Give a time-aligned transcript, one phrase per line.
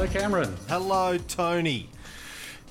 [0.00, 0.56] Hello, Cameron.
[0.66, 1.90] Hello, Tony.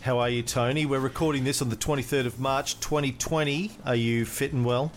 [0.02, 0.88] How are you, Tony?
[0.88, 3.70] We're recording this on the 23rd of March 2020.
[3.86, 4.92] Are you fit and well?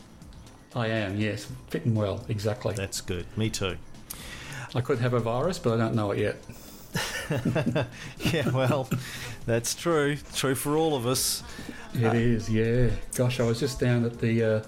[0.75, 1.47] I am, yes.
[1.69, 2.73] Fitting well, exactly.
[2.73, 3.27] That's good.
[3.37, 3.77] Me too.
[4.75, 6.37] I could have a virus, but I don't know it yet.
[8.33, 8.89] Yeah, well,
[9.45, 10.17] that's true.
[10.35, 11.43] True for all of us.
[11.93, 12.89] It is, yeah.
[13.15, 14.63] Gosh, I was just down at the uh,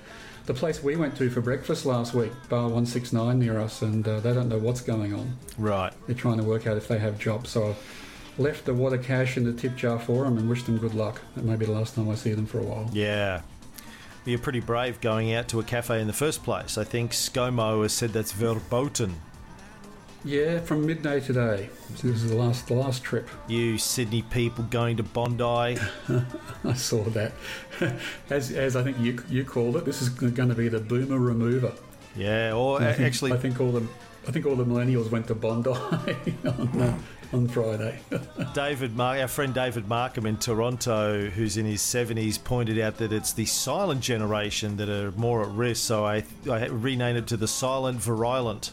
[0.46, 4.20] the place we went to for breakfast last week, Bar 169 near us, and uh,
[4.20, 5.36] they don't know what's going on.
[5.58, 5.92] Right.
[6.06, 7.50] They're trying to work out if they have jobs.
[7.50, 10.76] So I left the water cash in the tip jar for them and wished them
[10.78, 11.20] good luck.
[11.34, 12.90] That may be the last time I see them for a while.
[12.92, 13.40] Yeah.
[14.26, 16.78] You're pretty brave going out to a cafe in the first place.
[16.78, 19.16] I think ScoMo has said that's verboten.
[20.24, 21.68] Yeah, from midday today.
[21.96, 23.28] So this is the last the last trip.
[23.46, 25.44] You Sydney people going to Bondi.
[26.64, 27.32] I saw that.
[28.30, 31.18] as, as I think you you called it, this is going to be the boomer
[31.18, 31.72] remover.
[32.16, 33.86] Yeah, or I think, actually, I think all the
[34.26, 35.70] I think all the millennials went to Bondi
[36.44, 36.98] on, uh,
[37.34, 38.00] on Friday.
[38.54, 43.12] David, Mar- our friend David Markham in Toronto, who's in his 70s, pointed out that
[43.12, 45.84] it's the silent generation that are more at risk.
[45.84, 48.72] So I, I renamed it to the silent virulent.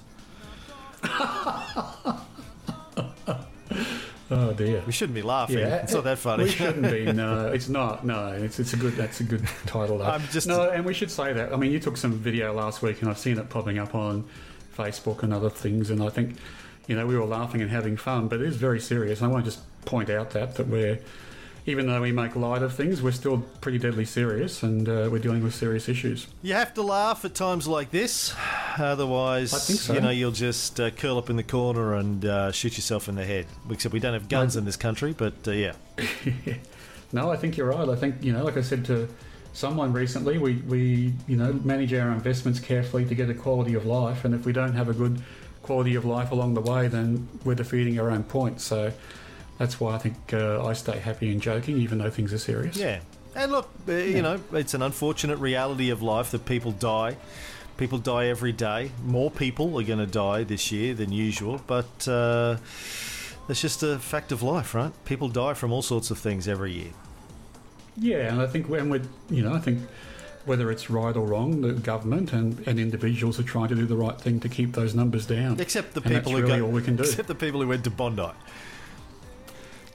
[4.31, 4.83] Oh dear.
[4.85, 5.59] We shouldn't be laughing.
[5.59, 6.45] Yeah, it's not that funny.
[6.45, 7.11] We shouldn't be.
[7.11, 8.05] No, it's not.
[8.05, 8.93] No, it's, it's a good.
[8.93, 9.97] That's a good title.
[9.99, 10.05] Though.
[10.05, 11.53] I'm just- no, and we should say that.
[11.53, 14.23] I mean, you took some video last week, and I've seen it popping up on
[14.77, 16.35] Facebook and other things, and I think,
[16.87, 19.19] you know, we were laughing and having fun, but it is very serious.
[19.21, 20.99] And I want to just point out that that we're,
[21.65, 25.19] even though we make light of things, we're still pretty deadly serious, and uh, we're
[25.19, 26.27] dealing with serious issues.
[26.41, 28.33] You have to laugh at times like this,
[28.77, 29.93] otherwise, I think so.
[29.93, 33.15] you know, you'll just uh, curl up in the corner and uh, shoot yourself in
[33.15, 33.45] the head.
[33.69, 35.73] Except we don't have guns in this country, but uh, yeah.
[37.13, 37.89] No, I think you're right.
[37.89, 39.07] I think you know, like I said to
[39.53, 43.85] someone recently, we we you know manage our investments carefully to get a quality of
[43.85, 45.21] life, and if we don't have a good
[45.61, 48.61] quality of life along the way, then we're defeating our own point.
[48.61, 48.93] So
[49.61, 52.75] that's why I think uh, I stay happy and joking, even though things are serious.
[52.77, 52.99] Yeah.
[53.35, 57.15] And look, uh, you know, it's an unfortunate reality of life that people die.
[57.77, 58.89] People die every day.
[59.03, 62.57] More people are going to die this year than usual, but uh,
[63.47, 64.91] it's just a fact of life, right?
[65.05, 66.91] People die from all sorts of things every year.
[67.97, 69.79] Yeah, and I think when we're you know I think.
[70.43, 73.95] Whether it's right or wrong, the government and, and individuals are trying to do the
[73.95, 75.59] right thing to keep those numbers down.
[75.59, 77.03] Except the And people who really go, all we can do.
[77.09, 78.31] Except the people who went to Bondi,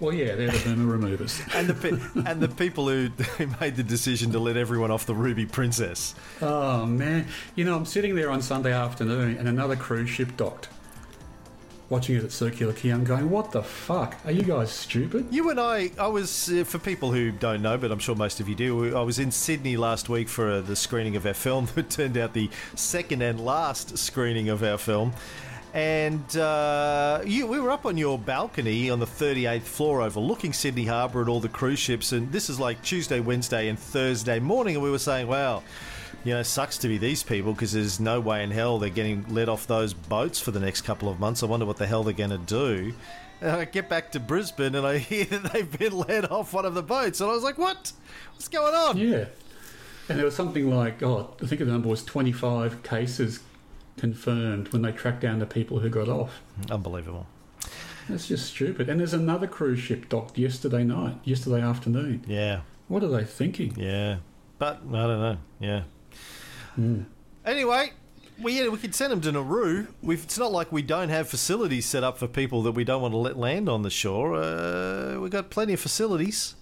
[0.00, 1.40] Well, yeah, they're the boomer removers.
[1.54, 3.08] and the pe- and the people who,
[3.38, 6.14] who made the decision to let everyone off the Ruby Princess.
[6.42, 10.68] Oh man, you know I'm sitting there on Sunday afternoon and another cruise ship docked.
[11.88, 14.16] Watching it at Circular Quay, I'm going, what the fuck?
[14.24, 15.28] Are you guys stupid?
[15.30, 18.40] You and I, I was, uh, for people who don't know, but I'm sure most
[18.40, 21.32] of you do, I was in Sydney last week for uh, the screening of our
[21.32, 25.12] film that turned out the second and last screening of our film.
[25.76, 30.86] And uh, you, we were up on your balcony on the 38th floor overlooking Sydney
[30.86, 32.12] Harbour and all the cruise ships.
[32.12, 34.76] And this is like Tuesday, Wednesday, and Thursday morning.
[34.76, 35.62] And we were saying, wow,
[36.24, 39.26] you know, sucks to be these people because there's no way in hell they're getting
[39.28, 41.42] let off those boats for the next couple of months.
[41.42, 42.94] I wonder what the hell they're going to do.
[43.42, 46.64] And I get back to Brisbane and I hear that they've been let off one
[46.64, 47.20] of the boats.
[47.20, 47.92] And I was like, what?
[48.32, 48.96] What's going on?
[48.96, 49.26] Yeah.
[50.08, 53.40] And there was something like, oh, I think the number was 25 cases
[53.96, 56.40] confirmed when they tracked down the people who got off.
[56.70, 57.26] Unbelievable.
[58.08, 58.88] That's just stupid.
[58.88, 62.24] And there's another cruise ship docked yesterday night, yesterday afternoon.
[62.28, 63.74] Yeah, What are they thinking?
[63.76, 64.18] yeah.
[64.58, 65.36] But I don't know.
[65.60, 65.82] Yeah.
[66.76, 67.02] Hmm.
[67.44, 67.92] Anyway,
[68.40, 69.86] we yeah, we could send them to Nauru.
[70.02, 73.02] We've, it's not like we don't have facilities set up for people that we don't
[73.02, 74.34] want to let land on the shore.
[74.34, 76.54] Uh, we've got plenty of facilities.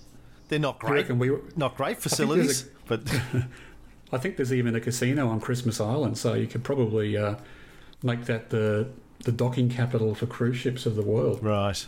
[0.48, 3.02] They're not great, we not great there's a- facilities, but
[4.12, 7.36] I think there's even a casino on Christmas Island, so you could probably uh,
[8.02, 8.88] make that the
[9.24, 11.42] the docking capital for cruise ships of the world.
[11.42, 11.86] right.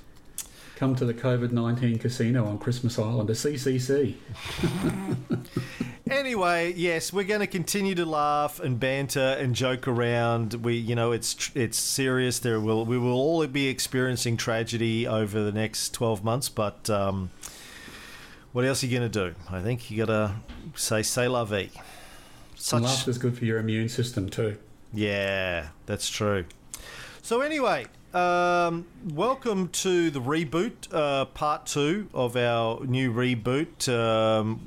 [0.77, 4.15] Come to the COVID nineteen casino on Christmas Island, a CCC.
[6.09, 10.54] Anyway, yes, we're going to continue to laugh and banter and joke around.
[10.54, 12.39] We, you know, it's it's serious.
[12.39, 16.48] There will we will all be experiencing tragedy over the next twelve months.
[16.48, 17.30] But um,
[18.53, 19.34] what else are you going to do?
[19.51, 20.36] I think you got to
[20.77, 21.71] say "say la vie."
[22.56, 24.56] Such, laughter's good for your immune system too.
[24.92, 26.44] yeah, that's true.
[27.22, 33.88] So anyway, um, welcome to the reboot, uh, part two of our new reboot.
[33.88, 34.60] Um,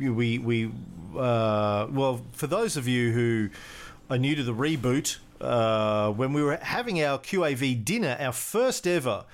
[0.00, 0.70] we we
[1.16, 3.50] uh, well, for those of you who
[4.10, 8.86] are new to the reboot, uh, when we were having our QAV dinner, our first
[8.86, 9.24] ever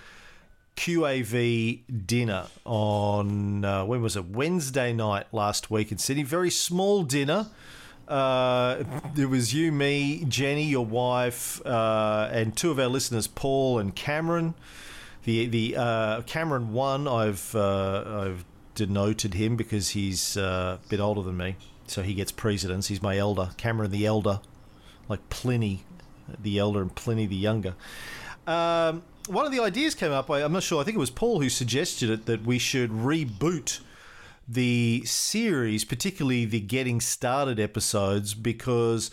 [0.77, 6.23] QAV dinner on uh, when was it Wednesday night last week in Sydney.
[6.23, 7.49] Very small dinner.
[8.11, 8.83] Uh,
[9.17, 13.95] it was you, me, Jenny, your wife, uh, and two of our listeners, Paul and
[13.95, 14.55] Cameron.
[15.25, 20.99] the the uh, Cameron one, I've uh, I've denoted him because he's uh, a bit
[20.99, 21.55] older than me,
[21.87, 22.89] so he gets precedence.
[22.89, 24.41] He's my elder, Cameron the elder,
[25.09, 25.85] like Pliny
[26.43, 27.77] the elder and Pliny the younger.
[28.45, 30.29] Um, one of the ideas came up.
[30.29, 30.81] I'm not sure.
[30.81, 33.81] I think it was Paul who suggested it that we should reboot
[34.51, 39.11] the series, particularly the getting started episodes, because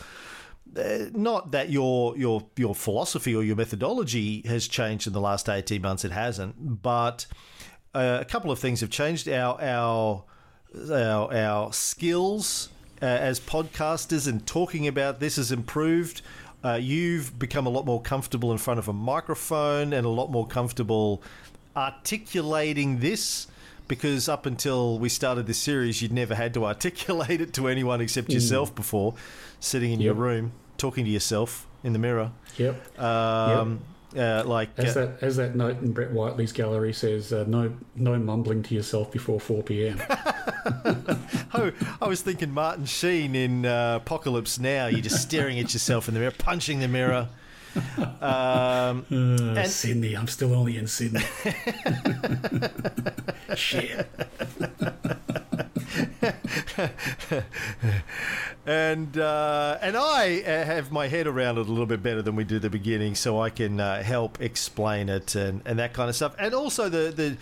[0.75, 5.47] uh, not that your your your philosophy or your methodology has changed in the last
[5.47, 6.03] 18 months.
[6.03, 7.27] It hasn't, but
[7.93, 9.29] uh, a couple of things have changed.
[9.29, 10.23] Our our
[10.91, 12.69] our, our skills
[13.01, 16.21] uh, as podcasters and talking about this has improved.
[16.63, 20.31] Uh, you've become a lot more comfortable in front of a microphone and a lot
[20.31, 21.21] more comfortable
[21.75, 23.47] articulating this
[23.87, 28.01] because up until we started this series, you'd never had to articulate it to anyone
[28.01, 28.75] except yourself mm.
[28.75, 29.15] before,
[29.59, 30.05] sitting in yep.
[30.05, 32.31] your room talking to yourself in the mirror.
[32.57, 32.99] Yep.
[32.99, 33.79] Um, yep.
[34.15, 37.73] Uh, like as uh, that as that note in Brett Whiteley's gallery says, uh, no
[37.95, 40.01] no mumbling to yourself before four p.m.
[41.53, 44.87] oh, I was thinking Martin Sheen in uh, Apocalypse Now.
[44.87, 47.29] You're just staring at yourself in the mirror, punching the mirror.
[47.75, 47.83] Um,
[49.11, 51.21] uh, and Sydney, I'm still only in Sydney.
[53.55, 54.07] Shit.
[58.65, 62.35] and uh, and I uh, have my head around it a little bit better than
[62.35, 65.93] we did at the beginning, so I can uh, help explain it and, and that
[65.93, 66.35] kind of stuff.
[66.37, 67.37] And also the the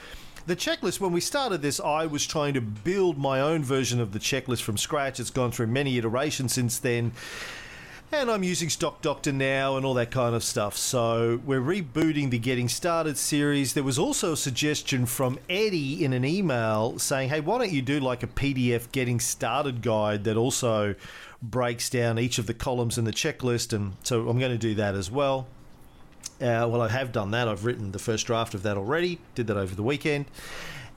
[0.48, 4.12] the checklist, when we started this, I was trying to build my own version of
[4.12, 5.20] the checklist from scratch.
[5.20, 7.14] It's gone through many iterations since then.
[8.18, 10.78] And I'm using Stock Doctor now and all that kind of stuff.
[10.78, 13.74] So we're rebooting the Getting Started series.
[13.74, 17.82] There was also a suggestion from Eddie in an email saying, hey, why don't you
[17.82, 20.96] do like a PDF Getting Started guide that also
[21.42, 23.74] breaks down each of the columns in the checklist?
[23.74, 25.48] And so I'm going to do that as well.
[26.40, 27.50] Uh, well, I have done that.
[27.50, 29.20] I've written the first draft of that already.
[29.36, 30.26] Did that over the weekend.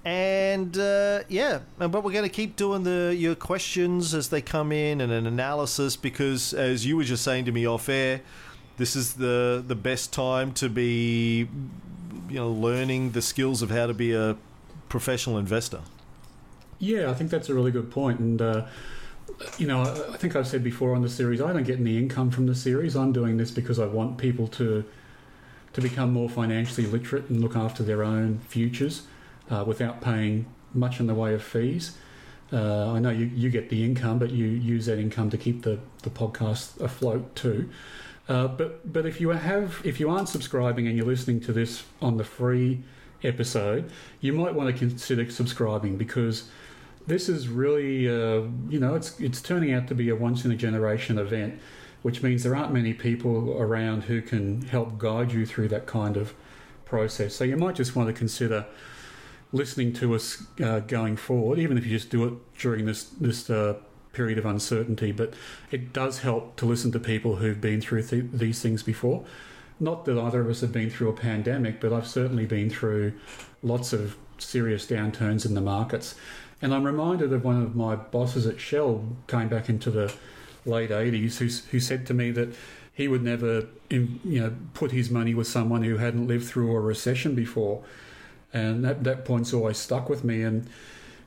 [0.05, 4.73] And uh, yeah, but we're going to keep doing the your questions as they come
[4.73, 8.21] in and an analysis because, as you were just saying to me off air,
[8.77, 11.49] this is the the best time to be,
[12.29, 14.37] you know, learning the skills of how to be a
[14.89, 15.81] professional investor.
[16.79, 18.21] Yeah, I think that's a really good point.
[18.21, 18.41] and.
[18.41, 18.67] Uh,
[19.57, 22.31] you know, I think I've said before on the series, I don't get any income
[22.31, 22.97] from the series.
[22.97, 24.85] I'm doing this because I want people to
[25.75, 29.03] to become more financially literate and look after their own futures
[29.51, 31.97] uh, without paying much in the way of fees.
[32.53, 35.63] Uh, I know you, you get the income, but you use that income to keep
[35.63, 37.69] the, the podcast afloat too.
[38.29, 41.85] Uh, but but if you have if you aren't subscribing and you're listening to this
[42.03, 42.83] on the free
[43.25, 43.91] episode,
[44.21, 46.49] you might want to consider subscribing because
[47.07, 50.53] this is really uh, you know it's it's turning out to be a once in
[50.53, 51.59] a generation event
[52.03, 56.17] which means there aren't many people around who can help guide you through that kind
[56.17, 56.33] of
[56.85, 57.35] process.
[57.35, 58.67] So you might just want to consider
[59.53, 63.49] listening to us uh, going forward, even if you just do it during this this
[63.51, 63.75] uh,
[64.13, 65.13] period of uncertainty.
[65.13, 65.35] But
[65.71, 69.25] it does help to listen to people who've been through th- these things before.
[69.81, 73.13] Not that either of us have been through a pandemic, but I've certainly been through
[73.63, 76.15] lots of serious downturns in the markets.
[76.61, 80.13] And I'm reminded of one of my bosses at Shell came back into the
[80.67, 82.55] late 80s who, who said to me that
[82.93, 86.81] he would never you know put his money with someone who hadn't lived through a
[86.81, 87.85] recession before
[88.53, 90.69] and that, that point's always stuck with me and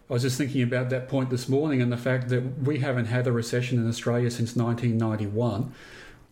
[0.09, 3.05] I was just thinking about that point this morning and the fact that we haven't
[3.05, 5.73] had a recession in Australia since 1991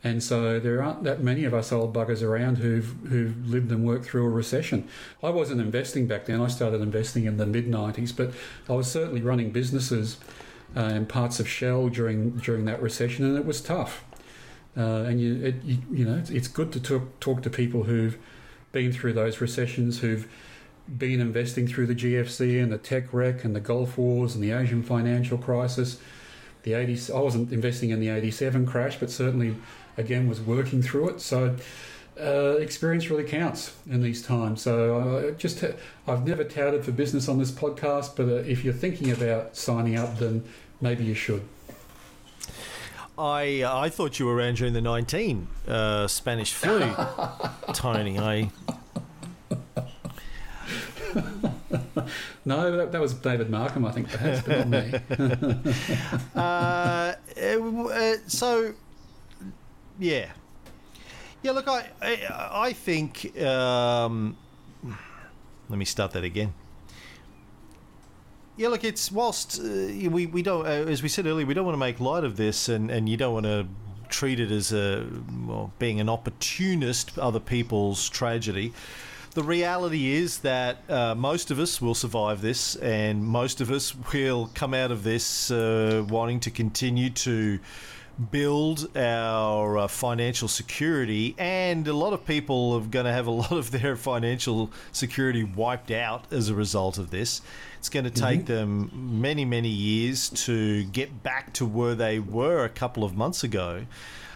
[0.03, 3.86] and so there aren't that many of us old buggers around who've who've lived and
[3.86, 4.88] worked through a recession.
[5.22, 6.41] I wasn't investing back then.
[6.41, 8.31] I started investing in the mid 90s, but
[8.69, 10.17] I was certainly running businesses
[10.75, 14.05] uh, and parts of Shell during during that recession, and it was tough.
[14.77, 17.84] Uh, and you, it, you, you know, it's, it's good to talk talk to people
[17.84, 18.17] who've
[18.72, 20.29] been through those recessions, who've
[20.98, 24.51] been investing through the GFC and the tech wreck and the Gulf Wars and the
[24.51, 26.00] Asian financial crisis.
[26.63, 29.55] The 80s, I wasn't investing in the 87 crash, but certainly,
[29.98, 31.22] again, was working through it.
[31.22, 31.55] So,
[32.19, 34.62] uh, experience really counts in these times.
[34.62, 35.63] So, uh, just
[36.05, 39.96] I've never touted for business on this podcast, but uh, if you're thinking about signing
[39.96, 40.43] up, then
[40.81, 41.48] maybe you should.
[43.17, 46.93] I I thought you were around during the 19 uh, Spanish flu,
[47.74, 48.17] Tony.
[48.19, 48.50] I.
[52.46, 54.94] no, that, that, was David Markham, I think, perhaps, but not me.
[56.36, 58.74] Uh, uh, so,
[59.98, 60.32] yeah,
[61.42, 63.38] yeah, look, I I, I think.
[63.39, 64.38] Um,
[65.70, 66.54] let me start that again.
[68.58, 71.66] Yeah, look, it's whilst uh, we we don't, uh, as we said earlier, we don't
[71.66, 73.68] want to make light of this, and, and you don't want to
[74.10, 75.06] treat it as a
[75.48, 78.74] well being an opportunist, other people's tragedy.
[79.34, 83.94] The reality is that uh, most of us will survive this, and most of us
[84.14, 87.60] will come out of this uh, wanting to continue to
[88.32, 93.32] build our uh, financial security, and a lot of people are going to have a
[93.44, 97.42] lot of their financial security wiped out as a result of this.
[97.78, 98.54] It's going to take mm-hmm.
[98.54, 103.44] them many, many years to get back to where they were a couple of months
[103.44, 103.86] ago.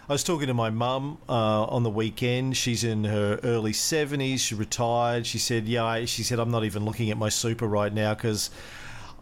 [0.06, 2.58] I was talking to my mum uh, on the weekend.
[2.58, 4.40] She's in her early 70s.
[4.40, 5.26] She retired.
[5.26, 8.50] She said, Yeah, she said, I'm not even looking at my super right now because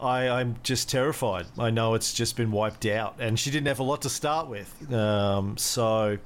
[0.01, 1.47] I, I'm just terrified.
[1.57, 4.49] I know it's just been wiped out, and she didn't have a lot to start
[4.49, 4.93] with.
[4.93, 6.19] Um, so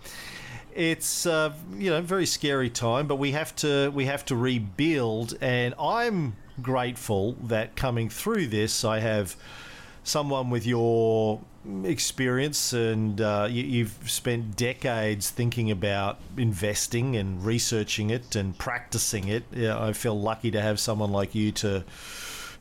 [0.74, 5.36] it's uh, you know very scary time, but we have to we have to rebuild,
[5.42, 9.36] and I'm grateful that coming through this, I have
[10.06, 11.40] someone with your
[11.84, 19.28] experience and uh, you, have spent decades thinking about investing and researching it and practicing
[19.28, 19.44] it.
[19.52, 21.84] Yeah, I feel lucky to have someone like you to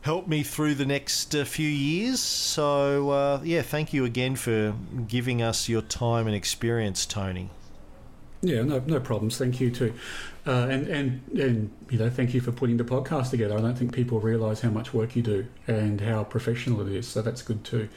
[0.02, 2.20] help me through the next uh, few years.
[2.20, 4.76] So, uh, yeah, thank you again for
[5.08, 7.50] giving us your time and experience, Tony.
[8.42, 9.38] Yeah, no, no problems.
[9.38, 9.94] Thank you too,
[10.48, 13.58] uh, and and and you know, thank you for putting the podcast together.
[13.58, 17.08] I don't think people realise how much work you do and how professional it is.
[17.08, 17.90] So that's good too.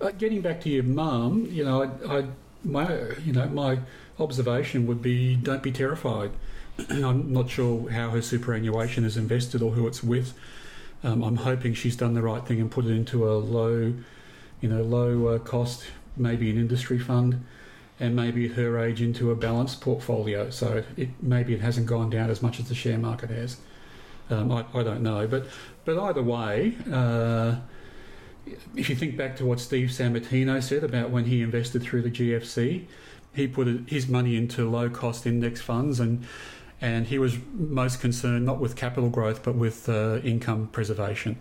[0.00, 2.24] Uh, getting back to your mum, you know, I, I
[2.64, 3.80] my you know my
[4.18, 6.30] observation would be don't be terrified.
[6.88, 10.32] I'm not sure how her superannuation is invested or who it's with.
[11.02, 13.94] Um, I'm hoping she's done the right thing and put it into a low,
[14.60, 15.84] you know, low uh, cost,
[16.16, 17.44] maybe an industry fund,
[18.00, 20.50] and maybe her age into a balanced portfolio.
[20.50, 23.58] So it maybe it hasn't gone down as much as the share market has.
[24.30, 25.46] Um, I, I, don't know, but
[25.84, 26.76] but either way.
[26.90, 27.56] Uh,
[28.74, 32.10] if you think back to what Steve Sammartino said about when he invested through the
[32.10, 32.86] GFC,
[33.34, 36.24] he put his money into low cost index funds and
[36.80, 41.38] and he was most concerned not with capital growth but with uh, income preservation.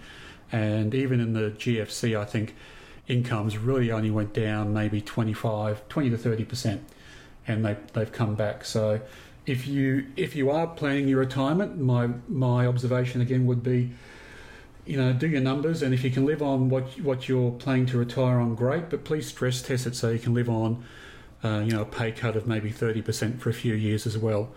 [0.51, 2.55] And even in the GFC, I think
[3.09, 6.83] incomes really only went down maybe 25, 20 to 30 percent,
[7.45, 8.63] and they they've come back.
[8.63, 9.01] So
[9.45, 13.91] if you if you are planning your retirement, my my observation again would be.
[14.85, 17.85] You know, do your numbers, and if you can live on what what you're planning
[17.87, 18.89] to retire on, great.
[18.89, 20.83] But please stress test it so you can live on,
[21.43, 24.17] uh, you know, a pay cut of maybe thirty percent for a few years as
[24.17, 24.49] well.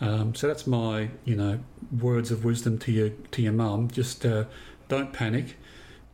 [0.00, 1.60] Um, so that's my, you know,
[2.00, 3.88] words of wisdom to your to your mum.
[3.88, 4.44] Just uh,
[4.88, 5.56] don't panic,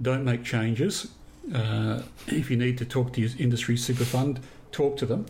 [0.01, 1.09] don't make changes.
[1.55, 4.41] Uh, if you need to talk to your industry super fund,
[4.73, 5.27] talk to them.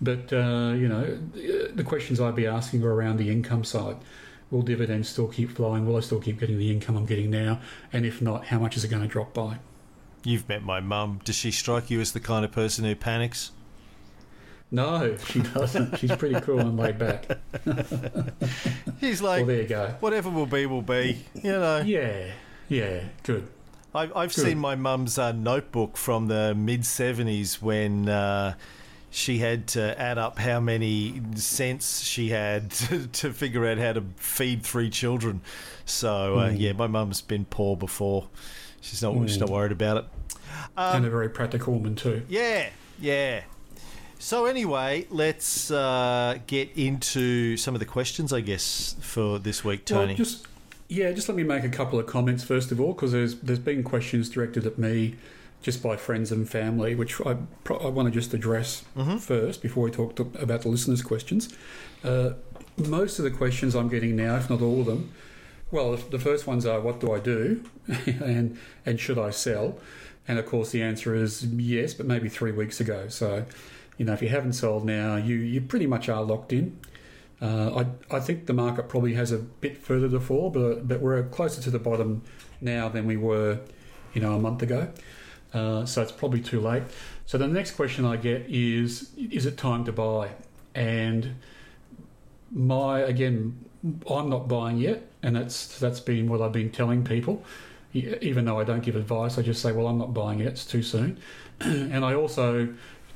[0.00, 1.18] But uh, you know,
[1.74, 3.96] the questions I'd be asking are around the income side.
[4.50, 5.86] Will dividends still keep flowing?
[5.86, 7.60] Will I still keep getting the income I'm getting now?
[7.92, 9.58] And if not, how much is it going to drop by?
[10.24, 11.20] You've met my mum.
[11.24, 13.52] Does she strike you as the kind of person who panics?
[14.70, 15.98] No, she doesn't.
[15.98, 17.26] She's pretty cool and laid back.
[19.00, 19.94] He's like, well, there you go.
[20.00, 21.24] Whatever will be, will be.
[21.34, 21.80] You know.
[21.80, 22.32] Yeah,
[22.68, 23.48] yeah, good.
[23.94, 24.30] I've, good.
[24.32, 28.08] seen my mum's uh, notebook from the mid '70s when.
[28.08, 28.54] Uh,
[29.14, 33.92] she had to add up how many cents she had to, to figure out how
[33.92, 35.42] to feed three children.
[35.84, 36.58] So uh, mm.
[36.58, 38.28] yeah, my mum's been poor before.
[38.80, 39.28] She's not mm.
[39.28, 40.04] she's not worried about it.
[40.76, 42.22] Um, and a very practical woman too.
[42.28, 43.42] Yeah, yeah.
[44.18, 49.84] So anyway, let's uh, get into some of the questions, I guess, for this week,
[49.84, 50.06] Tony.
[50.06, 50.46] Well, just
[50.88, 53.58] yeah, just let me make a couple of comments first of all, because there's there's
[53.58, 55.16] been questions directed at me
[55.62, 57.36] just by friends and family, which I,
[57.70, 59.18] I want to just address mm-hmm.
[59.18, 61.54] first before we talk to, about the listeners' questions.
[62.02, 62.30] Uh,
[62.76, 65.12] most of the questions I'm getting now, if not all of them,
[65.70, 67.64] well, the first ones are, "What do I do?"
[68.06, 69.78] and and should I sell?
[70.28, 73.08] And of course, the answer is yes, but maybe three weeks ago.
[73.08, 73.44] So
[73.96, 76.78] you know, if you haven't sold now, you you pretty much are locked in.
[77.42, 81.00] Uh, I I think the market probably has a bit further to fall, but but
[81.00, 82.22] we're closer to the bottom
[82.60, 83.58] now than we were,
[84.14, 84.88] you know, a month ago.
[85.52, 86.84] Uh, so it's probably too late.
[87.26, 90.30] So the next question I get is, is it time to buy?
[90.74, 91.34] And
[92.52, 93.64] my again,
[94.08, 97.42] I'm not buying yet, and that's that's been what I've been telling people.
[97.92, 100.64] Even though I don't give advice, I just say, well, I'm not buying it; it's
[100.64, 101.18] too soon.
[101.60, 102.72] and I also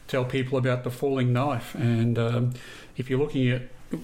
[0.08, 1.74] tell people about the falling knife.
[1.76, 2.54] And um,
[2.96, 3.62] if you're looking at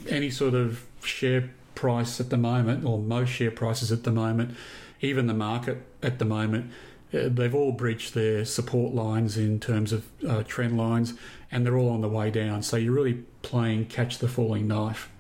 [0.08, 4.56] any sort of share price at the moment, or most share prices at the moment,
[5.00, 6.70] even the market at the moment,
[7.12, 11.14] uh, they've all breached their support lines in terms of uh, trend lines,
[11.50, 12.62] and they're all on the way down.
[12.62, 15.10] So you're really playing catch the falling knife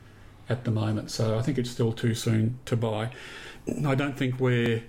[0.48, 1.10] at the moment.
[1.10, 3.10] So I think it's still too soon to buy.
[3.86, 4.82] I don't think we're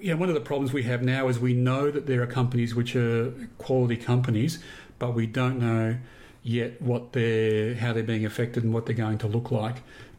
[0.00, 2.74] yeah, one of the problems we have now is we know that there are companies
[2.74, 4.58] which are quality companies,
[4.98, 5.98] but we don't know
[6.42, 9.76] yet what they're how they're being affected and what they're going to look like.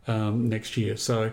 [0.07, 0.97] um, next year.
[0.97, 1.31] So.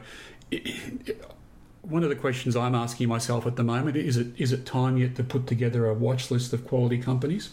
[1.83, 4.99] One of the questions I'm asking myself at the moment is it is it time
[4.99, 7.51] yet to put together a watch list of quality companies?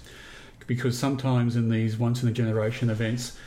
[0.67, 3.37] Because sometimes in these once in a generation events,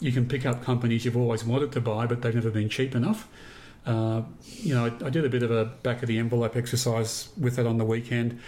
[0.00, 2.94] you can pick up companies you've always wanted to buy, but they've never been cheap
[2.94, 3.26] enough.
[3.86, 7.30] Uh, you know, I, I, did a bit of a back of the envelope exercise
[7.38, 8.38] with it on the weekend.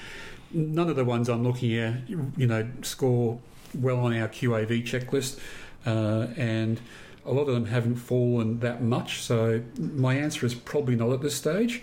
[0.52, 3.40] None of the ones I'm looking at, you know, score
[3.75, 5.39] well on our QAV checklist,
[5.87, 6.81] uh, and
[7.25, 9.23] a lot of them haven't fallen that much.
[9.23, 11.83] So my answer is probably not at this stage.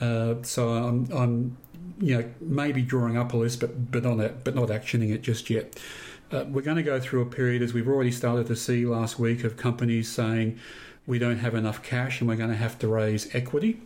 [0.00, 1.56] Uh, so I'm, I'm,
[2.00, 5.22] you know, maybe drawing up a list, but but on it, but not actioning it
[5.22, 5.78] just yet.
[6.30, 9.18] Uh, we're going to go through a period, as we've already started to see last
[9.18, 10.58] week, of companies saying
[11.06, 13.80] we don't have enough cash and we're going to have to raise equity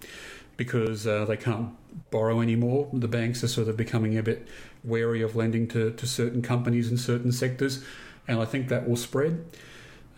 [0.57, 1.71] because uh, they can't
[2.11, 2.89] borrow anymore.
[2.93, 4.47] The banks are sort of becoming a bit
[4.85, 7.85] wary of lending to, to certain companies in certain sectors,
[8.27, 9.45] and I think that will spread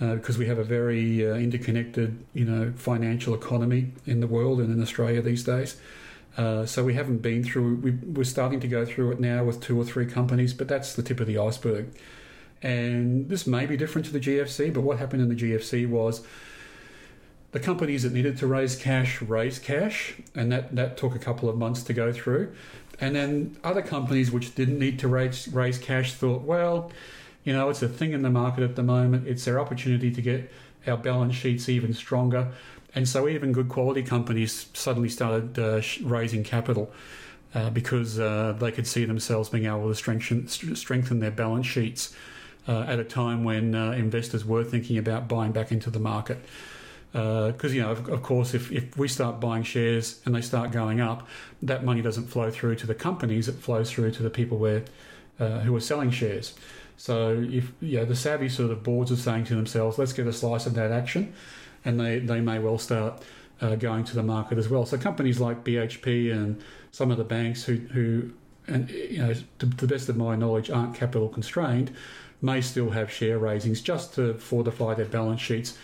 [0.01, 4.61] uh, because we have a very uh, interconnected, you know, financial economy in the world
[4.61, 5.77] and in Australia these days.
[6.37, 7.77] Uh, so we haven't been through.
[7.77, 10.95] We, are starting to go through it now with two or three companies, but that's
[10.95, 11.95] the tip of the iceberg.
[12.61, 16.27] And this may be different to the GFC, but what happened in the GFC was
[17.53, 21.49] the companies that needed to raise cash raised cash, and that, that took a couple
[21.49, 22.53] of months to go through.
[23.01, 26.91] And then other companies which didn't need to raise, raise cash thought, well,
[27.45, 29.27] you know, it's a thing in the market at the moment.
[29.27, 30.51] It's their opportunity to get
[30.87, 32.53] our balance sheets even stronger.
[32.95, 36.93] And so even good quality companies suddenly started uh, raising capital
[37.55, 42.15] uh, because uh, they could see themselves being able to strengthen, strengthen their balance sheets
[42.67, 46.39] uh, at a time when uh, investors were thinking about buying back into the market.
[47.15, 50.41] Because, uh, you know, of, of, course, if, if we start buying shares and they
[50.41, 51.29] start going up,
[51.63, 54.83] that money doesn't flow through to the companies, it flows through to the people where,
[55.39, 56.55] who are selling shares.
[56.97, 60.27] So if you know, the savvy sort of boards are saying to themselves, let's get
[60.27, 61.33] a slice of that action,
[61.85, 63.23] and they, they may well start
[63.61, 64.85] uh, going to the market as well.
[64.85, 68.33] So companies like BHP and some of the banks who, who
[68.67, 71.95] and you know, to the best of my knowledge, aren't capital constrained,
[72.41, 75.77] may still have share raisings just to fortify their balance sheets,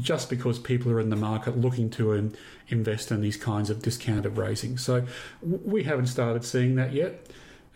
[0.00, 2.32] just because people are in the market looking to
[2.68, 4.82] invest in these kinds of discounted raisings.
[4.82, 5.06] So
[5.42, 7.26] we haven't started seeing that yet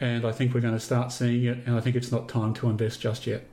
[0.00, 1.58] and I think we're going to start seeing it.
[1.66, 3.44] And I think it's not time to invest just yet.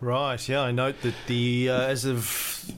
[0.00, 0.48] Right.
[0.48, 2.70] Yeah, I note that the uh, as of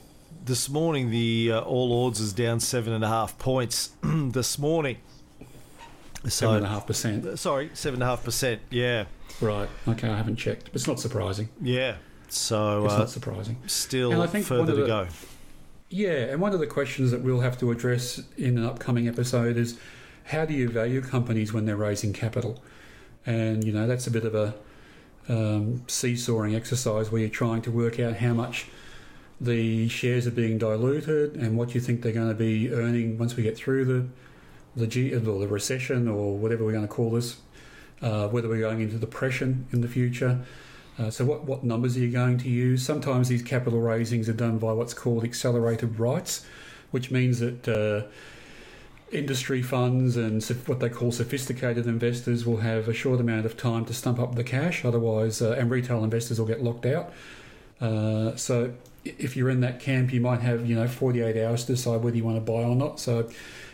[0.43, 4.97] this morning, the uh, All Ords is down seven and a half points this morning.
[6.23, 7.39] So, seven and a half percent.
[7.39, 8.61] Sorry, seven and a half percent.
[8.69, 9.05] Yeah.
[9.39, 9.69] Right.
[9.87, 10.71] Okay, I haven't checked.
[10.73, 11.49] It's not surprising.
[11.61, 11.95] Yeah.
[12.31, 13.57] So it's uh, not surprising.
[13.67, 15.07] Still, and I think further the, to go.
[15.89, 19.57] Yeah, and one of the questions that we'll have to address in an upcoming episode
[19.57, 19.77] is
[20.23, 22.63] how do you value companies when they're raising capital?
[23.25, 24.55] And you know that's a bit of a
[25.27, 28.67] um, seesawing exercise where you're trying to work out how much
[29.41, 33.35] the shares are being diluted and what you think they're going to be earning once
[33.35, 34.07] we get through the
[34.73, 37.41] the G, or the recession or whatever we're going to call this,
[38.01, 40.45] uh, whether we're going into depression in the future.
[40.99, 42.85] Uh, so, what, what numbers are you going to use?
[42.85, 46.45] Sometimes these capital raisings are done by what's called accelerated rights,
[46.91, 48.07] which means that uh,
[49.11, 53.85] industry funds and what they call sophisticated investors will have a short amount of time
[53.85, 54.85] to stump up the cash.
[54.85, 57.11] Otherwise, uh, and retail investors will get locked out.
[57.79, 58.73] Uh, so
[59.03, 62.15] if you're in that camp, you might have you know 48 hours to decide whether
[62.15, 62.99] you want to buy or not.
[62.99, 63.29] So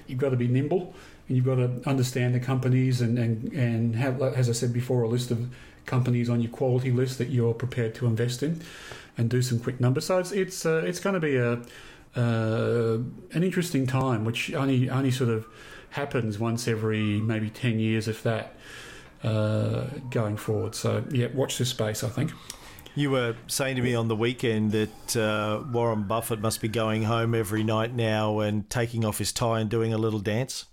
[0.08, 0.94] you've got to be nimble
[1.28, 5.04] and you've got to understand the companies and and and have, as I said before,
[5.04, 5.50] a list of
[5.88, 8.62] companies on your quality list that you're prepared to invest in,
[9.18, 10.06] and do some quick numbers.
[10.06, 11.54] So it's it's uh, it's going to be a
[12.16, 13.00] uh,
[13.34, 15.48] an interesting time, which only only sort of
[15.90, 18.56] happens once every maybe ten years, if that,
[19.24, 20.76] uh, going forward.
[20.76, 22.04] So yeah, watch this space.
[22.04, 22.32] I think.
[22.96, 27.04] You were saying to me on the weekend that uh, Warren Buffett must be going
[27.04, 30.66] home every night now and taking off his tie and doing a little dance.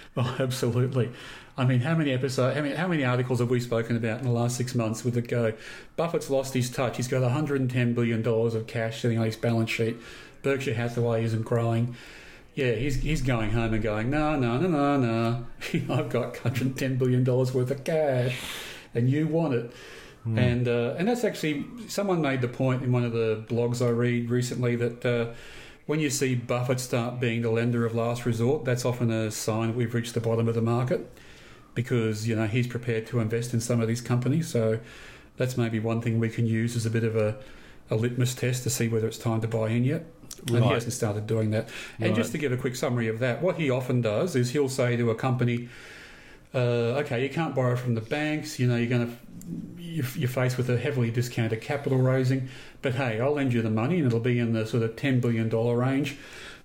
[0.18, 1.10] Oh, absolutely.
[1.58, 4.24] I mean, how many episodes, how many, how many articles have we spoken about in
[4.24, 5.52] the last six months with it go?
[5.96, 6.96] Buffett's lost his touch.
[6.96, 9.96] He's got $110 billion of cash sitting on his balance sheet.
[10.42, 11.96] Berkshire Hathaway isn't growing.
[12.54, 15.46] Yeah, he's, he's going home and going, no, no, no, no, no.
[15.94, 18.38] I've got $110 billion worth of cash
[18.94, 19.72] and you want it.
[20.26, 20.38] Mm.
[20.38, 23.90] And uh, and that's actually someone made the point in one of the blogs I
[23.90, 25.32] read recently that uh,
[25.86, 29.68] when you see Buffett start being the lender of last resort, that's often a sign
[29.68, 31.10] that we've reached the bottom of the market
[31.74, 34.48] because you know he's prepared to invest in some of these companies.
[34.48, 34.80] So
[35.36, 37.36] that's maybe one thing we can use as a bit of a,
[37.90, 40.06] a litmus test to see whether it's time to buy in yet.
[40.50, 40.56] Right.
[40.56, 41.68] And he hasn't started doing that.
[41.98, 42.16] And right.
[42.16, 44.96] just to give a quick summary of that, what he often does is he'll say
[44.96, 45.68] to a company,
[46.54, 48.58] uh, okay, you can't borrow from the banks.
[48.58, 49.16] You know, you're going to
[50.18, 52.48] you're faced with a heavily discounted capital raising.
[52.82, 55.20] But hey, I'll lend you the money, and it'll be in the sort of ten
[55.20, 56.16] billion dollar range.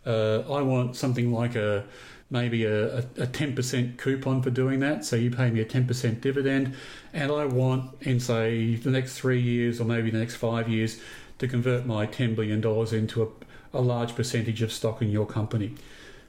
[0.05, 1.85] Uh, I want something like a
[2.31, 5.03] maybe a, a, 10% coupon for doing that.
[5.03, 6.75] So you pay me a 10% dividend,
[7.13, 10.99] and I want in, say, the next three years or maybe the next five years
[11.39, 12.63] to convert my $10 billion
[12.95, 15.75] into a, a large percentage of stock in your company.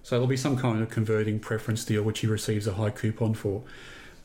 [0.02, 3.34] So there'll be some kind of converting preference deal which he receives a high coupon
[3.34, 3.62] for.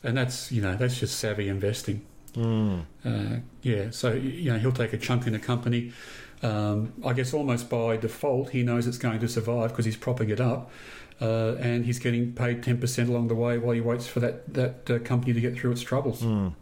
[0.02, 2.04] And that's, you know, that's just savvy investing.
[2.34, 2.84] Mm.
[3.04, 5.92] Uh, yeah, so, you know, he'll take a chunk in a company.
[6.42, 10.30] Um, I guess almost by default, he knows it's going to survive because he's propping
[10.30, 10.70] it up
[11.20, 14.90] uh, and he's getting paid 10% along the way while he waits for that, that
[14.90, 16.22] uh, company to get through its troubles.
[16.22, 16.54] Mm.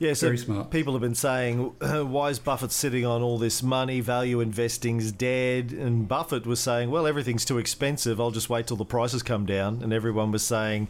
[0.00, 0.70] Yeah, so Very smart.
[0.70, 4.00] people have been saying, why is Buffett sitting on all this money?
[4.00, 5.72] Value investing's dead.
[5.72, 8.20] And Buffett was saying, well, everything's too expensive.
[8.20, 9.82] I'll just wait till the prices come down.
[9.82, 10.86] And everyone was saying,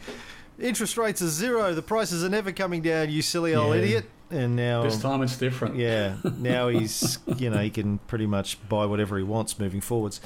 [0.61, 1.73] interest rates are zero.
[1.73, 3.81] The prices are never coming down, you silly old Yeah.
[3.83, 4.05] idiot.
[4.31, 5.77] And now, This time it's different.
[5.77, 10.21] yeah, now he's, you know, he can pretty much buy whatever he wants moving forwards.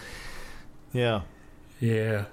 [0.93, 1.21] Yeah.
[1.79, 2.25] Yeah.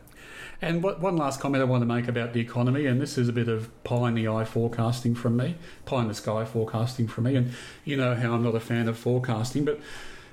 [0.62, 3.30] And what, one last comment I want to make about the economy, and this is
[3.30, 7.08] a bit of pie in the eye forecasting from me, pie in the sky forecasting
[7.08, 7.36] from me.
[7.36, 7.54] And
[7.86, 9.80] you know how I'm not a fan of forecasting, but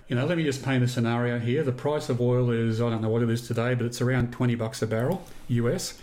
[0.09, 1.63] you know, let me just paint a scenario here.
[1.63, 4.33] The price of oil is, I don't know what it is today, but it's around
[4.33, 5.99] 20 bucks a barrel US,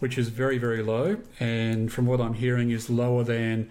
[0.00, 1.16] which is very, very low.
[1.40, 3.70] And from what I'm hearing, is lower than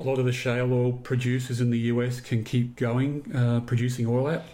[0.00, 4.06] a lot of the shale oil producers in the US can keep going, uh, producing
[4.06, 4.44] oil at,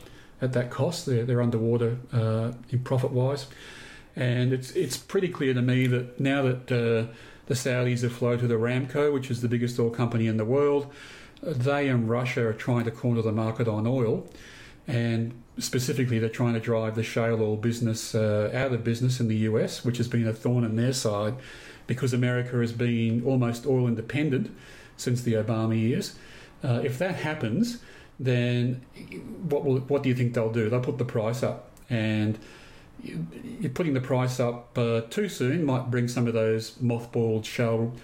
[0.42, 1.06] at that cost.
[1.06, 3.46] They're, they're underwater uh, in profit wise.
[4.18, 7.12] And it's it's pretty clear to me that now that uh,
[7.46, 10.92] the Saudis have floated Aramco, which is the biggest oil company in the world,
[11.40, 14.28] they and Russia are trying to corner the market on oil,
[14.88, 19.28] and specifically they're trying to drive the shale oil business uh, out of business in
[19.28, 21.36] the US, which has been a thorn in their side,
[21.86, 24.52] because America has been almost oil independent
[24.96, 26.16] since the Obama years.
[26.64, 27.78] Uh, if that happens,
[28.18, 28.84] then
[29.48, 30.68] what will what do you think they'll do?
[30.68, 32.36] They'll put the price up and
[33.02, 37.94] you're putting the price up uh, too soon might bring some of those mothballed shale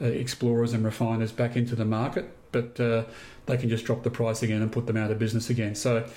[0.00, 3.04] uh, explorers and refiners back into the market, but uh,
[3.46, 5.74] they can just drop the price again and put them out of business again.
[5.74, 6.08] So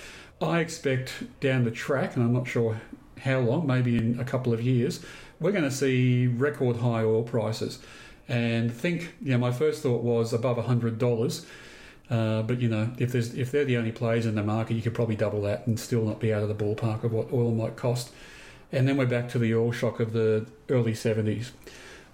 [0.42, 2.82] I expect down the track, and I'm not sure
[3.22, 5.04] how long, maybe in a couple of years,
[5.40, 7.80] we're going to see record high oil prices.
[8.28, 11.46] And think, you know, my first thought was above $100.
[12.10, 14.82] Uh, but you know, if there's if they're the only players in the market, you
[14.82, 17.52] could probably double that and still not be out of the ballpark of what oil
[17.52, 18.12] might cost.
[18.72, 21.52] And then we're back to the oil shock of the early 70s,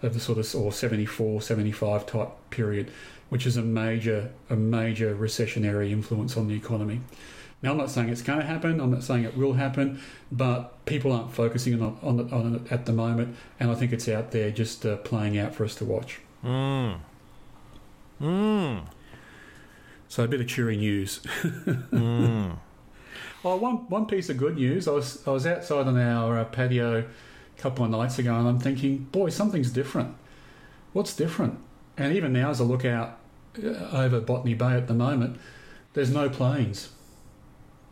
[0.01, 2.91] of the sort of or 74, 75 type period,
[3.29, 7.01] which is a major a major recessionary influence on the economy.
[7.63, 8.79] Now, I'm not saying it's going to happen.
[8.79, 10.01] I'm not saying it will happen,
[10.31, 14.07] but people aren't focusing on on on it at the moment, and I think it's
[14.07, 16.19] out there just uh, playing out for us to watch.
[16.43, 16.99] Mm.
[18.19, 18.83] Mm.
[20.11, 21.21] So a bit of cheery news.
[21.21, 22.57] mm.
[23.43, 24.87] Well, one one piece of good news.
[24.87, 28.47] I was I was outside on our uh, patio a couple of nights ago, and
[28.47, 30.15] I'm thinking, boy, something's different.
[30.93, 31.59] What's different?
[31.97, 33.17] And even now, as I look out
[33.57, 35.39] uh, over Botany Bay at the moment,
[35.93, 36.89] there's no planes.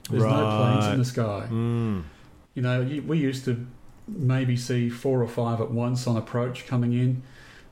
[0.10, 1.48] There's no planes in the sky.
[1.50, 2.04] Mm.
[2.54, 3.66] You know, we used to
[4.08, 7.24] maybe see four or five at once on approach coming in,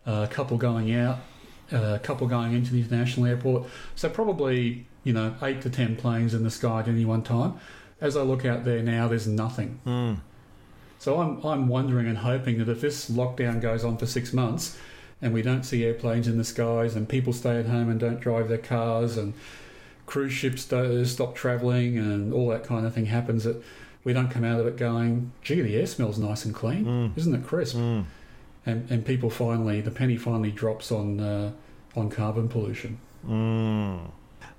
[0.07, 1.19] uh, a couple going out,
[1.71, 3.67] a couple going into the international airport.
[3.95, 7.55] So probably you know eight to ten planes in the sky at any one time.
[7.99, 9.79] As I look out there now, there's nothing.
[9.85, 10.17] Mm.
[10.99, 14.77] So I'm I'm wondering and hoping that if this lockdown goes on for six months,
[15.21, 18.19] and we don't see airplanes in the skies, and people stay at home and don't
[18.19, 19.33] drive their cars, and
[20.05, 23.61] cruise ships stop travelling, and all that kind of thing happens, that
[24.03, 27.17] we don't come out of it going, gee, the air smells nice and clean, Mm.
[27.17, 27.75] isn't it crisp?
[27.75, 28.05] Mm.
[28.67, 31.51] And and people finally, the penny finally drops on uh,
[31.95, 32.99] on carbon pollution.
[33.25, 34.11] Mm.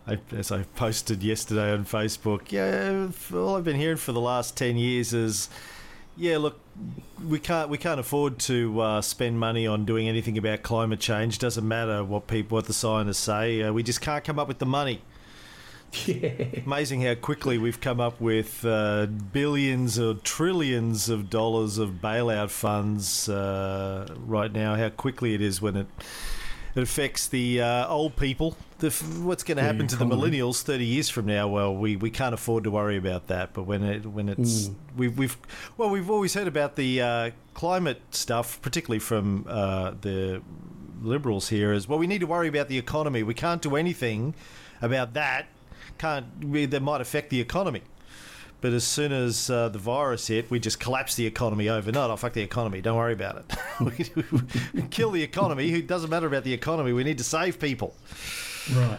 [0.07, 4.57] I, as I posted yesterday on Facebook, yeah, all I've been hearing for the last
[4.57, 5.51] ten years is,
[6.17, 6.59] yeah, look,
[7.29, 11.39] we can't we can't afford to uh, spend money on doing anything about climate change.
[11.39, 13.63] Doesn't matter what people, what the scientists say.
[13.63, 15.03] Uh, we just can't come up with the money.
[16.07, 16.45] Yeah.
[16.67, 22.51] Amazing how quickly we've come up with uh, billions or trillions of dollars of bailout
[22.51, 24.75] funds uh, right now.
[24.77, 25.87] How quickly it is when it
[26.77, 28.57] it affects the uh, old people.
[28.79, 28.91] The,
[29.23, 31.49] what's going to happen to the millennials thirty years from now?
[31.49, 33.53] Well, we, we can't afford to worry about that.
[33.55, 34.75] But when it when it's Mm.
[34.97, 35.37] we've we've
[35.79, 40.43] well we've always heard about the uh, climate stuff, particularly from uh, the
[41.03, 41.73] liberals here.
[41.73, 43.23] Is well, we need to worry about the economy.
[43.23, 44.35] We can't do anything
[44.81, 45.47] about that.
[45.99, 47.83] Can't we, that might affect the economy.
[48.61, 52.11] but as soon as uh, the virus hit, we just collapsed the economy overnight.
[52.11, 52.81] Oh, fuck the economy.
[52.81, 53.57] Don't worry about it.
[54.15, 54.23] we,
[54.75, 55.73] we kill the economy.
[55.73, 56.93] It doesn't matter about the economy.
[56.93, 57.95] We need to save people.
[58.75, 58.99] Right.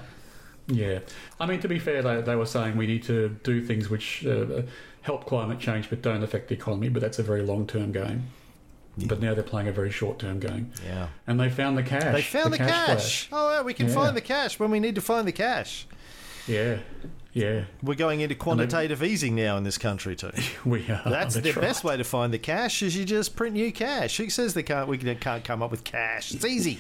[0.68, 1.00] Yeah.
[1.40, 4.26] I mean, to be fair, they, they were saying we need to do things which
[4.26, 4.62] uh,
[5.02, 8.28] help climate change but don't affect the economy, but that's a very long term game.
[9.08, 10.72] But now they're playing a very short term game.
[10.86, 11.08] Yeah.
[11.26, 12.14] And they found the cash.
[12.14, 13.28] They found the, cash.
[13.28, 13.30] flash.
[13.32, 13.94] Oh, yeah, we can Yeah.
[13.94, 15.88] find the cash when we need to find the cash.
[16.48, 16.80] Yeah.
[17.34, 17.66] Yeah.
[17.84, 20.32] We're going into quantitative easing now in this country too.
[20.66, 21.02] We are.
[21.06, 21.62] That's the right.
[21.62, 24.18] best way to find the cash is you just print new cash.
[24.18, 24.88] Who says they can't?
[24.88, 26.34] We can't come up with cash.
[26.34, 26.80] It's easy.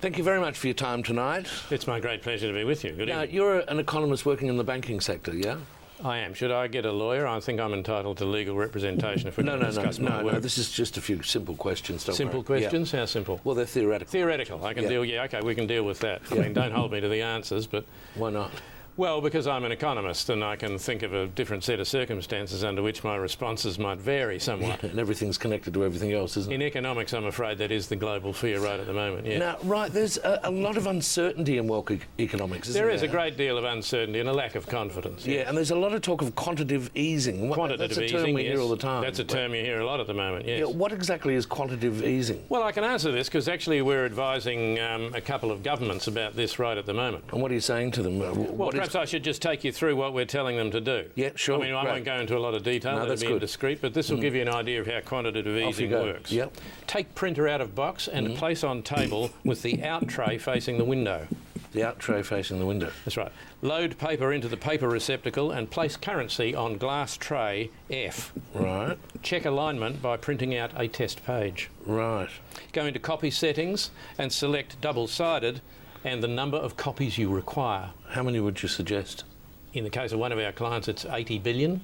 [0.00, 1.48] Thank you very much for your time tonight.
[1.70, 2.92] It's my great pleasure to be with you.
[2.92, 3.34] Good Now, evening.
[3.36, 5.56] you're an economist working in the banking sector, yeah?
[6.04, 6.34] I am.
[6.34, 7.26] Should I get a lawyer?
[7.26, 10.24] I think I'm entitled to legal representation if we No, can no, no, my no,
[10.24, 10.34] work.
[10.34, 10.40] no.
[10.40, 12.04] This is just a few simple questions.
[12.04, 12.60] Don't simple worry.
[12.60, 12.66] Yeah.
[12.68, 12.92] questions?
[12.92, 13.40] How simple?
[13.44, 14.10] Well, they're theoretical.
[14.12, 14.62] Theoretical.
[14.66, 14.88] I can Yeah.
[14.90, 15.04] deal.
[15.06, 16.20] Yeah, okay, we can deal with that.
[16.30, 18.50] I mean, don't hold me to the answers, but Why not?
[18.96, 22.64] Well, because I'm an economist and I can think of a different set of circumstances
[22.64, 24.82] under which my responses might vary somewhat.
[24.82, 26.54] And everything's connected to everything else, isn't it?
[26.54, 29.26] In economics, I'm afraid that is the global fear right at the moment.
[29.26, 29.38] Yeah.
[29.38, 32.94] Now, right, there's a, a lot of uncertainty in world e- economics, isn't there there?
[32.94, 35.26] is a great deal of uncertainty and a lack of confidence.
[35.26, 37.52] Yeah, and there's a lot of talk of quantitative easing.
[37.52, 39.02] Quantitative that's a term easing, we hear all the time.
[39.02, 40.60] That's a term you hear a lot at the moment, yes.
[40.60, 42.44] Yeah, what exactly is quantitative easing?
[42.48, 46.34] Well, I can answer this because actually we're advising um, a couple of governments about
[46.34, 47.24] this right at the moment.
[47.32, 48.20] And what are you saying to them?
[48.22, 50.80] Uh, Well, what perhaps I should just take you through what we're telling them to
[50.80, 51.10] do.
[51.14, 51.92] Yeah, sure, I mean, I great.
[51.92, 52.92] won't go into a lot of detail.
[52.92, 53.32] No, That'd that's be good.
[53.34, 53.36] Mm.
[53.36, 56.30] indiscreet, but this will give you an idea of how quantitative easing works.
[56.32, 56.54] Yep.
[56.86, 58.36] Take printer out of box and Mm-hmm.
[58.36, 61.26] place on table with the out tray facing the window.
[61.72, 62.90] the out tray facing the window.
[63.04, 63.30] That's right.
[63.62, 68.32] Load paper into the paper receptacle and place currency on glass tray F.
[68.54, 71.68] Right, Check alignment by printing out a test page.
[71.84, 72.28] right.
[72.72, 75.60] Go into copy settings and select double-sided
[76.06, 77.90] and the number of copies you require.
[78.10, 79.24] How many would you suggest?
[79.72, 81.80] In the case of one of our clients, it's 80 billion,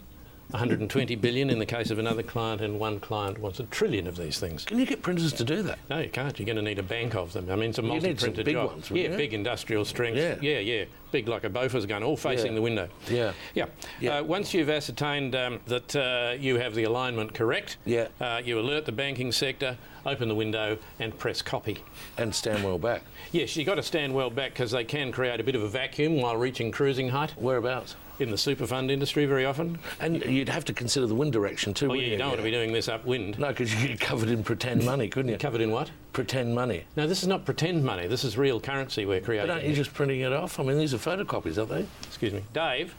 [0.52, 4.16] 120 billion in the case of another client, and one client wants a trillion of
[4.16, 4.64] these things.
[4.64, 5.78] Can you get printers to do that?
[5.90, 6.38] No, you can't.
[6.38, 7.50] You're going to need a bank of them.
[7.50, 8.70] I mean, it's a You multi-printer big job.
[8.72, 9.16] ones, yeah, you?
[9.16, 10.16] big industrial strength.
[10.18, 10.36] Yeah.
[10.40, 10.84] yeah, yeah.
[11.10, 12.54] Big like a Bofors gun, all facing Yeah.
[12.56, 12.88] the window.
[13.10, 13.32] Yeah.
[13.54, 13.66] Yeah.
[14.00, 14.18] Yeah.
[14.18, 18.08] Uh, once you've ascertained um, that uh, you have the alignment correct, Yeah.
[18.20, 21.78] uh, you alert the banking sector, open the window, and press copy.
[22.16, 23.02] And stand well back.
[23.30, 25.68] Yes, you've got to stand well back because they can create a bit of a
[25.68, 27.94] vacuum while reaching cruising height Whereabouts?
[28.18, 29.78] In the super fund industry very often.
[30.00, 31.90] And you'd have to consider the wind direction too.
[31.90, 33.38] Oh, yeah, wouldn't you don't want to be doing this upwind.
[33.38, 35.38] No, because you get covered in pretend money, couldn't you?
[35.38, 35.90] Covered in what?
[36.12, 36.84] Pretend money.
[36.96, 38.06] No, this is not pretend money.
[38.06, 39.48] This is real currency we're creating.
[39.48, 40.60] But aren't you just printing it off?
[40.60, 41.86] I mean, these are photocopies, aren't they?
[42.06, 42.44] Excuse me.
[42.52, 42.94] Dave,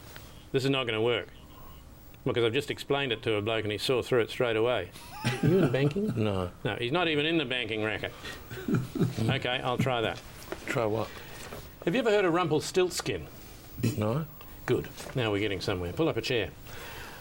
[0.52, 1.28] this is not going to work.
[2.24, 4.90] Because I've just explained it to a bloke and he saw through it straight away.
[5.24, 6.12] Are you in banking?
[6.16, 6.50] No.
[6.64, 8.12] No, he's not even in the banking racket.
[9.28, 10.18] okay, I'll try that.
[10.66, 11.08] Try what?
[11.84, 13.26] Have you ever heard of Rumpelstiltskin?
[13.98, 14.24] No.
[14.66, 14.88] Good.
[15.14, 15.92] Now we're getting somewhere.
[15.92, 16.48] Pull up a chair.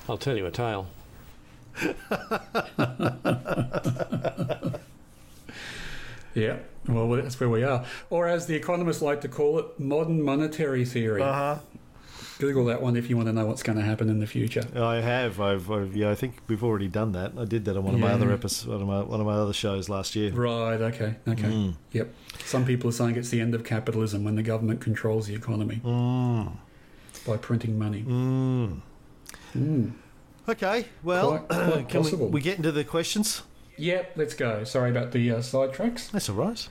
[0.07, 0.87] I'll tell you a tale.
[6.35, 6.57] Yeah.
[6.87, 7.85] Well, that's where we are.
[8.09, 11.21] Or as the economists like to call it, modern monetary theory.
[11.21, 11.59] Uh huh.
[12.39, 14.63] Google that one if you want to know what's going to happen in the future.
[14.75, 15.39] I have.
[15.39, 15.95] I've, I've.
[15.95, 17.33] Yeah, I think we've already done that.
[17.37, 19.35] I did that on one of my other episodes, one of my, one of my
[19.35, 20.31] other shows last year.
[20.31, 21.43] Right, okay, okay.
[21.43, 21.75] Mm.
[21.91, 22.13] Yep.
[22.45, 25.79] Some people are saying it's the end of capitalism when the government controls the economy
[25.85, 26.53] Mm.
[27.25, 28.03] By printing money.
[28.03, 28.81] Mm.
[29.55, 29.91] Mm.
[30.49, 30.85] Okay.
[31.03, 33.43] Well, Quite- quite can we, we get into the questions?
[33.77, 34.63] Yep, let's go.
[34.63, 36.11] Sorry about the uh, sidetracks.
[36.11, 36.67] That's all right.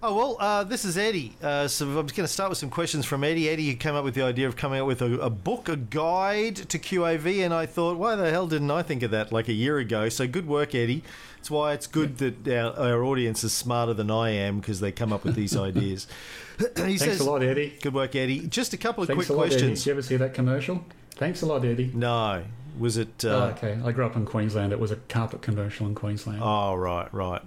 [0.00, 1.32] Oh well, uh, this is Eddie.
[1.42, 3.48] Uh, so I'm just going to start with some questions from Eddie.
[3.48, 6.54] Eddie, came up with the idea of coming up with a, a book, a guide
[6.54, 9.52] to QAV, and I thought, why the hell didn't I think of that like a
[9.52, 10.08] year ago?
[10.08, 11.02] So good work, Eddie.
[11.36, 14.92] That's why it's good that our, our audience is smarter than I am because they
[14.92, 16.06] come up with these ideas.
[16.58, 17.76] he Thanks says, a lot, Eddie.
[17.82, 19.50] "Good work, Eddie." Just a couple of Thanks quick a lot, Eddie.
[19.56, 19.80] questions.
[19.80, 20.84] Did you ever see that commercial?
[21.16, 21.90] Thanks a lot, Eddie.
[21.92, 22.44] No,
[22.78, 23.24] was it?
[23.24, 23.76] oh, Uh, okay.
[23.84, 24.72] I grew up in Queensland.
[24.72, 26.40] It was a carpet commercial in Queensland.
[26.40, 27.42] Oh, right, right.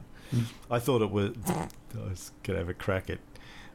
[0.69, 1.31] I thought it was.
[1.47, 1.67] I
[2.09, 3.19] was going to have a crack at.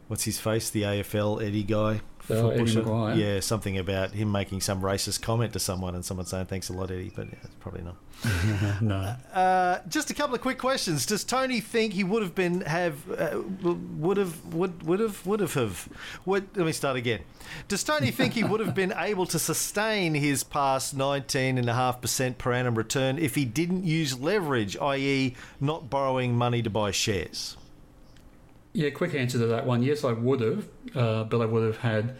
[0.08, 0.70] What's his face?
[0.70, 2.00] The AFL Eddie guy.
[2.28, 3.16] Oh, Eddie Football McGuire.
[3.16, 6.72] Yeah, something about him making some racist comment to someone and someone saying, thanks a
[6.72, 7.12] lot, Eddie.
[7.14, 7.96] But yeah, it's probably not.
[8.82, 9.16] no.
[9.32, 11.06] Uh, just a couple of quick questions.
[11.06, 15.40] Does Tony think he would have been have uh, would have would would have would
[15.40, 15.88] have have?
[16.24, 17.20] Would, let me start again.
[17.68, 21.74] Does Tony think he would have been able to sustain his past nineteen and a
[21.74, 26.70] half percent per annum return if he didn't use leverage, i.e., not borrowing money to
[26.70, 27.56] buy shares?
[28.76, 29.82] Yeah, quick answer to that one.
[29.82, 32.14] Yes, I would have, uh, but I would have had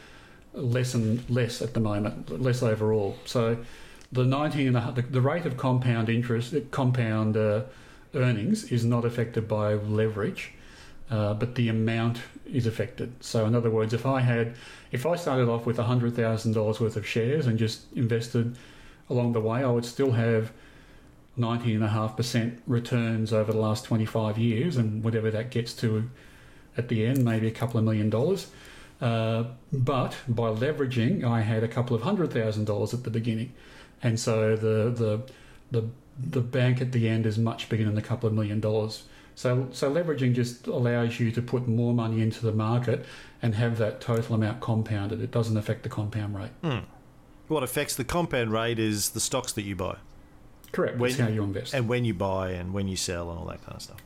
[0.55, 3.19] less and less at the moment, less overall.
[3.27, 3.59] So
[4.11, 7.65] the 19 and a the, the rate of compound interest, compound uh,
[8.15, 10.55] earnings is not affected by leverage,
[11.11, 13.13] uh, but the amount is affected.
[13.21, 14.55] So in other words, if I had,
[14.93, 18.57] if I started off with $100,000 worth of shares and just invested
[19.11, 20.53] along the way, I would still have
[21.37, 25.75] nineteen and a half percent returns over the last 25 years, and whatever that gets
[25.75, 26.09] to
[26.77, 28.49] at the end, maybe a couple of million dollars.
[29.01, 33.53] Uh, but by leveraging, I had a couple of hundred thousand dollars at the beginning,
[34.03, 35.23] and so the the
[35.71, 39.05] the the bank at the end is much bigger than a couple of million dollars.
[39.35, 43.05] So so leveraging just allows you to put more money into the market
[43.43, 45.21] and have that total amount compounded.
[45.21, 46.81] It doesn't affect the compound rate.
[47.49, 49.99] What affects the compound rate is the stocks that you buy,
[50.73, 50.97] Correct.
[50.99, 51.75] When- That's how you invest.
[51.75, 53.99] and when you buy, and when you sell, and all that kind of stuff.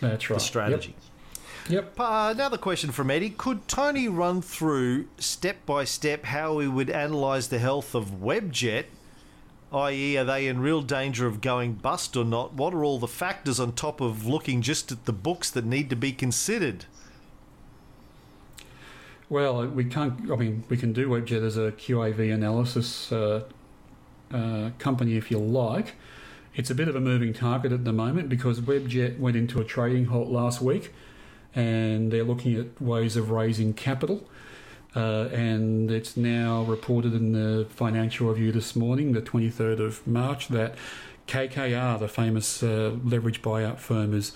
[0.00, 0.38] That's right.
[0.38, 0.90] The strategy.
[0.96, 0.98] Yep.
[1.68, 3.30] Uh, another question from Eddie.
[3.30, 8.84] Could Tony run through step by step how we would analyse the health of Webjet?
[9.72, 12.54] I.e., are they in real danger of going bust or not?
[12.54, 15.90] What are all the factors on top of looking just at the books that need
[15.90, 16.84] to be considered?
[19.28, 20.30] Well, we can't.
[20.30, 23.42] I mean, we can do Webjet as a QAV analysis uh,
[24.32, 25.94] uh, company if you like.
[26.54, 29.64] It's a bit of a moving target at the moment because Webjet went into a
[29.64, 30.94] trading halt last week,
[31.56, 34.22] and they're looking at ways of raising capital.
[34.94, 40.48] Uh, and it's now reported in the Financial Review this morning, the 23rd of March,
[40.48, 40.74] that
[41.26, 44.32] KKR, the famous uh, leverage buyout firm, is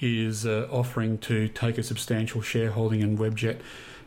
[0.00, 3.60] is uh, offering to take a substantial shareholding in Webjet,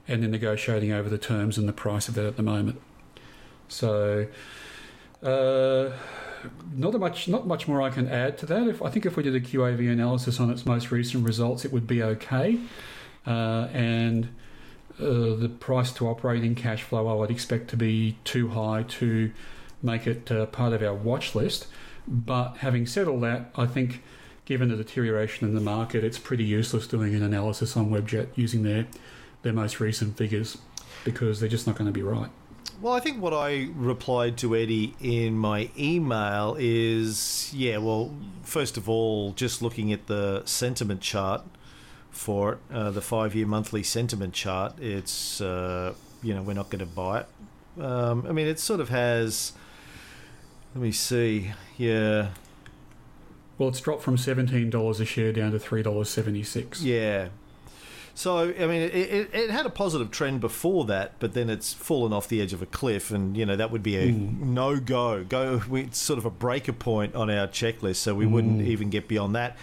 [0.09, 2.81] and they're negotiating over the terms and the price of that at the moment.
[3.69, 4.27] So,
[5.23, 5.91] uh,
[6.73, 8.67] not much, not much more I can add to that.
[8.67, 11.71] If I think if we did a QAV analysis on its most recent results, it
[11.71, 12.59] would be okay,
[13.25, 14.25] uh, and
[14.99, 19.31] uh, the price to operating cash flow I would expect to be too high to
[19.81, 21.67] make it uh, part of our watch list.
[22.07, 24.03] But having said all that, I think
[24.45, 28.63] given the deterioration in the market, it's pretty useless doing an analysis on Webjet using
[28.63, 28.87] their
[29.41, 30.57] their most recent figures
[31.03, 32.29] because they're just not going to be right.
[32.81, 38.77] Well, I think what I replied to Eddie in my email is yeah, well, first
[38.77, 41.43] of all, just looking at the sentiment chart
[42.11, 46.69] for it, uh, the five year monthly sentiment chart, it's, uh, you know, we're not
[46.69, 47.27] going to buy it.
[47.81, 49.53] Um, I mean, it sort of has,
[50.73, 52.29] let me see, yeah,
[53.57, 56.81] Well, it's dropped from seventeen dollars a share down to three dollars seventy six.
[56.81, 57.29] Yeah.
[58.17, 61.73] So I mean, it, it, it had a positive trend before that, but then it's
[61.73, 64.79] fallen off the edge of a cliff, and you know that would be a no
[64.79, 65.25] go.
[65.25, 69.09] Go, we, sort of a breaker point on our checklist, so we wouldn't even get
[69.09, 69.57] beyond that.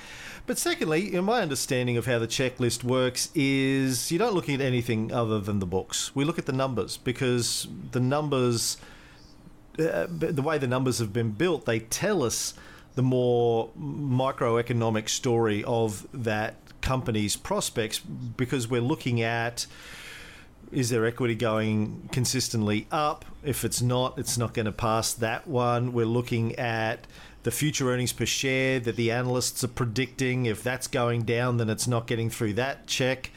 [0.46, 4.60] But secondly, in my understanding of how the checklist works is you don't look at
[4.60, 6.14] anything other than the books.
[6.14, 8.76] We look at the numbers because the numbers
[9.78, 12.52] uh, the way the numbers have been built, they tell us
[12.94, 19.66] the more microeconomic story of that company's prospects because we're looking at
[20.70, 23.24] is their equity going consistently up?
[23.44, 25.92] If it's not, it's not going to pass that one.
[25.92, 27.06] We're looking at
[27.42, 30.46] the future earnings per share that the analysts are predicting.
[30.46, 33.30] If that's going down, then it's not getting through that check.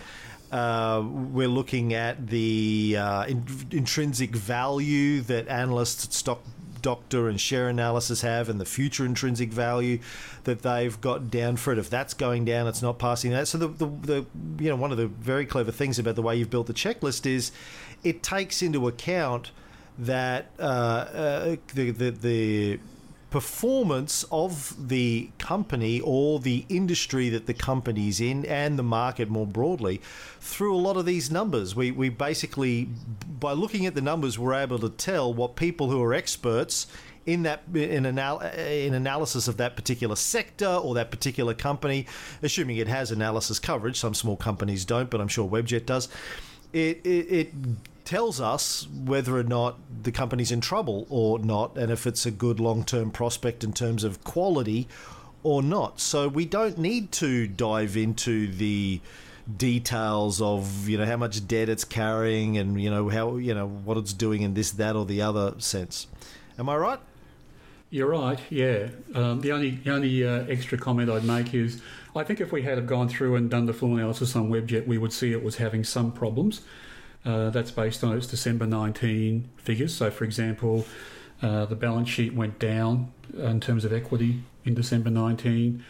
[0.51, 6.41] Uh, we're looking at the uh, in- intrinsic value that analysts at Stock
[6.86, 9.98] Doctor and Share Analysis have, and the future intrinsic value
[10.43, 11.80] that they've got down for it.
[11.80, 13.48] If that's going down, it's not passing that.
[13.48, 14.26] So the, the, the
[14.63, 17.26] you know one of the very clever things about the way you've built the checklist
[17.26, 17.52] is
[18.04, 19.50] it takes into account
[19.98, 22.80] that uh, uh, the, the the
[23.36, 29.45] performance of the company or the industry that the company's in and the market more
[29.45, 30.00] broadly
[30.39, 31.76] through a lot of these numbers.
[31.76, 32.88] We, we basically,
[33.41, 36.88] by looking at the numbers, we're able to tell what people who are experts
[37.26, 42.08] in that in, anal- in analysis of that particular sector or that particular company,
[42.41, 44.00] assuming it has analysis coverage.
[44.00, 46.08] Some small companies don't, but I'm sure Webjet does.
[46.71, 47.54] It, it, it
[48.06, 52.32] tells us whether or not the company's in trouble or not, and if it's a
[52.32, 54.88] good long term prospect in terms of quality
[55.44, 56.00] or not.
[56.00, 59.02] So we don't need to dive into the
[59.58, 63.68] details of you know how much debt it's carrying and you know how you know
[63.68, 66.08] what it's doing in this that or the other sense.
[66.58, 67.00] Am I right?
[67.92, 68.40] You're right.
[68.50, 68.90] Yeah.
[69.13, 71.82] Um, the only the only uh, extra comment I'd make is
[72.15, 74.98] I think if we had gone through and done the full analysis on Webjet, we
[74.98, 76.62] would see it was having some problems.
[77.26, 79.96] Uh, that's based on its December 19 figures.
[79.96, 80.86] So, for example,
[81.42, 85.84] uh, the balance sheet went down in terms of equity in December 19.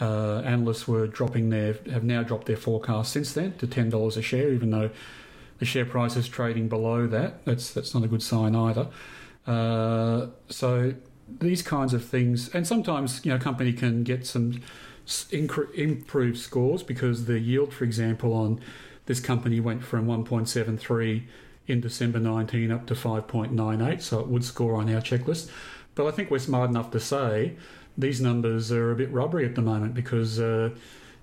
[0.00, 4.16] Uh, analysts were dropping their have now dropped their forecast since then to ten dollars
[4.16, 4.90] a share, even though
[5.58, 7.44] the share price is trading below that.
[7.46, 8.88] That's that's not a good sign either.
[9.46, 10.94] Uh, so
[11.40, 14.60] these kinds of things, and sometimes you know, a company can get some
[15.32, 18.60] improved scores because the yield, for example, on
[19.06, 21.22] this company went from 1.73
[21.66, 25.50] in December 19 up to 5.98, so it would score on our checklist.
[25.94, 27.56] But I think we're smart enough to say
[27.96, 30.70] these numbers are a bit rubbery at the moment because, uh,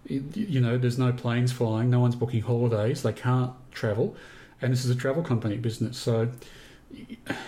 [0.05, 4.15] you know, there's no planes flying, no one's booking holidays, they can't travel,
[4.61, 5.97] and this is a travel company business.
[5.97, 6.29] So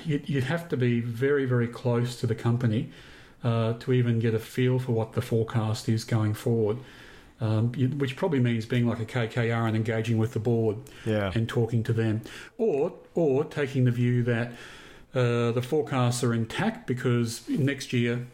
[0.05, 2.91] you'd, have to be very, very close to the company
[3.43, 6.77] uh, to even get a feel for what the forecast is going forward.
[7.41, 11.31] Um, you, which probably means being like a KKR and engaging with the board Yeah.
[11.36, 12.21] and talking to them,
[12.57, 14.53] or or taking the view that
[15.13, 18.25] uh, the forecasts are intact because next year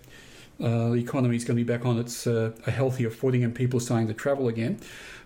[0.60, 3.56] uh, the economy is going to be back on its uh, a healthier footing and
[3.56, 4.80] people are starting to travel again.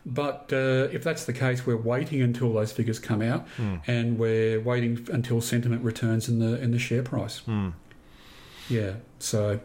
[0.05, 3.45] But uh, if that's the case, we're waiting until those figures come out,
[3.87, 7.41] and we're waiting until sentiment returns in the in the share price.
[8.69, 8.93] Yeah.
[9.19, 9.59] So,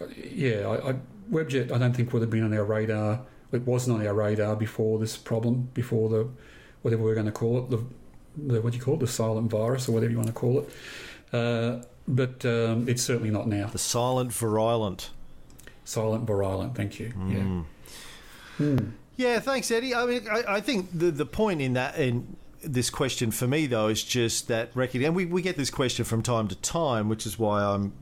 [0.00, 0.94] uh, yeah, I, I,
[1.30, 3.20] Webjet I don't think would have been on our radar.
[3.52, 6.28] It wasn't on our radar before this problem, before the
[6.82, 7.84] whatever we're going to call it, the,
[8.36, 10.60] the what do you call it, the silent virus or whatever you want to call
[10.60, 10.70] it.
[11.32, 13.66] Uh, but um, it's certainly not now.
[13.66, 15.10] The silent virulent.
[15.84, 16.74] Silent virulent.
[16.74, 17.12] Thank you.
[18.58, 18.80] Yeah.
[19.16, 19.94] Yeah, thanks, Eddie.
[19.94, 22.36] I mean, I, I think the the point in that in
[22.66, 26.04] this question for me though is just that record, and we, we get this question
[26.04, 27.92] from time to time, which is why I'm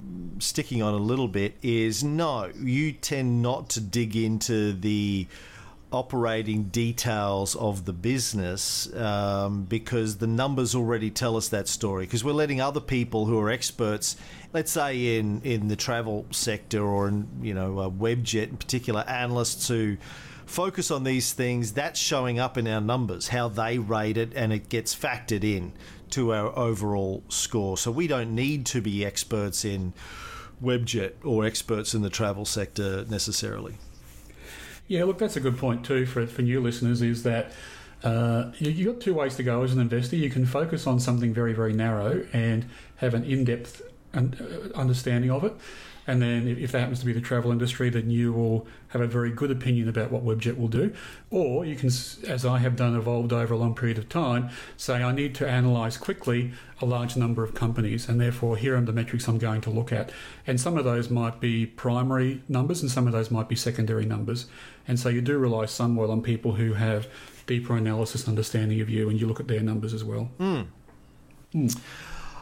[0.40, 1.56] sticking on a little bit.
[1.62, 5.26] Is no, you tend not to dig into the
[5.92, 12.24] operating details of the business um, because the numbers already tell us that story because
[12.24, 14.16] we're letting other people who are experts
[14.52, 19.02] let's say in in the travel sector or in you know uh, webjet in particular
[19.02, 19.96] analysts who
[20.46, 24.52] focus on these things that's showing up in our numbers how they rate it and
[24.52, 25.72] it gets factored in
[26.10, 29.92] to our overall score so we don't need to be experts in
[30.62, 33.76] webjet or experts in the travel sector necessarily
[34.86, 37.00] Yeah, look, that's a good point too for for new listeners.
[37.00, 37.52] Is that
[38.02, 40.16] uh, you you got two ways to go as an investor.
[40.16, 42.66] You can focus on something very very narrow and
[42.96, 43.80] have an in depth
[44.14, 44.20] uh,
[44.74, 45.54] understanding of it,
[46.06, 49.06] and then if that happens to be the travel industry, then you will have a
[49.06, 50.92] very good opinion about what Webjet will do.
[51.30, 55.02] Or you can, as I have done, evolved over a long period of time, say
[55.02, 58.92] I need to analyse quickly a large number of companies, and therefore here are the
[58.92, 60.12] metrics I'm going to look at.
[60.46, 64.04] And some of those might be primary numbers, and some of those might be secondary
[64.04, 64.46] numbers.
[64.86, 67.08] And so you do rely somewhat on people who have
[67.46, 70.24] deeper analysis and understanding of you, and you look at their numbers as well.
[70.38, 70.62] Hmm.
[71.52, 71.68] Hmm.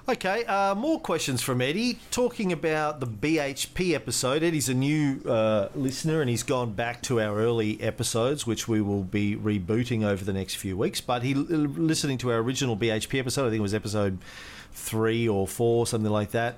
[0.09, 2.00] Okay, uh, more questions from Eddie.
[2.11, 4.42] Talking about the BHP episode.
[4.42, 8.80] Eddie's a new uh, listener and he's gone back to our early episodes, which we
[8.80, 11.00] will be rebooting over the next few weeks.
[11.00, 14.18] But he listening to our original BHP episode, I think it was episode
[14.72, 16.57] three or four, something like that.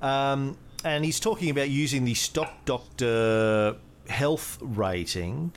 [0.00, 3.76] Um, and he's talking about using the Stock Doctor
[4.08, 5.52] health rating.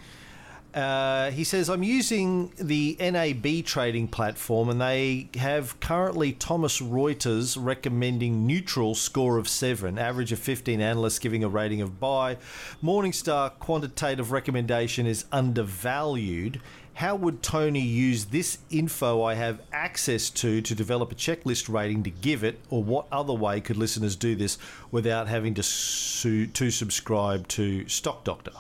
[0.76, 7.58] Uh, he says, I'm using the NAB trading platform, and they have currently Thomas Reuters
[7.58, 12.36] recommending neutral score of 7, average of 15 analysts giving a rating of buy.
[12.84, 16.60] Morningstar quantitative recommendation is undervalued.
[16.96, 22.04] How would Tony use this info I have access to to develop a checklist rating
[22.04, 24.58] to give it, or what other way could listeners do this
[24.92, 28.52] without having to, su- to subscribe to Stock Doctor?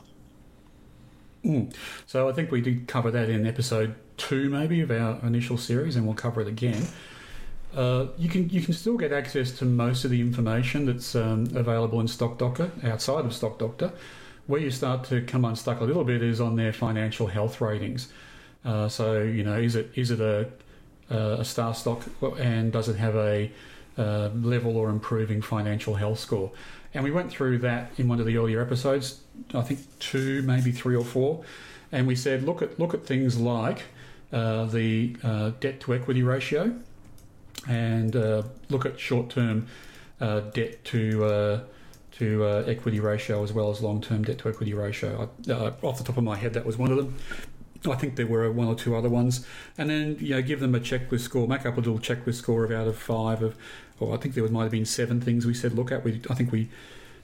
[2.07, 5.95] So I think we did cover that in episode two, maybe of our initial series,
[5.95, 6.87] and we'll cover it again.
[7.75, 11.45] Uh, you can you can still get access to most of the information that's um,
[11.55, 13.91] available in Stock Doctor outside of Stock Doctor.
[14.47, 18.09] Where you start to come unstuck a little bit is on their financial health ratings.
[18.63, 20.49] Uh, so you know, is it is it a
[21.09, 22.03] a star stock
[22.39, 23.51] and does it have a
[23.97, 26.51] uh, level or improving financial health score?
[26.93, 29.19] And we went through that in one of the earlier episodes,
[29.53, 31.43] I think two, maybe three or four,
[31.91, 33.83] and we said look at look at things like
[34.33, 36.75] uh, the uh, debt to equity ratio,
[37.67, 39.67] and uh, look at short term
[40.19, 41.59] uh, debt to uh,
[42.17, 45.29] to uh, equity ratio as well as long term debt to equity ratio.
[45.47, 45.51] I,
[45.85, 47.15] off the top of my head, that was one of them.
[47.87, 49.45] I think there were one or two other ones,
[49.77, 52.65] and then you know give them a checklist score, make up a little checklist score
[52.65, 53.55] of out of five of,
[53.99, 56.03] or I think there might have been seven things we said look at.
[56.03, 56.69] We I think we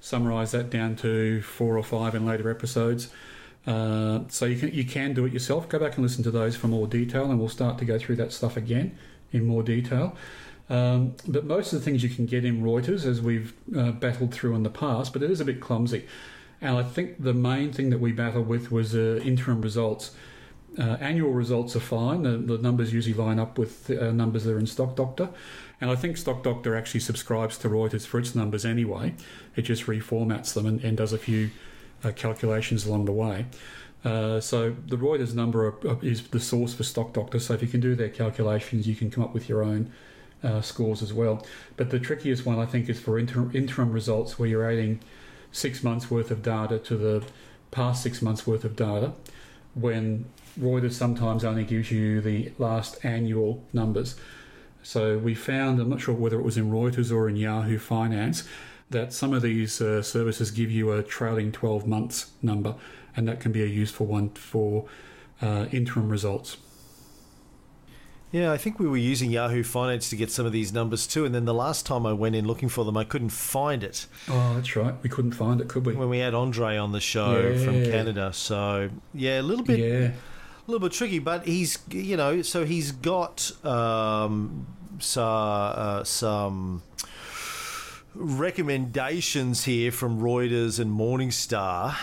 [0.02, 3.10] summarised that down to four or five in later episodes.
[3.66, 5.70] Uh, so you can you can do it yourself.
[5.70, 8.18] Go back and listen to those for more detail, and we'll start to go through
[8.18, 8.98] that stuff again
[9.32, 10.18] in more detail.
[10.70, 14.34] Um, but most of the things you can get in Reuters, as we've uh, battled
[14.34, 16.08] through in the past, but it is a bit clumsy.
[16.62, 20.12] And I think the main thing that we battled with was uh, interim results.
[20.80, 22.24] Uh, annual results are fine.
[22.24, 25.30] The, the numbers usually line up with uh, numbers that are in Stock Doctor.
[25.82, 29.16] And I think Stock Doctor actually subscribes to Reuters for its numbers anyway.
[29.56, 31.50] It just reformats them and, and does a few
[32.04, 33.48] uh, calculations along the way.
[34.06, 37.40] Uh, so the Reuters number is the source for Stock Doctor.
[37.40, 39.92] So if you can do their calculations, you can come up with your own
[40.44, 41.46] uh, scores as well.
[41.78, 45.00] But the trickiest one, I think, is for inter- interim results where you're adding
[45.52, 47.24] six months worth of data to the
[47.72, 49.14] past six months worth of data,
[49.74, 50.26] when
[50.60, 54.16] Reuters sometimes only gives you the last annual numbers.
[54.84, 58.44] So we found, I'm not sure whether it was in Reuters or in Yahoo Finance,
[58.90, 62.76] that some of these uh, services give you a trailing 12 months number,
[63.16, 64.86] and that can be a useful one for
[65.42, 66.58] uh, interim results.
[68.32, 71.26] Yeah, I think we were using Yahoo Finance to get some of these numbers too,
[71.26, 74.06] and then the last time I went in looking for them, I couldn't find it.
[74.30, 74.96] Oh, that's right.
[75.04, 75.94] We couldn't find it, could we?
[75.96, 77.66] When we had Andre on the show Yeah.
[77.66, 80.12] from Canada, so yeah, a little bit, yeah.
[80.68, 81.20] A little bit tricky.
[81.20, 84.68] But he's, you know, so he's got um,
[85.00, 86.84] so, uh, some
[88.14, 91.96] recommendations here from Reuters and Morningstar.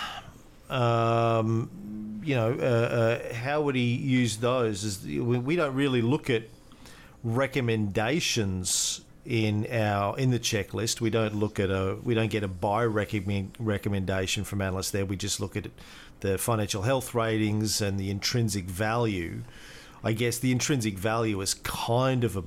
[0.70, 4.84] Um, you know, uh, uh, how would he use those?
[4.84, 6.44] Is we, we don't really look at
[7.24, 11.02] recommendations in our in the checklist.
[11.02, 15.04] We don't look at a we don't get a buy recommend, recommendation from analysts there.
[15.04, 15.66] We just look at
[16.20, 19.42] the financial health ratings and the intrinsic value.
[20.02, 22.44] I guess the intrinsic value is kind of a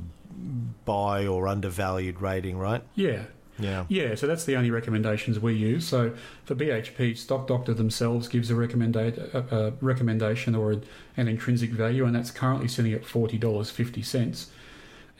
[0.83, 2.81] buy or undervalued rating, right?
[2.95, 3.25] Yeah.
[3.59, 3.85] Yeah.
[3.89, 5.87] Yeah, so that's the only recommendations we use.
[5.87, 6.15] So
[6.45, 10.83] for BHP, Stock Doctor themselves gives a, recommenda- a, a recommendation or an,
[11.15, 14.47] an intrinsic value, and that's currently sitting at $40.50.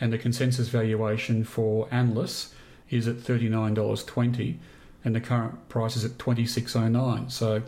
[0.01, 2.53] And the consensus valuation for analysts
[2.89, 4.57] is at $39.20,
[5.05, 7.31] and the current price is at $26.09.
[7.31, 7.61] So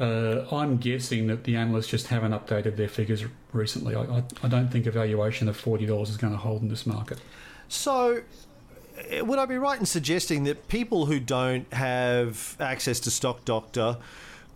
[0.00, 3.96] uh, I'm guessing that the analysts just haven't updated their figures recently.
[3.96, 6.86] I, I, I don't think a valuation of $40 is going to hold in this
[6.86, 7.18] market.
[7.66, 8.22] So,
[9.08, 13.44] eh, would I be right in suggesting that people who don't have access to Stock
[13.44, 13.96] Doctor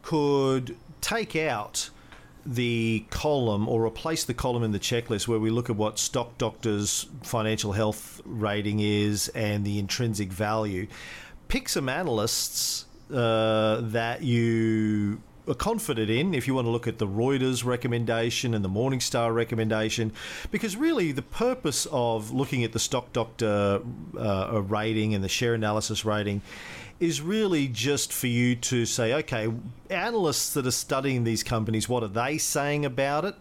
[0.02, 1.90] could take out
[2.44, 6.38] the column or replace the column in the checklist where we look at what Stock
[6.38, 10.86] Doctor's financial health rating is and the intrinsic value?
[11.48, 16.98] Pick some analysts uh, that you are confident in if you want to look at
[16.98, 20.12] the Reuters recommendation and the Morningstar recommendation,
[20.50, 23.80] because really the purpose of looking at the Stock Doctor
[24.16, 26.42] uh, rating and the share analysis rating
[27.02, 29.52] is really just for you to say, okay,
[29.90, 33.34] analysts that are studying these companies, what are they saying about it?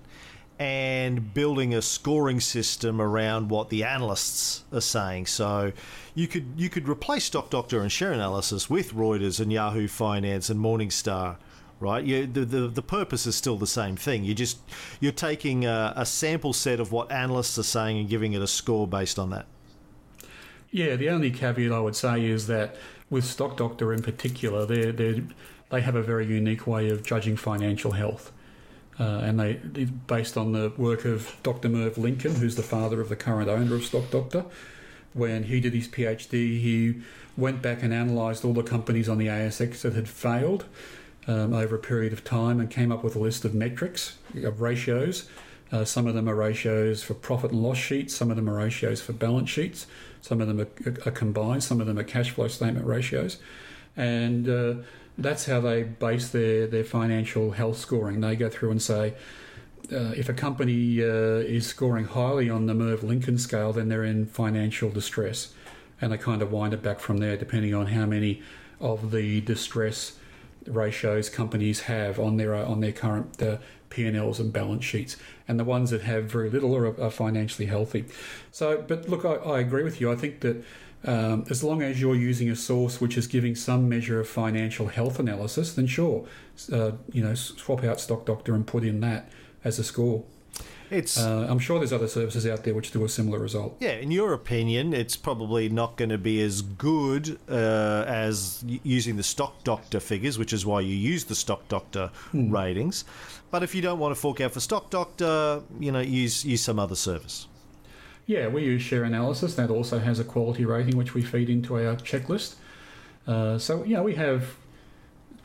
[0.60, 5.26] and building a scoring system around what the analysts are saying.
[5.26, 5.72] So
[6.14, 10.52] you could you could replace Stock Doctor and Share Analysis with Reuters and Yahoo Finance
[10.52, 11.38] and Morningstar.
[11.80, 14.24] Right, you, the, the the purpose is still the same thing.
[14.24, 14.60] You just
[15.00, 18.48] you're taking a, a sample set of what analysts are saying and giving it a
[18.48, 19.48] score based on that.
[20.70, 22.76] Yeah, the only caveat I would say is that
[23.12, 25.22] with Stock Doctor in particular, they
[25.70, 28.32] they have a very unique way of judging financial health,
[29.00, 29.54] uh, and they
[30.08, 31.70] based on the work of Dr.
[31.70, 34.46] Merv Lincoln, who's the father of the current owner of Stock Doctor.
[35.14, 36.32] When he did his PhD,
[36.62, 37.02] he
[37.36, 40.66] went back and analysed all the companies on the ASX that had failed
[41.28, 44.62] um, over a period of time and came up with a list of metrics, of
[44.62, 45.30] ratios.
[45.70, 48.56] Uh, some of them are ratios for profit and loss sheets, some of them are
[48.56, 49.86] ratios for balance sheets,
[50.22, 53.38] some of them are, are combined, some of them are cash flow statement ratios.
[53.98, 54.74] And uh,
[55.18, 58.22] that's how they base their, their financial health scoring.
[58.22, 59.14] They go through and say,
[59.92, 64.06] uh, if a company uh, is scoring highly on the Merv Lincoln scale, then they're
[64.06, 65.54] in financial distress.
[66.00, 68.42] And they kind of wind it back from there, depending on how many
[68.80, 70.18] of the distress
[70.68, 73.58] ratios companies have on their on their current uh,
[73.92, 75.18] P&Ls and balance sheets,
[75.48, 78.06] and the ones that have very little are, are financially healthy.
[78.52, 80.12] So, but look, I, I agree with you.
[80.12, 80.64] I think that
[81.04, 84.88] um, as long as you're using a source which is giving some measure of financial
[84.88, 86.26] health analysis, then sure,
[86.72, 89.30] uh, you know, swap out Stock Doctor and put in that
[89.64, 90.24] as a score.
[90.90, 93.78] It's Uh, I'm sure there's other services out there which do a similar result.
[93.80, 99.16] Yeah, in your opinion, it's probably not going to be as good uh, as using
[99.16, 103.06] the Stock Doctor figures, which is why you use the Stock Doctor ratings.
[103.52, 106.62] But if you don't want to fork out for Stock Doctor, you know, use use
[106.62, 107.48] some other service.
[108.26, 109.56] Yeah, we use share analysis.
[109.56, 112.56] That also has a quality rating which we feed into our checklist.
[113.26, 114.56] Uh, so yeah, we have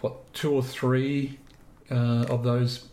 [0.00, 1.38] what two or three
[1.90, 2.88] uh, of those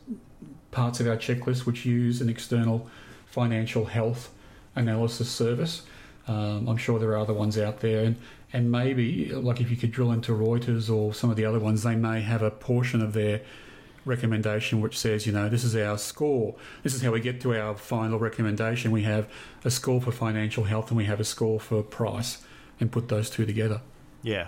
[0.74, 2.90] parts of our checklist which use an external
[3.28, 4.32] financial health
[4.76, 5.84] analysis service.
[6.28, 8.16] Um, I'm sure there are other ones out there, and
[8.52, 11.84] and maybe like if you could drill into Reuters or some of the other ones,
[11.84, 13.42] they may have a portion of their
[14.06, 16.56] recommendation which says, you know, this is our score.
[16.84, 18.92] This is how we get to our final recommendation.
[18.92, 19.30] We have
[19.64, 22.44] a score for financial health and we have a score for price,
[22.80, 23.82] and put those two together.
[24.22, 24.48] Yeah.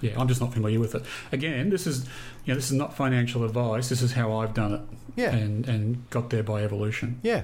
[0.00, 1.04] Yeah, I'm just not familiar with it.
[1.32, 2.04] Again, this is
[2.44, 3.88] you know this is not financial advice.
[3.88, 4.80] This is how I've done it.
[5.16, 5.34] Yeah.
[5.34, 7.20] and and got there by evolution.
[7.22, 7.42] Yeah.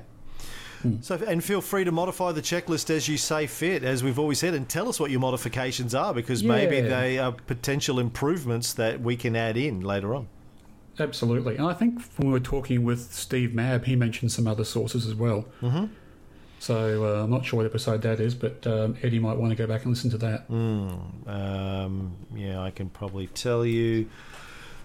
[1.03, 4.39] So, and feel free to modify the checklist as you say fit, as we've always
[4.39, 9.01] said, and tell us what your modifications are because maybe they are potential improvements that
[9.01, 10.29] we can add in later on.
[10.99, 11.57] Absolutely.
[11.57, 15.07] And I think when we were talking with Steve Mabb, he mentioned some other sources
[15.07, 15.45] as well.
[15.61, 15.87] Mm-hmm.
[16.59, 19.57] So uh, I'm not sure what episode that is, but um, Eddie might want to
[19.57, 20.45] go back and listen to that.
[20.51, 24.09] Um, yeah, I can probably tell you.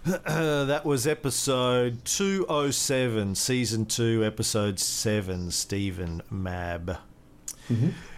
[0.26, 7.00] that was episode 207, season 2, episode 7, Stephen Mabb.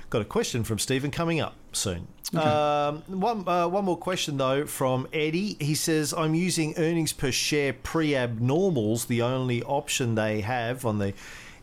[0.10, 2.10] Got a question from Stephen coming up soon.
[2.34, 5.56] Um, one, uh, one more question, though, from Eddie.
[5.62, 11.00] He says, I'm using earnings per share pre abnormals, the only option they have on
[11.00, 11.14] the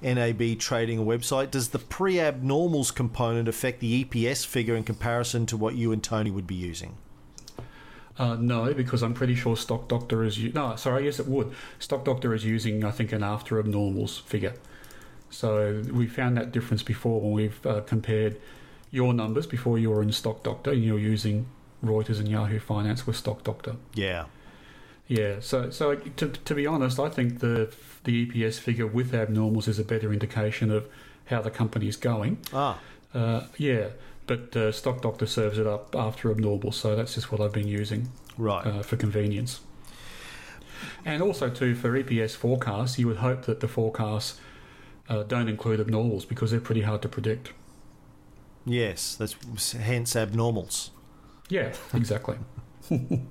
[0.03, 1.51] NAB trading website.
[1.51, 6.03] Does the pre abnormals component affect the EPS figure in comparison to what you and
[6.03, 6.97] Tony would be using?
[8.19, 10.39] Uh, no, because I'm pretty sure Stock Doctor is.
[10.39, 11.53] U- no, sorry, yes, it would.
[11.81, 14.55] Stock Doctor is using, I think, an after abnormals figure.
[15.31, 18.37] So we found that difference before when we've uh, compared
[18.93, 21.47] your numbers before you were in Stock Doctor and you're using
[21.85, 23.75] Reuters and Yahoo Finance with Stock Doctor.
[23.95, 24.27] Yeah.
[25.09, 27.71] Yeah, so so to, to be honest, I think the
[28.05, 30.87] the EPS figure with abnormals is a better indication of
[31.27, 32.39] how the company is going.
[32.55, 32.79] Ah,
[33.13, 33.89] Uh, yeah,
[34.27, 37.69] but uh, Stock Doctor serves it up after abnormals, so that's just what I've been
[37.69, 38.67] using right.
[38.67, 39.61] uh, for convenience.
[41.05, 44.41] And also too for EPS forecasts, you would hope that the forecasts
[45.09, 47.53] uh, don't include abnormals because they're pretty hard to predict.
[48.65, 50.91] yes, that's hence abnormals.
[51.49, 52.37] Yeah, exactly.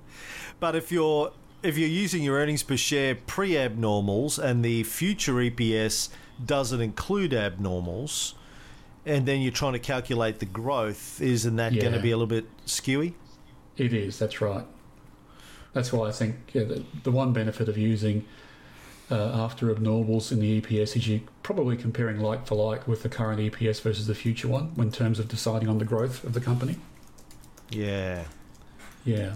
[0.63, 6.07] But if you're if you're using your earnings per share pre-abnormals and the future EPS
[6.45, 8.33] doesn't include abnormals,
[9.05, 12.27] and then you're trying to calculate the growth, isn't that going to be a little
[12.27, 13.13] bit skewy?
[13.77, 14.19] It is.
[14.19, 14.65] That's right.
[15.73, 18.25] That's why I think yeah, the, the one benefit of using
[19.09, 23.09] uh, after abnormals in the EPS is you're probably comparing like for like with the
[23.09, 26.41] current EPS versus the future one in terms of deciding on the growth of the
[26.41, 26.77] company.
[27.69, 28.25] Yeah.
[29.05, 29.33] Yeah,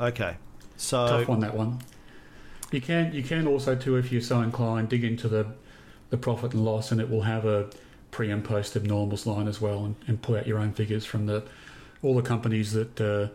[0.00, 0.36] Okay.
[0.76, 1.80] So tough one that one.
[2.70, 5.46] You can you can also too if you're so inclined dig into the
[6.10, 7.68] the profit and loss and it will have a
[8.10, 11.26] pre and post abnormals line as well and, and pull out your own figures from
[11.26, 11.42] the
[12.02, 13.28] all the companies that uh,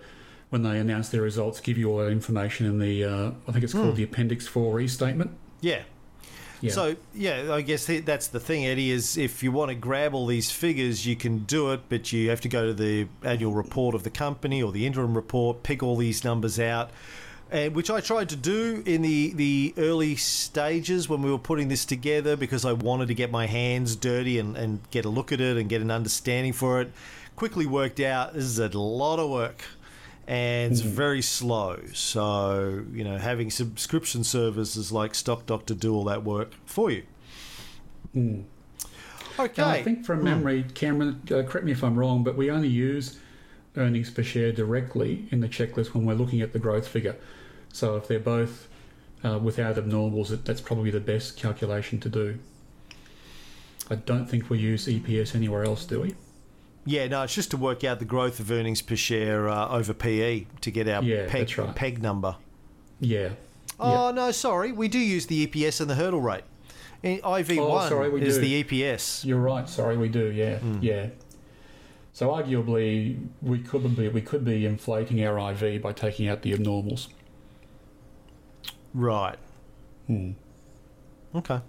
[0.50, 3.64] when they announce their results give you all that information in the uh, I think
[3.64, 5.32] it's called the Appendix 4 restatement.
[5.62, 5.82] yeah.
[6.62, 6.72] Yeah.
[6.72, 8.90] So yeah, I guess that's the thing, Eddie.
[8.90, 12.30] Is if you want to grab all these figures, you can do it, but you
[12.30, 15.84] have to go to the annual report of the company or the interim report, pick
[15.84, 16.92] all these numbers out,
[17.56, 21.70] and which I tried to do in the the early stages when we were putting
[21.70, 25.32] this together because I wanted to get my hands dirty and, and get a look
[25.32, 26.92] at it and get an understanding for it.
[27.38, 29.64] Quickly worked out this is a lot of work
[30.28, 30.90] and it's hmm.
[30.90, 31.80] very slow.
[31.94, 37.04] So, you know, having subscription services like Stock Doctor do all that work for you.
[38.12, 38.42] Hmm.
[39.40, 39.62] Okay.
[39.62, 40.26] Now, I think from hmm.
[40.26, 43.18] memory, Cameron, uh, correct me if I'm wrong, but we only use
[43.78, 47.16] earnings per share directly in the checklist when we're looking at the growth figure.
[47.76, 48.70] So if they're both
[49.22, 52.40] uh, without abnormals, that's probably the best calculation to do.
[53.90, 56.16] I don't think we use EPS anywhere else, do we?
[56.86, 59.94] yeah, no, it's just to work out the growth of earnings per share uh, over
[59.94, 61.76] PE to get our Yeah, peg, right.
[61.76, 62.38] peg number.
[63.02, 63.30] Yeah.
[63.78, 64.72] Oh, no, sorry.
[64.72, 66.44] We do use the EPS and the hurdle rate.
[67.04, 68.42] In IV1 Oh, sorry, we is do.
[68.42, 69.26] the EPS.
[69.26, 69.68] You're right.
[69.68, 70.32] Sorry, we do.
[70.32, 71.08] Yeah, yeah.
[72.14, 76.54] So arguably, we could be we could be inflating our IV by taking out the
[76.54, 77.08] abnormals.
[78.96, 79.38] Right.
[80.08, 80.32] Hmm.
[81.36, 81.60] Okay.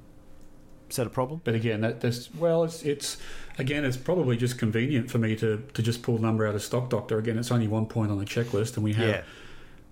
[0.88, 1.40] Is that a problem?
[1.42, 3.16] But again, that that's well, it's it's
[3.58, 6.62] again, it's probably just convenient for me to to just pull the number out of
[6.62, 7.18] Stock Doctor.
[7.18, 9.24] Again, it's only one point on the checklist, and we have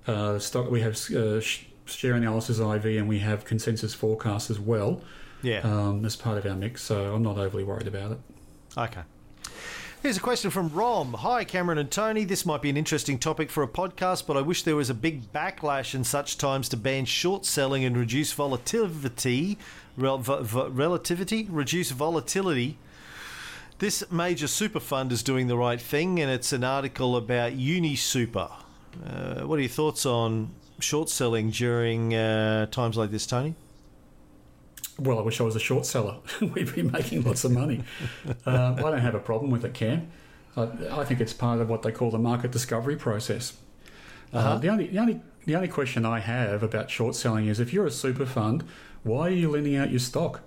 [0.06, 0.12] Yeah.
[0.14, 0.70] uh, stock.
[0.70, 5.02] We have uh, sh- share analysis IV, and we have consensus forecast as well
[5.42, 5.58] Yeah.
[5.64, 6.82] um, as part of our mix.
[6.82, 8.18] So I'm not overly worried about it.
[8.78, 9.02] Okay.
[10.04, 11.14] Here's a question from Rom.
[11.14, 12.24] Hi, Cameron and Tony.
[12.24, 14.94] This might be an interesting topic for a podcast, but I wish there was a
[14.94, 19.56] big backlash in such times to ban short selling and reduce volatility.
[19.96, 21.46] Rel- v- v- relativity?
[21.48, 22.76] Reduce volatility.
[23.78, 28.52] This major super fund is doing the right thing, and it's an article about UniSuper.
[29.06, 30.50] Uh, what are your thoughts on
[30.80, 33.54] short selling during uh, times like this, Tony?
[34.98, 36.16] Well, I wish I was a short seller.
[36.40, 37.82] We'd be making lots of money.
[38.46, 40.08] um, I don't have a problem with it, Cam.
[40.56, 43.54] I, I think it's part of what they call the market discovery process.
[44.32, 44.58] uh Uh-huh.
[44.58, 47.86] the only the only the only question I have about short selling is if you're
[47.86, 48.64] a super fund,
[49.02, 50.40] why are you lending out your stock?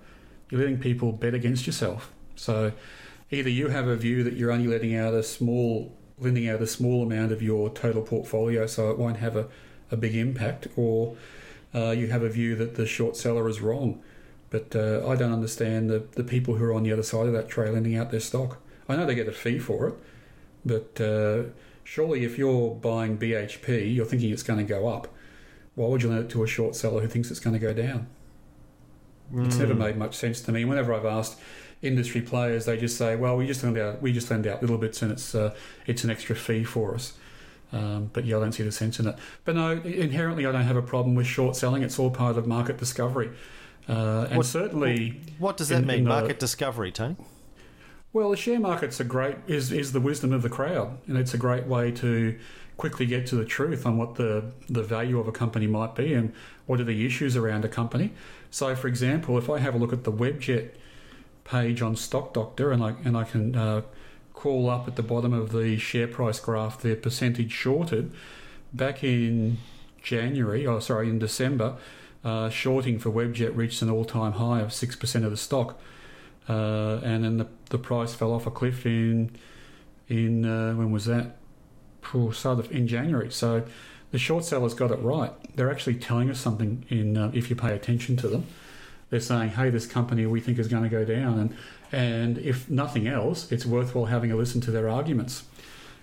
[0.49, 2.11] You're letting people bet against yourself.
[2.35, 2.71] So
[3.31, 6.67] either you have a view that you're only letting out a small lending out a
[6.67, 9.47] small amount of your total portfolio, so it won't have a,
[9.91, 11.15] a big impact, or
[11.75, 14.01] uh, you have a view that the short seller is wrong.
[14.49, 17.33] But uh, I don't understand the, the people who are on the other side of
[17.33, 18.59] that tray lending out their stock.
[18.87, 19.95] I know they get a fee for it,
[20.65, 21.49] but uh,
[21.83, 25.09] surely if you're buying BHP, you're thinking it's going to go up.
[25.75, 27.73] Why would you lend it to a short seller who thinks it's going to go
[27.73, 28.07] down?
[29.35, 30.63] It's never made much sense to me.
[30.63, 31.37] Whenever I've asked
[31.81, 34.77] industry players, they just say, "Well, we just lend out we just lend out little
[34.77, 35.53] bits, and it's uh,
[35.85, 37.13] it's an extra fee for us."
[37.73, 39.15] Um, but yeah, I don't see the sense in it.
[39.43, 41.83] But no, inherently, I don't have a problem with short selling.
[41.83, 43.29] It's all part of market discovery,
[43.89, 45.97] uh, and What- certainly, What does that in- mean?
[45.99, 47.15] in the- Market discovery, Tony.
[48.13, 51.33] well, the share market's a great is is the wisdom of the crowd, and it's
[51.33, 52.35] a great way to
[52.77, 56.13] quickly get to the truth on what the the value of a company might be
[56.13, 56.31] and
[56.65, 58.11] what are the issues around a company.
[58.51, 60.69] So, for example, if I have a look at the Webjet
[61.43, 63.81] page on Stock Doctor, and I and I can uh,
[64.33, 68.11] call up at the bottom of the share price graph the percentage shorted
[68.73, 69.57] back in
[70.03, 71.75] January, or sorry, in December,
[72.27, 75.79] uh, shorting for Webjet reached an all-time high of six percent of the stock
[76.49, 79.31] uh, and then the, the price fell off a cliff in
[80.07, 81.35] in uh, when was that?
[82.13, 83.29] Oh, start of, in January.
[83.29, 83.65] So
[84.11, 85.33] the short sellers got it right.
[85.55, 86.85] They're actually telling us something.
[86.89, 88.45] In uh, if you pay attention to them,
[89.09, 91.55] they're saying, "Hey, this company we think is going to go down," and
[91.91, 95.43] and if nothing else, it's worthwhile having a listen to their arguments.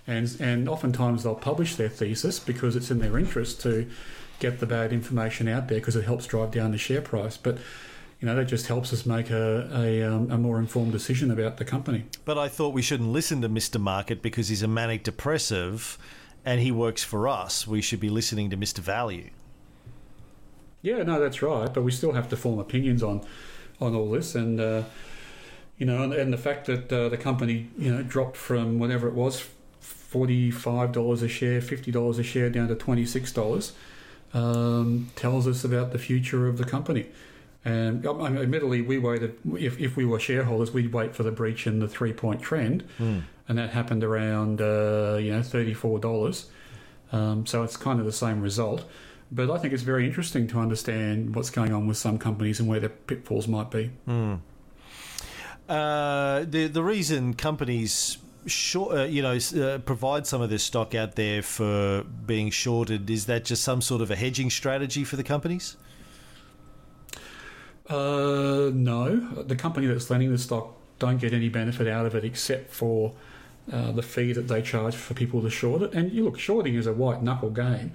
[0.05, 3.89] And and oftentimes they'll publish their thesis because it's in their interest to
[4.39, 7.37] get the bad information out there because it helps drive down the share price.
[7.37, 7.57] But
[8.19, 11.57] you know that just helps us make a a, um, a more informed decision about
[11.57, 12.05] the company.
[12.23, 13.79] But I thought we shouldn't listen to Mr.
[13.79, 15.97] Market because he's a manic depressive
[16.45, 17.67] and he works for us.
[17.67, 18.79] We should be listening to Mr.
[18.79, 19.31] Value.
[20.81, 21.73] Yeah, no, that's right.
[21.73, 23.21] But we still have to form opinions on
[23.81, 24.83] on all this, and uh,
[25.77, 29.07] you know, and, and the fact that uh, the company you know dropped from whatever
[29.07, 29.45] it was,
[29.79, 33.73] forty five dollars a share, fifty dollars a share, down to twenty six dollars,
[34.35, 37.07] um, tells us about the future of the company.
[37.63, 39.39] And um, I mean, admittedly, we waited.
[39.57, 42.83] If, if we were shareholders, we'd wait for the breach in the three point trend,
[42.99, 46.49] and that happened around uh, you know thirty four dollars.
[47.11, 48.85] Um, so it's kind of the same result.
[49.31, 52.69] But I think it's very interesting to understand what's going on with some companies and
[52.69, 53.89] where their pitfalls might be.
[55.67, 60.93] Uh, the the reason companies short, uh, you know, uh, provide some of this stock
[60.95, 65.15] out there for being shorted is that just some sort of a hedging strategy for
[65.15, 65.77] the companies?
[67.87, 72.23] Uh, no, the company that's lending the stock don't get any benefit out of it
[72.23, 73.13] except for
[73.71, 75.93] uh, the fee that they charge for people to short it.
[75.93, 77.91] And you look, shorting is a white knuckle game.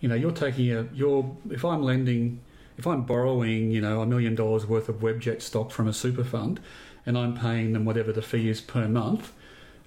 [0.00, 2.40] You know, you're taking a you're if I'm lending,
[2.76, 6.24] if I'm borrowing, you know, a million dollars worth of Webjet stock from a super
[6.24, 6.60] fund,
[7.06, 9.32] and I'm paying them whatever the fee is per month,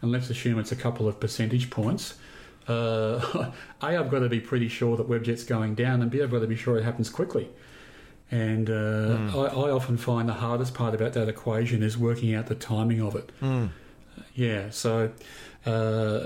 [0.02, 2.16] and let's assume it's a couple of percentage points.
[2.68, 2.72] Uh,
[3.82, 6.40] a, I've got to be pretty sure that Webjet's going down, and B, I've got
[6.40, 7.50] to be sure it happens quickly.
[8.32, 12.48] And uh, I, I often find the hardest part about that equation is working out
[12.48, 13.32] the timing of it.
[14.34, 15.12] Yeah, so
[15.66, 16.26] uh,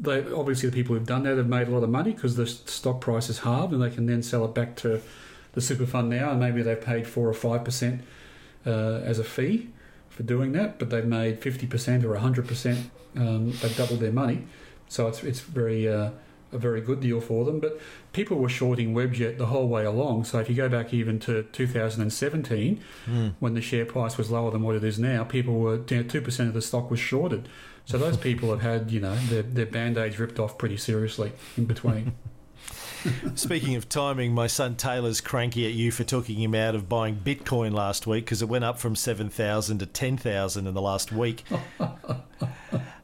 [0.00, 2.46] they obviously the people who've done that have made a lot of money because the
[2.46, 5.00] stock price is halved, and they can then sell it back to
[5.52, 8.02] the super fund now, and maybe they've paid four or five percent
[8.66, 9.68] uh, as a fee
[10.20, 12.90] for doing that, but they've made fifty percent or hundred percent.
[13.16, 14.44] Um, they've doubled their money,
[14.86, 16.10] so it's it's very uh,
[16.52, 17.58] a very good deal for them.
[17.58, 17.80] But
[18.12, 20.24] people were shorting Webjet the whole way along.
[20.24, 22.80] So if you go back even to 2017,
[23.38, 26.48] when the share price was lower than what it is now, people were two percent
[26.48, 27.48] of the stock was shorted.
[27.86, 31.32] So those people have had you know their, their band aids ripped off pretty seriously
[31.56, 32.12] in between.
[33.34, 37.16] Speaking of timing, my son Taylor's cranky at you for talking him out of buying
[37.16, 41.44] Bitcoin last week because it went up from 7,000 to 10,000 in the last week.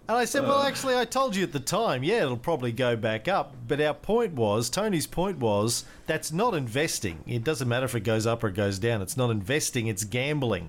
[0.09, 2.95] And I said, well, actually, I told you at the time, yeah, it'll probably go
[2.95, 3.55] back up.
[3.67, 7.25] But our point was, Tony's point was, that's not investing.
[7.27, 9.03] It doesn't matter if it goes up or it goes down.
[9.03, 10.69] It's not investing, it's gambling.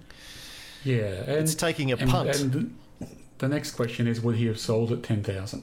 [0.84, 2.40] yeah, and It's taking a and, punt.
[2.40, 2.76] And
[3.38, 5.62] the next question is, would he have sold at ten thousand,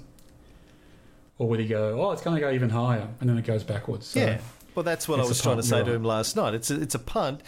[1.39, 3.64] or would he go, oh, it's going to go even higher, and then it goes
[3.64, 4.07] backwards?
[4.07, 4.41] So, Yeah.
[4.74, 6.55] Well, that's what I was trying to say to him last night.
[6.55, 7.43] It's a, it's a punt.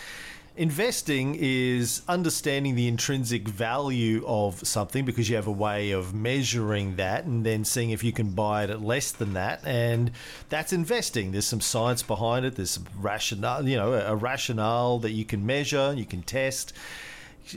[0.56, 6.96] Investing is understanding the intrinsic value of something because you have a way of measuring
[6.96, 9.60] that and then seeing if you can buy it at less than that.
[9.66, 10.12] And
[10.48, 11.32] that's investing.
[11.32, 12.54] There's some science behind it.
[12.54, 16.72] There's some rationale, you know, a, a rationale that you can measure, you can test.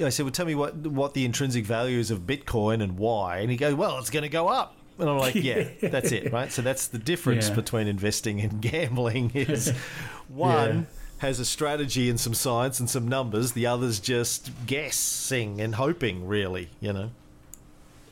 [0.04, 3.38] I said, well, tell me what, what the intrinsic value is of Bitcoin and why.
[3.38, 4.76] And he goes, well, it's going to go up.
[5.00, 6.52] And I'm like, yeah, that's it, right?
[6.52, 7.56] So that's the difference Yeah.
[7.56, 9.70] between investing and gambling is
[10.28, 10.84] one Yeah.
[11.20, 16.28] has a strategy and some science and some numbers, the other's just guessing and hoping,
[16.28, 17.12] really, you know.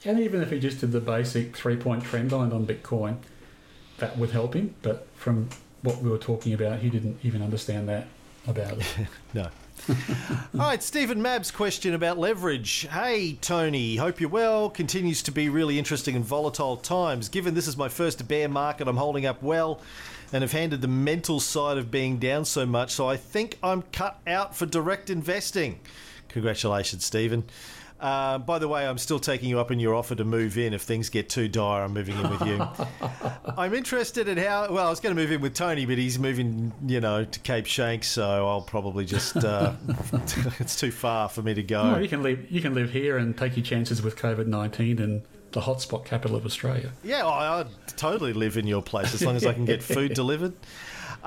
[0.05, 3.17] And even if he just did the basic three point trend line on Bitcoin,
[3.97, 4.75] that would help him.
[4.81, 5.49] But from
[5.81, 8.07] what we were talking about, he didn't even understand that.
[8.47, 8.85] about it.
[9.33, 9.49] No.
[9.89, 9.95] All
[10.53, 12.87] right, Stephen Mabb's question about leverage.
[12.91, 14.69] Hey, Tony, hope you're well.
[14.69, 17.29] Continues to be really interesting and volatile times.
[17.29, 19.79] Given this is my first bear market, I'm holding up well
[20.33, 23.83] and have handled the mental side of being down so much, so I think I'm
[23.93, 25.79] cut out for direct investing.
[26.27, 27.45] Congratulations, Stephen.
[27.99, 30.73] Uh, by the way, I'm still taking you up in your offer to move in.
[30.73, 32.67] If things get too dire, I'm moving in with you.
[33.57, 34.71] I'm interested in how.
[34.71, 37.39] Well, I was going to move in with Tony, but he's moving, you know, to
[37.39, 39.37] Cape Schanck, so I'll probably just.
[39.37, 39.73] Uh,
[40.59, 41.91] it's too far for me to go.
[41.91, 42.51] No, you can live.
[42.51, 46.37] You can live here and take your chances with COVID nineteen and the hotspot capital
[46.37, 46.91] of Australia.
[47.03, 50.13] Yeah, I, I'd totally live in your place as long as I can get food
[50.13, 50.53] delivered.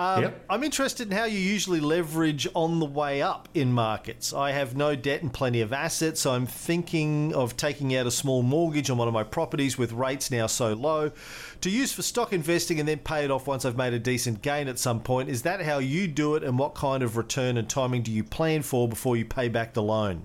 [0.00, 0.44] Um, Yep.
[0.48, 4.32] I'm interested in how you usually leverage on the way up in markets.
[4.32, 8.10] I have no debt and plenty of assets, so I'm thinking of taking out a
[8.10, 11.12] small mortgage on one of my properties with rates now so low
[11.60, 14.40] to use for stock investing and then pay it off once I've made a decent
[14.40, 15.28] gain at some point.
[15.28, 18.24] Is that how you do it, and what kind of return and timing do you
[18.24, 20.24] plan for before you pay back the loan?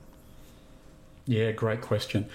[1.25, 2.29] Yeah, great question.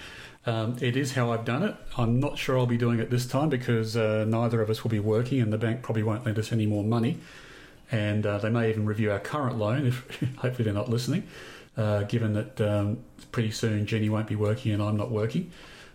[0.45, 1.75] Um, it is how I've done it.
[1.97, 4.89] I'm not sure I'll be doing it this time because uh, neither of us will
[4.89, 7.19] be working, and the bank probably won't lend us any more money.
[7.91, 11.27] And uh, they may even review our current loan if hopefully they're not listening,
[11.77, 12.99] uh, given that um,
[13.31, 15.51] pretty soon Jenny won't be working and I'm not working.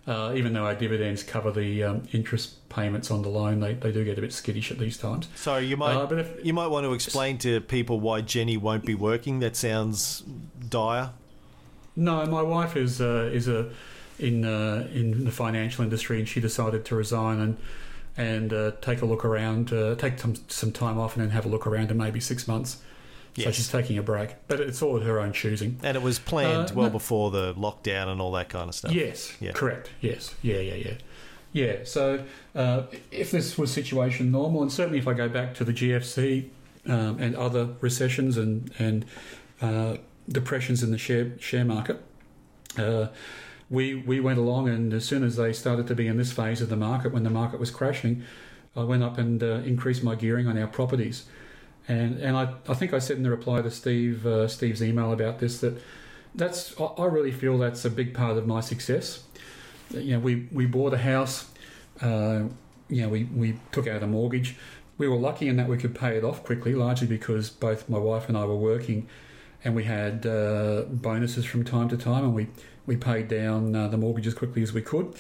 [0.07, 3.91] Uh, even though our dividends cover the um, interest payments on the loan, they, they
[3.91, 5.27] do get a bit skittish at these times.
[5.35, 8.85] So you might Uh, if- you might want to explain to people why Jenny won't
[8.85, 9.41] be working.
[9.41, 10.23] That sounds
[10.69, 11.11] dire.
[11.97, 13.71] No, my wife is uh, is a
[14.19, 17.57] in uh, in the financial industry, and she decided to resign and
[18.17, 21.45] and uh, take a look around, uh, take some some time off, and then have
[21.45, 22.79] a look around in maybe six months.
[23.35, 23.45] Yes.
[23.45, 25.79] So she's taking a break, but it's all her own choosing.
[25.83, 28.75] And it was planned Uh, well no- before the lockdown and all that kind of
[28.75, 28.93] stuff.
[28.93, 29.53] Yes, Yeah.
[29.53, 29.91] correct.
[30.01, 30.95] Yes, yeah, yeah, yeah,
[31.53, 31.77] yeah.
[31.85, 35.75] So uh, if this was situation normal, and certainly if I go back to the
[35.75, 36.49] GFC
[36.89, 39.05] um, and other recessions and and
[39.61, 42.01] uh, depressions in the share share market,
[42.79, 43.09] uh,
[43.69, 46.61] we we went along, and as soon as they started to be in this phase
[46.61, 48.23] of the market, when the market was crashing,
[48.77, 51.25] I went up and uh, increased my gearing on our properties.
[51.89, 55.13] And and I, I think I said in the reply to Steve uh, Steve's email
[55.13, 55.81] about this that
[56.37, 59.25] that's I really feel that's a big part of my success.
[59.91, 61.49] You know, we, we bought a house,
[62.03, 62.43] uh,
[62.89, 64.57] you know, we, we took out a mortgage.
[64.99, 67.99] We were lucky in that we could pay it off quickly, largely because both my
[67.99, 69.09] wife and I were working,
[69.65, 72.49] and we had uh, bonuses from time to time, and we
[72.87, 75.15] we paid down uh, the mortgage as quickly as we could.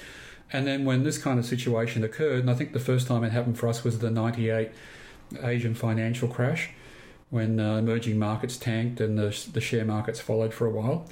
[0.53, 3.32] And then when this kind of situation occurred, and I think the first time it
[3.32, 4.70] happened for us was the '98
[5.43, 6.70] Asian financial crash,
[7.30, 11.09] when uh, emerging markets tanked and the, the share markets followed for a while.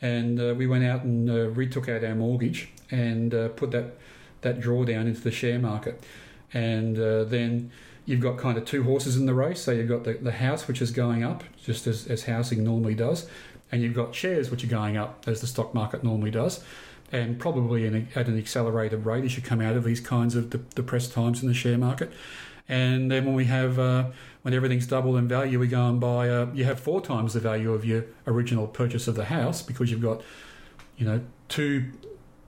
[0.00, 3.98] And uh, we went out and uh, retook out our mortgage and uh, put that,
[4.40, 6.02] that drawdown into the share market.
[6.52, 7.70] And then
[8.10, 9.62] you've got kind of two horses in the race.
[9.62, 12.96] So you've got the, the house, which is going up, just as, as housing normally
[12.96, 13.28] does.
[13.70, 16.64] And you've got shares, which are going up, as the stock market normally does.
[17.12, 20.50] And probably a, at an accelerated rate as you come out of these kinds of
[20.50, 22.10] de- depressed times in the share market.
[22.68, 24.06] And then when we have uh,
[24.42, 26.28] when everything's doubled in value, we go and buy.
[26.28, 29.90] Uh, you have four times the value of your original purchase of the house because
[29.90, 30.20] you've got,
[30.96, 31.92] you know, two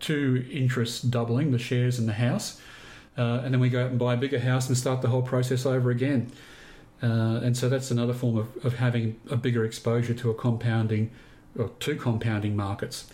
[0.00, 2.60] two interests doubling the shares in the house,
[3.16, 5.22] uh, and then we go out and buy a bigger house and start the whole
[5.22, 6.30] process over again.
[7.02, 11.10] Uh, and so that's another form of, of having a bigger exposure to a compounding
[11.58, 13.10] or two compounding markets.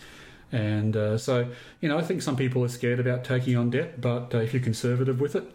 [0.51, 1.49] And uh, so,
[1.81, 4.53] you know, I think some people are scared about taking on debt, but uh, if
[4.53, 5.51] you're conservative with it,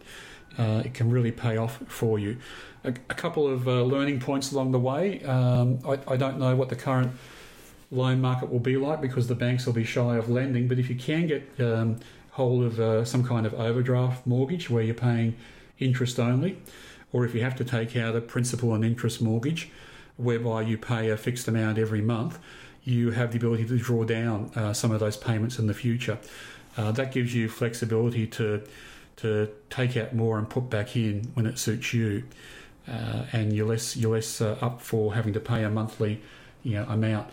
[0.59, 2.37] uh, it can really pay off for you.
[2.85, 5.23] A, a couple of uh, learning points along the way.
[5.25, 7.13] Um, I, I don't know what the current
[7.91, 10.89] loan market will be like because the banks will be shy of lending, but if
[10.89, 11.99] you can get um,
[12.35, 15.37] hold of uh, some kind of overdraft mortgage where you're paying
[15.79, 16.59] interest only,
[17.13, 19.71] or if you have to take out a principal and interest mortgage
[20.17, 22.41] whereby you pay a fixed amount every month,
[22.83, 26.19] you have the ability to draw down uh, some of those payments in the future.
[26.77, 28.61] Uh, that gives you flexibility to
[29.17, 32.25] to take out more and put back in when it suits you,
[32.89, 36.21] uh, and you're less you're less uh, up for having to pay a monthly
[36.65, 37.29] you know amount.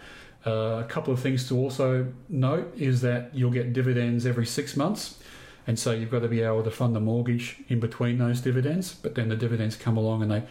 [0.45, 4.75] Uh, a couple of things to also note is that you'll get dividends every six
[4.75, 5.19] months,
[5.67, 8.93] and so you've got to be able to fund the mortgage in between those dividends.
[8.93, 10.43] But then the dividends come along and they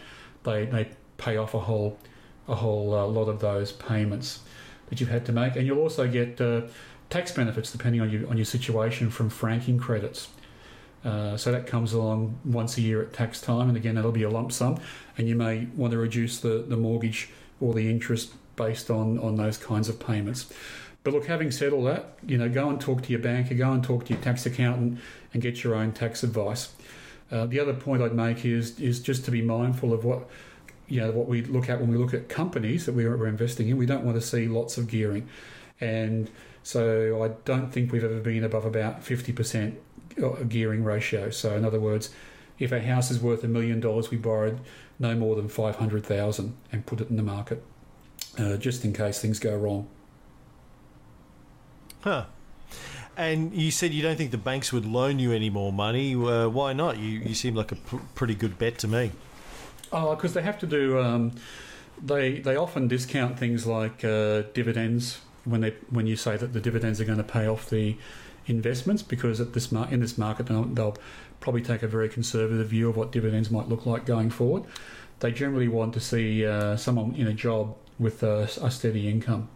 [0.43, 1.97] they, they pay off a whole
[2.47, 4.39] a whole uh, lot of those payments
[4.89, 6.61] that you've had to make, and you'll also get uh,
[7.09, 10.29] tax benefits depending on your on your situation from franking credits.
[11.03, 14.23] Uh, so that comes along once a year at tax time, and again that'll be
[14.23, 14.79] a lump sum,
[15.17, 17.29] and you may want to reduce the, the mortgage
[17.59, 18.33] or the interest
[18.65, 20.41] based on on those kinds of payments.
[21.03, 22.01] But look, having said all that,
[22.31, 24.99] you know, go and talk to your banker, go and talk to your tax accountant,
[25.33, 26.63] and get your own tax advice.
[27.31, 30.21] Uh, the other point I'd make is is just to be mindful of what
[30.87, 33.69] you know what we look at when we look at companies that we're, we're investing
[33.69, 33.77] in.
[33.77, 35.27] We don't want to see lots of gearing,
[35.79, 36.29] and
[36.63, 36.83] so
[37.23, 39.79] I don't think we've ever been above about fifty percent
[40.49, 41.29] gearing ratio.
[41.31, 42.09] So in other words,
[42.59, 44.59] if a house is worth a million dollars, we borrowed
[44.99, 47.63] no more than five hundred thousand and put it in the market,
[48.37, 49.87] uh, just in case things go wrong.
[52.01, 52.25] Huh.
[53.17, 56.15] And you said you don't think the banks would loan you any more money.
[56.15, 56.97] Uh, why not?
[56.97, 59.11] You, you seem like a pr- pretty good bet to me.
[59.91, 60.99] Oh, because they have to do.
[60.99, 61.33] Um,
[62.01, 66.61] they they often discount things like uh, dividends when they when you say that the
[66.61, 67.97] dividends are going to pay off the
[68.47, 70.97] investments because at this mar- in this market they'll, they'll
[71.39, 74.63] probably take a very conservative view of what dividends might look like going forward.
[75.19, 79.47] They generally want to see uh, someone in a job with a, a steady income.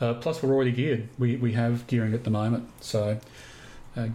[0.00, 1.08] Uh, plus, we're already geared.
[1.18, 2.68] We, we have gearing at the moment.
[2.80, 3.18] So
[3.96, 4.08] uh,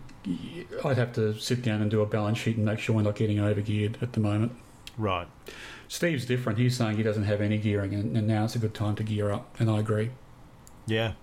[0.84, 3.16] I'd have to sit down and do a balance sheet and make sure we're not
[3.16, 4.54] getting over geared at the moment.
[4.98, 5.28] Right.
[5.88, 6.60] Steve's different.
[6.60, 9.04] He's saying he doesn't have any gearing, and, and now it's a good time to
[9.04, 9.56] gear up.
[9.60, 10.12] And I agree.
[10.86, 11.14] Yeah.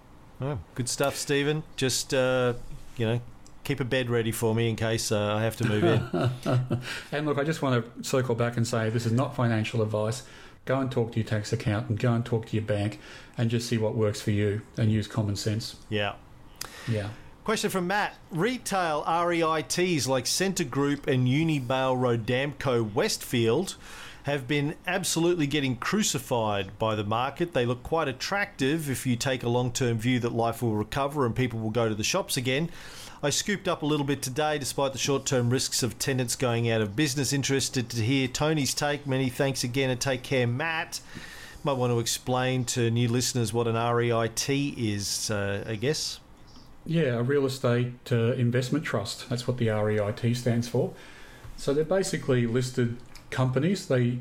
[0.40, 1.62] Oh, good stuff, Stephen.
[1.76, 2.55] Just, uh,
[2.97, 3.20] you know,
[3.64, 6.80] keep a bed ready for me in case uh, I have to move in.
[7.12, 10.22] and look, I just want to circle back and say this is not financial advice.
[10.67, 13.01] Go and talk to your tax accountant, go and talk to your bank,
[13.39, 15.77] and just see what works for you and use common sense.
[15.89, 16.14] Yeah.
[16.87, 17.09] Yeah.
[17.45, 18.17] Question from Matt.
[18.33, 23.77] Retail REITs like Scentre Group and Unibail Rodamco Westfield
[24.25, 27.55] have been absolutely getting crucified by the market.
[27.55, 31.25] They look quite attractive if you take a long term view that life will recover
[31.25, 32.69] and people will go to the shops again.
[33.23, 36.71] I scooped up a little bit today despite the short term risks of tenants going
[36.71, 37.33] out of business.
[37.33, 39.07] Interested to hear Tony's take.
[39.07, 41.01] Many thanks again and take care, Matt.
[41.64, 46.21] Might want to explain to new listeners what an REIT is, uh, I guess.
[46.85, 49.29] Yeah, a real estate uh, investment trust.
[49.29, 50.93] That's what the REIT stands for.
[51.57, 52.99] So they're basically listed
[53.31, 53.89] companies.
[53.89, 54.19] They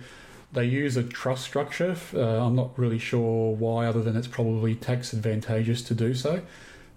[0.53, 1.97] they use a trust structure.
[2.13, 6.41] Uh, I'm not really sure why, other than it's probably tax advantageous to do so,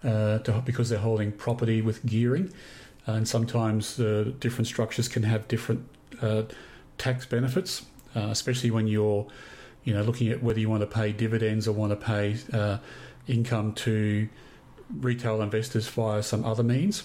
[0.05, 2.53] uh, to, because they're holding property with gearing,
[3.07, 5.89] and sometimes uh, different structures can have different
[6.21, 6.43] uh,
[6.99, 9.27] tax benefits, uh, especially when you're,
[9.85, 12.79] you know, looking at whether you want to pay dividends or want to pay uh,
[13.27, 14.29] income to
[15.01, 17.05] retail investors via some other means.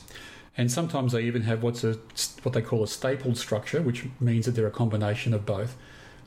[0.57, 1.97] And sometimes they even have what's a
[2.43, 5.75] what they call a stapled structure, which means that they're a combination of both,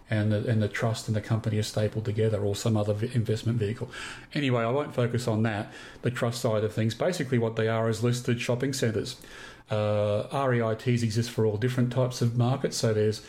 [0.09, 3.59] and the, and the trust and the company are stapled together, or some other investment
[3.59, 3.91] vehicle.
[4.35, 5.73] Anyway, I won't focus on that.
[6.03, 9.17] The trust side of things, basically, what they are is listed shopping centres.
[9.69, 12.77] Uh, REITs exist for all different types of markets.
[12.77, 13.23] So there's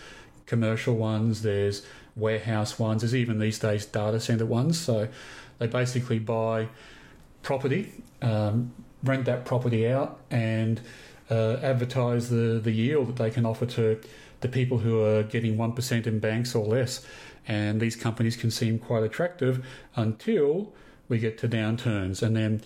[0.45, 4.79] commercial ones, there's warehouse ones, there's even these days data centre ones.
[4.79, 5.07] So
[5.57, 6.67] they basically buy
[7.41, 8.03] property.
[8.21, 8.73] Um,
[9.03, 10.81] rent that property out and
[11.29, 13.99] uh, advertise the, the yield that they can offer to
[14.41, 17.05] the people who are getting 1% in banks or less.
[17.47, 20.73] And these companies can seem quite attractive until
[21.07, 22.21] we get to downturns.
[22.21, 22.61] And then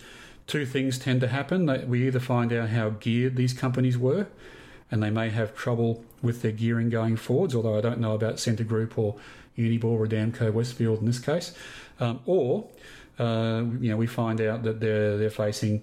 [0.46, 1.88] two things tend to happen.
[1.88, 4.26] We either find out how geared these companies were,
[4.90, 8.38] and they may have trouble with their gearing going forwards, although I don't know about
[8.38, 9.16] Scentre Group or
[9.56, 11.54] Unibail Rodamco Westfield in this case.
[12.00, 12.68] Um, or,
[13.18, 15.82] uh, you know, we find out that they're, they're facing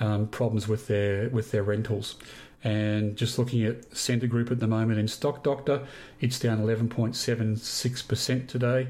[0.00, 2.16] um, problems with their with their rentals.
[2.62, 5.86] And just looking at Scentre Group at the moment in Stock Doctor,
[6.20, 8.88] it's down 11.76% today,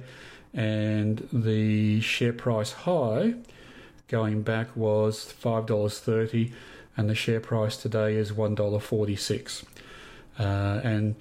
[0.53, 3.35] and the share price high
[4.09, 6.53] going back was $5.30,
[6.97, 9.65] and the share price today is $1.46.
[10.37, 10.43] Uh,
[10.83, 11.15] and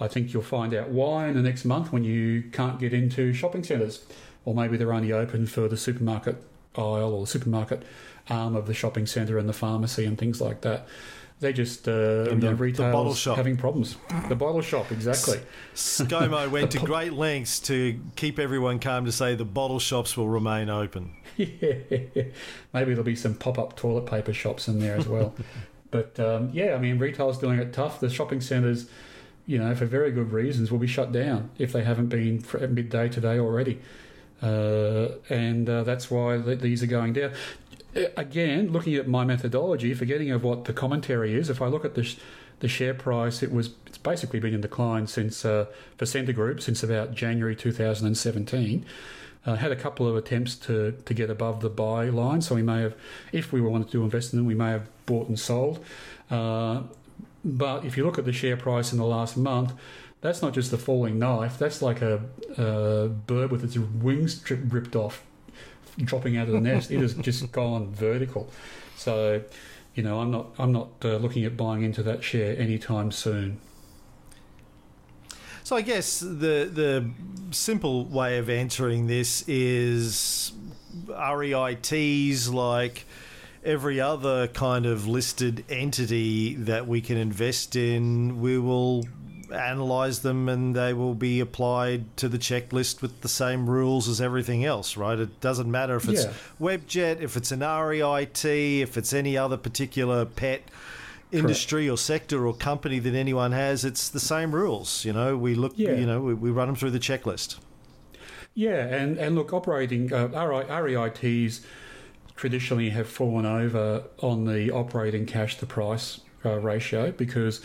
[0.00, 3.32] I think you'll find out why in the next month when you can't get into
[3.32, 4.04] shopping centres,
[4.44, 6.36] or maybe they're only open for the supermarket
[6.76, 7.82] aisle or the supermarket
[8.28, 10.86] arm of the shopping centre and the pharmacy and things like that.
[11.38, 11.90] They're just uh,
[12.30, 13.36] And you know, the- the bottle shop.
[13.36, 13.96] having problems.
[14.28, 15.38] The bottle shop, exactly.
[15.74, 20.28] ScoMo went to great lengths to keep everyone calm to say the bottle shops will
[20.30, 21.12] remain open.
[21.36, 21.44] yeah.
[22.72, 25.34] Maybe there'll be some pop up toilet paper shops in there as well.
[25.90, 28.00] but um, yeah, I mean, retail's doing it tough.
[28.00, 28.88] The shopping centres,
[29.46, 33.10] you know, for very good reasons, will be shut down if they haven't been midday
[33.10, 33.80] today already.
[34.42, 37.32] Uh, and uh, that's why th- these are going down.
[38.16, 41.94] Again, looking at my methodology, forgetting of what the commentary is, if I look at
[41.94, 42.16] the, sh-
[42.60, 45.66] the share price, it was it's basically been in decline since uh,
[45.96, 48.84] for Scentre Group since about January 2017.
[49.46, 52.62] Uh, had a couple of attempts to, to get above the buy line, so we
[52.62, 52.96] may have,
[53.30, 55.84] if we wanted to invest in them, we may have bought and sold.
[56.30, 56.82] Uh,
[57.44, 59.72] but if you look at the share price in the last month,
[60.20, 61.58] that's not just a falling knife.
[61.58, 62.20] That's like a,
[62.58, 65.22] a bird with its wings ripped off,
[65.98, 66.90] dropping out of the nest.
[66.90, 68.50] It has just gone vertical.
[68.96, 69.42] So,
[69.94, 73.60] you know, I'm not I'm not uh, looking at buying into that share anytime soon.
[75.64, 77.10] So I guess the the
[77.50, 80.52] simple way of answering this is
[81.08, 83.04] REITs like
[83.64, 89.04] every other kind of listed entity that we can invest in, we will
[89.52, 94.20] analyze them and they will be applied to the checklist with the same rules as
[94.20, 95.18] everything else, right?
[95.18, 96.32] It doesn't matter if it's Yeah.
[96.60, 100.62] Webjet, if it's an REIT, if it's any other particular pet
[101.32, 105.04] industry or sector or company that anyone has, it's the same rules.
[105.04, 105.92] You know, we look, Yeah.
[105.92, 107.56] you know, we, we run them through the checklist.
[108.54, 111.60] Yeah, and, and look, operating uh, REITs
[112.36, 117.60] traditionally have fallen over on the operating cash to price uh, ratio because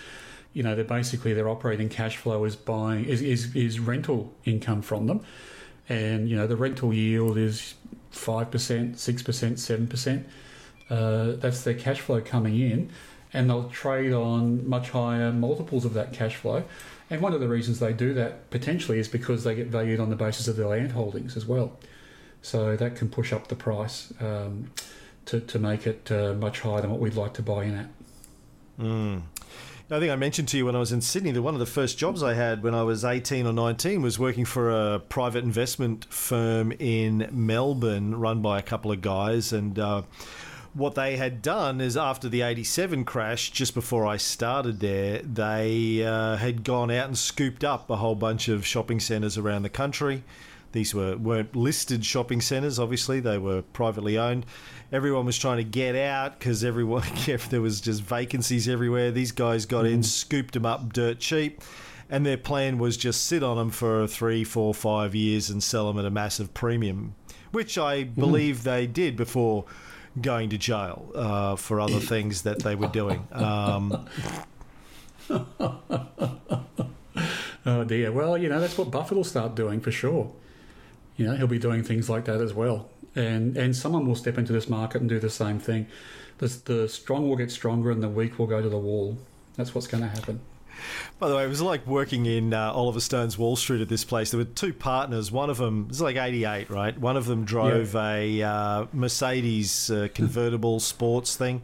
[0.54, 4.82] you know they're basically their operating cash flow is buying is, is is rental income
[4.82, 5.24] from them,
[5.90, 7.76] and you know the rental yield is
[8.12, 10.28] five percent, six percent, seven percent.
[10.90, 12.90] Uh, that's their cash flow coming in,
[13.34, 16.64] and they'll trade on much higher multiples of that cash flow.
[17.10, 20.10] And one of the reasons they do that potentially is because they get valued on
[20.10, 21.78] the basis of their land holdings as well.
[22.42, 24.72] So that can push up the price um,
[25.26, 27.90] to, to make it uh, much higher than what we'd like to buy in at.
[29.92, 31.66] I think I mentioned to you when I was in Sydney that one of the
[31.66, 35.44] first jobs I had when I was 18 or 19 was working for a private
[35.44, 39.52] investment firm in Melbourne run by a couple of guys.
[39.52, 40.04] And uh,
[40.74, 46.06] what they had done is after the 87 crash, just before I started there, they
[46.06, 49.70] uh, had gone out and scooped up a whole bunch of shopping centres around the
[49.70, 50.24] country.
[50.72, 54.46] These were, weren't listed shopping centres, obviously, they were privately owned.
[54.92, 59.32] Everyone was trying to get out because everyone, if there was just vacancies everywhere, these
[59.32, 61.62] guys got in, scooped them up dirt cheap,
[62.10, 65.88] and their plan was just sit on them for three, four, five years and sell
[65.88, 67.16] them at a massive premium,
[67.52, 69.66] which I believe they did before
[70.22, 73.28] going to jail uh, for other things that they were doing.
[73.32, 74.06] Um,
[77.66, 78.12] Oh dear.
[78.12, 80.32] Well, you know, that's what Buffett will start doing for sure.
[81.22, 82.90] You know, he'll be doing things like that as well.
[83.16, 85.86] And and someone will step into this market and do the same thing.
[86.40, 89.18] The, the strong will get stronger and the weak will go to the wall.
[89.56, 90.40] That's what's going to happen.
[91.20, 94.04] By the way, it was like working in uh, Oliver Stone's Wall Street at this
[94.04, 94.32] place.
[94.32, 95.32] There were two partners.
[95.32, 96.98] One of them, it was like 88, right?
[96.98, 101.62] One of them drove a uh, Mercedes uh, convertible sports thing.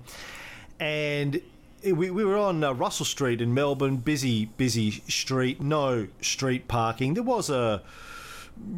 [0.79, 1.41] And
[1.81, 6.67] it- we, we were on uh, Russell Street in Melbourne, busy, busy street, no street
[6.67, 7.13] parking.
[7.15, 7.81] There was a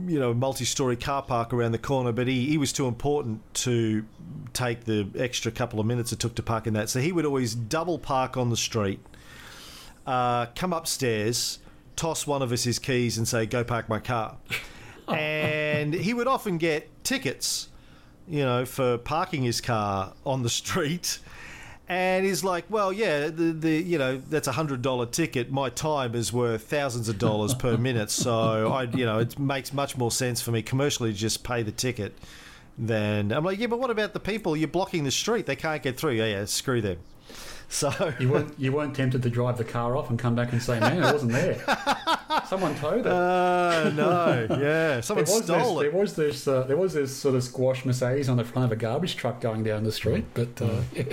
[0.08, 4.06] you know, multi-story car park around the corner, but he, he was too important to
[4.54, 6.90] take the extra couple of minutes it took to park in that.
[6.90, 9.00] So he would always double park on the street,
[10.08, 11.60] uh, come upstairs,
[11.96, 14.38] toss one of us his keys, and say, "Go park my car."
[15.08, 17.70] and he would often get tickets,
[18.28, 21.20] you know, for parking his car on the street.
[21.90, 25.52] And he's like, well, yeah, the, the you know that's a hundred dollar ticket.
[25.52, 29.74] My time is worth thousands of dollars per minute, so I you know it makes
[29.74, 32.14] much more sense for me commercially to just pay the ticket.
[32.82, 34.56] Than I'm like, yeah, but what about the people?
[34.56, 36.12] You're blocking the street; they can't get through.
[36.12, 37.00] Yeah, yeah, screw them.
[37.72, 40.62] So You weren't you weren't tempted to drive the car off and come back and
[40.62, 41.56] say, "Man, it wasn't there.
[42.48, 45.92] Someone towed it." Uh, no, yeah, someone there stole this, it.
[45.92, 46.48] There was this.
[46.48, 49.40] Uh, there was this sort of squash Mercedes on the front of a garbage truck
[49.40, 51.04] going down the street, but uh, yeah,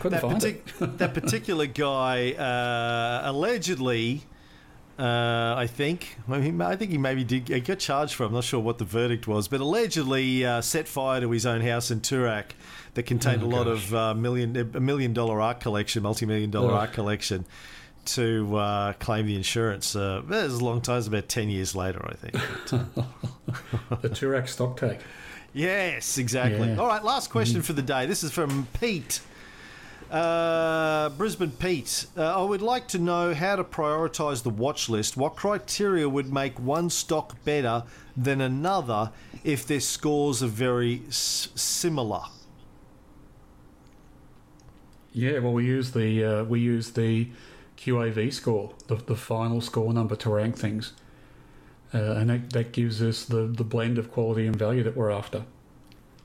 [0.00, 0.98] couldn't that, find partic- it.
[0.98, 4.22] that particular guy uh, allegedly,
[4.98, 8.22] uh, I think, well, he, I think he maybe did he got charged for.
[8.22, 8.28] it.
[8.28, 11.60] I'm not sure what the verdict was, but allegedly uh, set fire to his own
[11.60, 12.52] house in Toorak
[12.94, 13.84] that contained Oh, a lot gosh.
[13.86, 17.44] of uh, million a million dollar art collection, multi million dollar art collection.
[18.06, 20.94] To uh, claim the insurance, uh, that was a long time.
[20.94, 22.34] It was about ten years later, I think.
[22.34, 24.98] But, uh, The Toorak stock take.
[25.52, 26.70] Yes, exactly.
[26.70, 26.78] Yeah.
[26.78, 28.06] All right, last question for the day.
[28.06, 29.20] This is from Pete.
[30.10, 32.06] Uh, Brisbane Pete.
[32.16, 35.16] Uh, I would like to know how to prioritise the watch list.
[35.16, 37.84] What criteria would make one stock better
[38.16, 39.10] than another
[39.44, 42.22] if their scores are very s- similar?
[45.12, 47.28] Yeah, well, we use the uh, we use the
[47.76, 50.92] QAV score, the, the final score number to rank things,
[51.92, 55.10] uh, and that, that gives us the, the blend of quality and value that we're
[55.10, 55.44] after.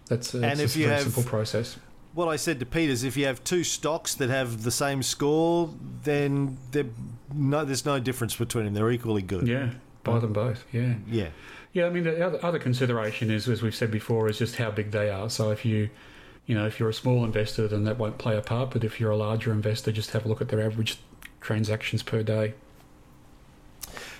[0.08, 1.78] That's uh, And if a you have- simple process.
[2.14, 5.04] What I said to Pete is if you have two stocks that have the same
[5.04, 5.70] score,
[6.04, 6.58] then
[7.32, 8.74] no, there's no difference between them.
[8.74, 9.48] They're equally good.
[9.48, 9.70] Yeah,
[10.04, 10.64] buy them both.
[10.72, 10.96] Yeah.
[11.08, 11.28] Yeah.
[11.74, 14.72] Yeah, I mean the other, other consideration is, as we've said before, is just how
[14.72, 15.30] big they are.
[15.30, 15.92] So if you,
[16.48, 18.72] you know, if you're a small investor, then that won't play a part.
[18.72, 20.98] But if you're a larger investor, just have a look at their average
[21.42, 22.54] transactions per day.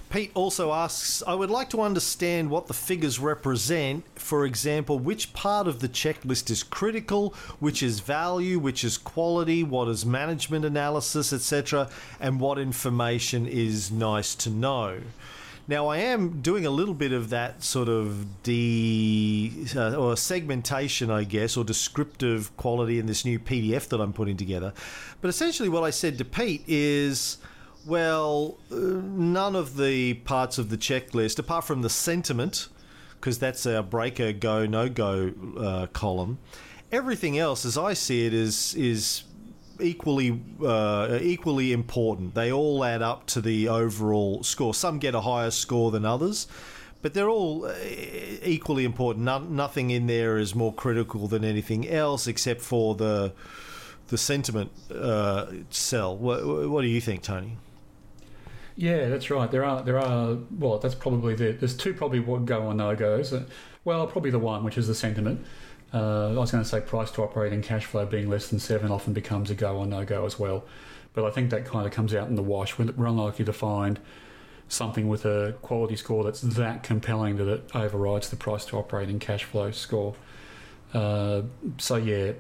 [0.10, 4.06] Pete also asks I would like to understand what the figures represent.
[4.16, 9.64] For example, which part of the checklist is critical, which is value, which is quality,
[9.64, 11.90] what is management analysis, etc.,
[12.20, 15.00] and what information is nice to know.
[15.70, 21.12] Now, I am doing a little bit of that sort of de uh, or segmentation,
[21.12, 24.72] I guess, or descriptive quality in this new PDF that I'm putting together.
[25.20, 27.38] But essentially, what I said to Pete is
[27.86, 32.68] well, uh, none of the parts of the checklist, apart from the sentiment,
[33.20, 36.38] because that's our breaker go no go uh, column.
[36.92, 39.24] Everything else, as I see it, is is
[39.80, 42.36] equally uh, equally important.
[42.36, 44.74] They all add up to the overall score.
[44.74, 46.48] Some get a higher score than others,
[47.02, 47.74] but they're all uh,
[48.44, 49.26] equally important.
[49.26, 53.34] No, nothing in there is more critical than anything else, except for the
[54.08, 56.16] the sentiment uh, cell.
[56.16, 57.58] What, what do you think, Tony?
[58.76, 59.50] Yeah, that's right.
[59.50, 62.96] There are there are well, that's probably the, there's two probably what go or no
[62.96, 63.34] goes.
[63.84, 65.46] Well, probably the one which is the sentiment.
[65.94, 68.92] Uh, I was going to say price to operating cash flow being less than seven
[68.92, 70.66] often becomes a go or no go as well,
[71.14, 72.78] but I think that kind of comes out in the wash.
[72.78, 74.00] We're unlikely to find
[74.70, 79.18] something with a quality score that's that compelling that it overrides the price to operating
[79.18, 80.16] cash flow score.
[80.94, 81.44] Uh,
[81.78, 82.34] so yeah,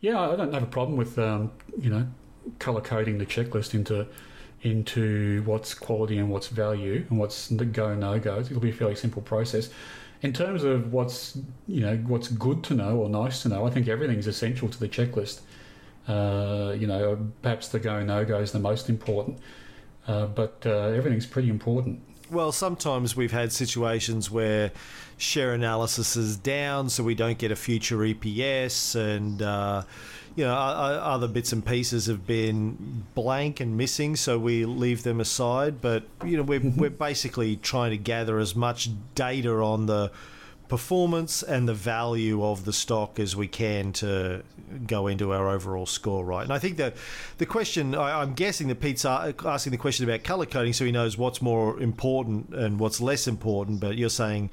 [0.00, 1.50] yeah, I don't have a problem with um,
[1.80, 2.06] you know
[2.58, 4.06] color coding the checklist into
[4.62, 8.48] into what's quality and what's value and what's the go no goes.
[8.48, 9.70] It'll be a fairly simple process.
[10.22, 11.36] In terms of what's
[11.66, 14.78] you know what's good to know or nice to know, I think everything's essential to
[14.78, 15.40] the checklist.
[16.06, 19.38] Uh, you know, perhaps the go no go is the most important,
[20.06, 22.00] uh, but uh, everything's pretty important.
[22.32, 24.72] Well, sometimes we've had situations where
[25.18, 29.82] share analysis is down, so we don't get a future EPS, and uh,
[30.34, 35.20] you know, other bits and pieces have been blank and missing, so we leave them
[35.20, 35.82] aside.
[35.82, 36.80] But you know, we're mm-hmm.
[36.80, 40.10] we're basically trying to gather as much data on the
[40.68, 44.42] performance and the value of the stock as we can to
[44.86, 46.42] go into our overall score, right?
[46.42, 46.96] And I think that
[47.38, 50.92] the question, I, am guessing that Pete's asking the question about color coding so he
[50.92, 54.50] knows what's more important and what's less important, but you're saying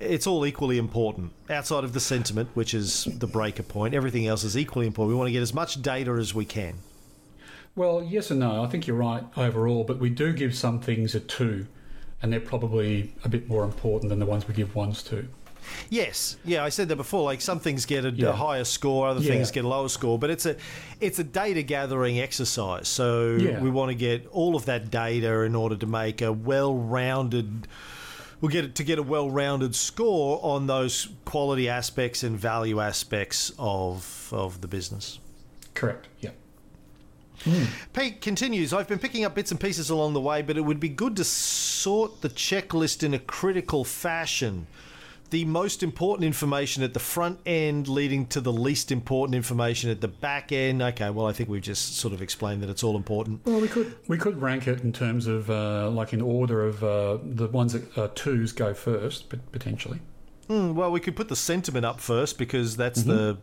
[0.00, 3.94] it's all equally important outside of the sentiment, which is the breaker point.
[3.94, 5.10] Everything else is equally important.
[5.10, 6.74] We want to get as much data as we can.
[7.74, 8.62] Well, yes and no.
[8.62, 11.66] I think you're right overall, but we do give some things a two,
[12.22, 15.28] and they're probably a bit more important than the ones we give ones to.
[15.90, 17.22] Yes, yeah, I said that before.
[17.22, 18.28] Like some things get a, yeah.
[18.28, 19.32] a higher score, other yeah.
[19.32, 20.56] things get a lower score, but it's a
[21.00, 22.88] it's a data gathering exercise.
[22.88, 23.60] So yeah.
[23.60, 27.66] we want to get all of that data in order to make a well-rounded
[28.40, 34.30] we'll get to get a well-rounded score on those quality aspects and value aspects of
[34.32, 35.18] of the business.
[35.74, 36.08] Correct.
[36.20, 36.30] Yeah.
[37.44, 37.68] Mm.
[37.92, 40.80] Pete continues, I've been picking up bits and pieces along the way, but it would
[40.80, 44.66] be good to sort the checklist in a critical fashion
[45.30, 50.00] the most important information at the front end leading to the least important information at
[50.00, 50.80] the back end.
[50.80, 53.44] Okay, well, I think we've just sort of explained that it's all important.
[53.44, 56.82] Well, we could we could rank it in terms of uh, like in order of
[56.82, 60.00] uh, the ones that uh, twos go first, but potentially.
[60.48, 63.10] Mm, well, we could put the sentiment up first because that's mm-hmm.
[63.10, 63.38] the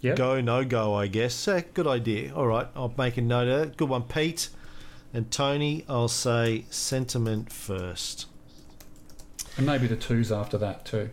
[0.00, 0.16] yep.
[0.16, 1.46] go no go, I guess.
[1.46, 2.34] Eh, good idea.
[2.34, 3.76] All right, I'll make a note of that.
[3.76, 4.48] Good one, Pete
[5.14, 5.84] and Tony.
[5.88, 8.26] I'll say sentiment first.
[9.56, 11.10] And maybe the twos after that too.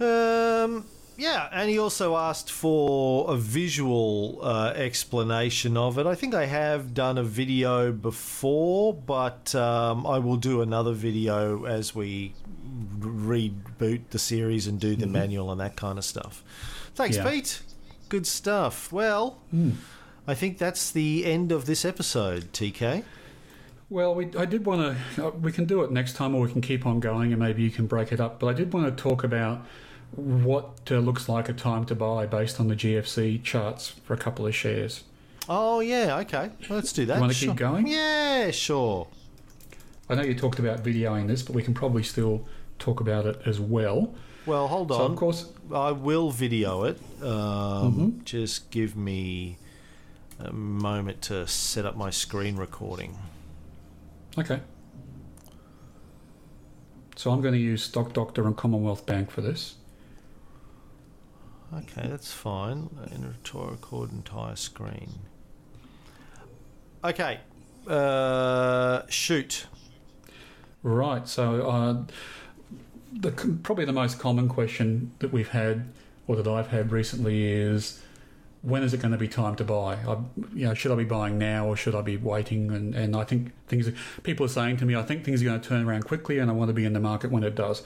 [0.00, 0.84] Um,
[1.16, 6.06] yeah, and he also asked for a visual uh, explanation of it.
[6.06, 11.64] I think I have done a video before, but um, I will do another video
[11.64, 12.34] as we
[13.00, 15.12] reboot the series and do the mm-hmm.
[15.12, 16.44] manual and that kind of stuff.
[16.94, 17.28] Thanks, yeah.
[17.28, 17.62] Pete.
[18.08, 18.92] Good stuff.
[18.92, 19.74] Well, mm.
[20.26, 23.04] I think that's the end of this episode, TK.
[23.90, 25.26] Well, we, I did want to.
[25.26, 27.62] Uh, we can do it next time, or we can keep on going, and maybe
[27.62, 28.38] you can break it up.
[28.38, 29.64] But I did want to talk about
[30.14, 34.16] what uh, looks like a time to buy based on the GFC charts for a
[34.16, 35.04] couple of shares.
[35.48, 36.50] Oh yeah, okay.
[36.68, 37.14] Let's do that.
[37.14, 37.48] You want to sure.
[37.50, 37.86] keep going?
[37.86, 39.08] Yeah, sure.
[40.10, 42.46] I know you talked about videoing this, but we can probably still
[42.78, 44.14] talk about it as well.
[44.44, 44.98] Well, hold on.
[44.98, 46.98] So of course, I will video it.
[47.22, 48.24] Um, mm-hmm.
[48.24, 49.56] Just give me
[50.38, 53.18] a moment to set up my screen recording.
[54.38, 54.60] Okay.
[57.16, 59.74] So I'm going to use Stock Doctor and Commonwealth Bank for this.
[61.74, 62.88] Okay, that's fine.
[63.44, 65.10] To record entire screen.
[67.04, 67.40] Okay,
[67.88, 69.66] uh, shoot.
[70.82, 71.26] Right.
[71.26, 72.02] So, uh,
[73.12, 73.32] the
[73.62, 75.88] probably the most common question that we've had,
[76.28, 78.00] or that I've had recently, is
[78.62, 79.94] when is it going to be time to buy?
[79.94, 80.16] I,
[80.54, 82.70] you know, should I be buying now or should I be waiting?
[82.72, 83.88] And, and I think things
[84.22, 86.50] people are saying to me, I think things are going to turn around quickly, and
[86.50, 87.82] I want to be in the market when it does.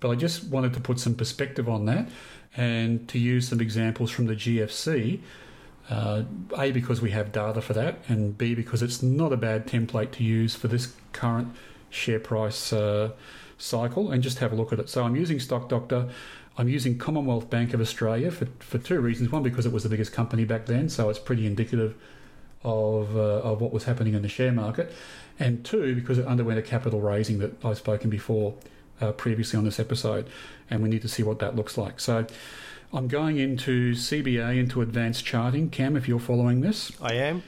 [0.00, 2.08] But I just wanted to put some perspective on that
[2.56, 5.20] and to use some examples from the GFC.
[5.88, 6.24] Uh,
[6.58, 10.10] a because we have data for that, and B because it's not a bad template
[10.12, 11.54] to use for this current
[11.90, 13.12] share price uh,
[13.56, 14.88] cycle, and just have a look at it.
[14.88, 16.08] So I'm using Stock Doctor.
[16.58, 19.30] I'm using Commonwealth Bank of Australia for, for two reasons.
[19.30, 21.94] One, because it was the biggest company back then, so it's pretty indicative
[22.64, 24.92] of, uh, of what was happening in the share market.
[25.38, 28.54] And two, because it underwent a capital raising that I've spoken before
[29.00, 30.28] uh, previously on this episode,
[30.70, 32.00] and we need to see what that looks like.
[32.00, 32.26] So
[32.92, 35.68] I'm going into CBA, into advanced charting.
[35.68, 37.42] Cam, if you're following this, I am.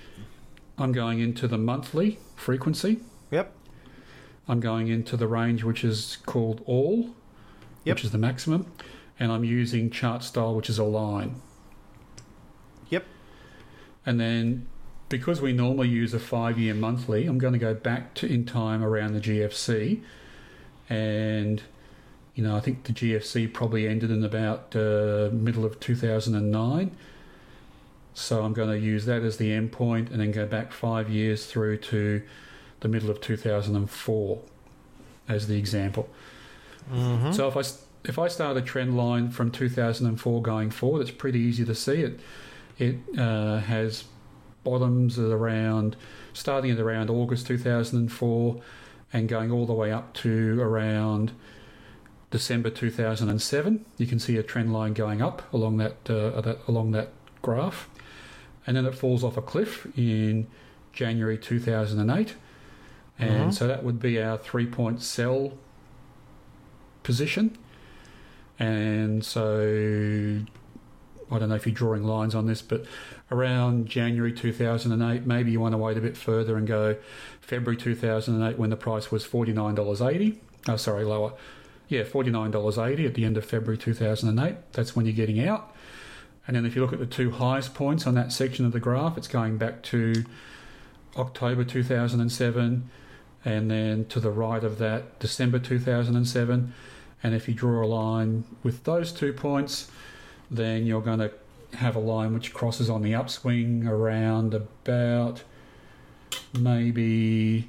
[0.76, 3.00] I'm going into the monthly frequency.
[3.30, 3.52] Yep.
[4.46, 7.10] I'm going into the range which is called all,
[7.84, 7.96] Yep.
[7.96, 8.70] which is the maximum,
[9.18, 11.40] and I'm using chart style, which is a line.
[12.90, 13.04] Yep.
[14.06, 14.66] And then
[15.08, 18.44] because we normally use a five year monthly, I'm going to go back to in
[18.44, 20.02] time around the GFC.
[20.88, 21.62] And,
[22.34, 26.96] you know, I think the GFC probably ended in about uh, middle of 2009.
[28.14, 31.08] So I'm going to use that as the end point and then go back five
[31.08, 32.22] years through to
[32.80, 34.40] the middle of 2004
[35.28, 36.08] as the example.
[36.92, 37.32] Mm-hmm.
[37.32, 37.62] So if I
[38.04, 42.02] if I start a trend line from 2004 going forward, it's pretty easy to see
[42.02, 42.20] it.
[42.78, 44.04] It uh, has
[44.64, 45.96] bottoms at around
[46.32, 48.60] starting at around August 2004
[49.12, 51.32] and going all the way up to around
[52.30, 53.84] December 2007.
[53.96, 57.10] You can see a trend line going up along that, uh, that along that
[57.42, 57.88] graph,
[58.66, 60.46] and then it falls off a cliff in
[60.92, 62.34] January 2008.
[63.18, 63.54] And Mhm.
[63.54, 65.54] so that would be our three point sell
[67.02, 67.56] position.
[68.58, 70.40] And so
[71.30, 72.84] I don't know if you're drawing lines on this, but
[73.30, 76.96] around January 2008, maybe you want to wait a bit further and go
[77.40, 80.38] February 2008 when the price was $49.80.
[80.68, 81.34] Oh, sorry, lower.
[81.88, 84.72] Yeah, $49.80 at the end of February 2008.
[84.72, 85.74] That's when you're getting out.
[86.46, 88.80] And then if you look at the two highest points on that section of the
[88.80, 90.24] graph, it's going back to
[91.16, 92.90] October 2007
[93.44, 96.72] and then to the right of that, December 2007.
[97.22, 99.90] And if you draw a line with those two points,
[100.50, 101.32] then you're going to
[101.76, 105.42] have a line which crosses on the upswing around about
[106.58, 107.68] maybe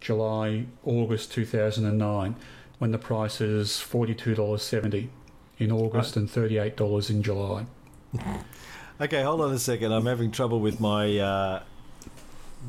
[0.00, 2.34] July, August 2009,
[2.78, 5.08] when the price is $42.70
[5.58, 7.66] in August and $38 in July.
[9.00, 9.90] Okay, hold on a second.
[9.90, 11.62] I'm having trouble with my uh,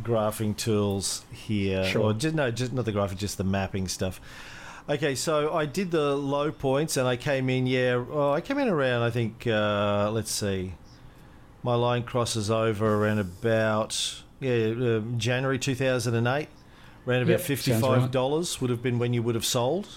[0.01, 1.85] graphing tools here.
[1.85, 2.01] Sure.
[2.05, 4.19] Or just, no, just not the graphing, just the mapping stuff.
[4.89, 8.60] Okay, so I did the low points and I came in, yeah, oh, I came
[8.60, 10.73] in around, I think, uh, let's see,
[11.64, 16.49] my line crosses over around about, yeah, uh, January 2008.
[17.05, 19.88] Around about Yep, $55 would have been when you would have sold.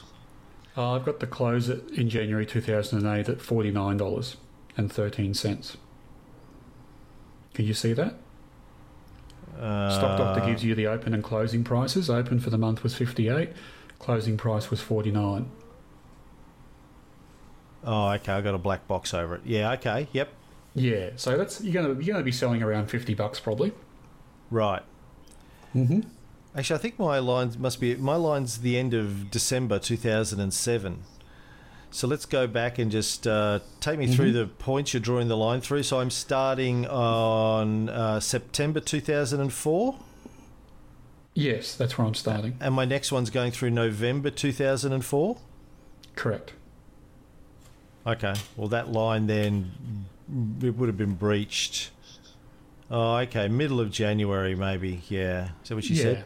[0.76, 5.76] Uh, I've got the close at, in January 2008 at $49.13.
[7.54, 8.14] Can you see that?
[9.58, 12.10] Uh, Stock Doctor gives you the open and closing prices.
[12.10, 13.50] Open for the month was 58,
[13.98, 15.51] closing price was 49.
[17.85, 19.43] Oh, okay, I got a black box over it.
[19.44, 20.31] Yeah, okay, yep,
[20.74, 23.73] Yeah, so that's you're gonna you're gonna be selling around 50 bucks probably.
[24.51, 24.82] right.
[25.74, 26.01] Mm-hmm.
[26.56, 31.02] Actually, I think my lines must be my line's the end of December 2007.
[31.90, 34.35] So let's go back and just uh, take me through Mhm.
[34.35, 35.82] the points you're drawing the line through.
[35.85, 39.97] So I'm starting on uh, September 2004,
[41.38, 42.56] Yes, that's where I'm starting.
[42.60, 45.36] and my next one's going through November 2004.
[46.14, 46.52] Correct.
[48.06, 49.72] Okay, well that line then
[50.62, 51.90] it would have been breached.
[52.90, 55.02] Oh, okay, middle of January maybe.
[55.08, 56.02] Yeah, is that what you yeah.
[56.02, 56.24] said?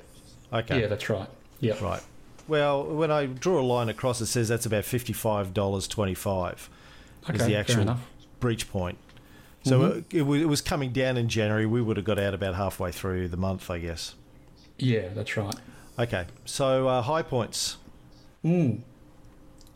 [0.53, 0.81] Okay.
[0.81, 1.29] Yeah, that's right.
[1.61, 1.83] Yeah.
[1.83, 2.03] Right.
[2.49, 6.69] Well, when I draw a line across, it says that's about fifty-five dollars twenty-five
[7.29, 7.97] Okay, is the actual
[8.41, 8.99] breach point.
[9.63, 9.97] So Mhm.
[9.99, 11.67] it, it, it was coming down in January.
[11.67, 14.15] We would have got out about halfway through the month, I guess.
[14.81, 15.55] Yeah, that's right.
[15.99, 16.27] Okay.
[16.45, 17.77] So uh, high points.
[18.45, 18.81] Mm.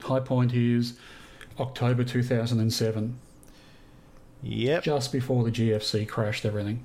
[0.03, 0.95] High point is
[1.59, 3.19] October 2007,
[4.43, 4.83] Yep.
[4.83, 6.83] just before the GFC crashed everything.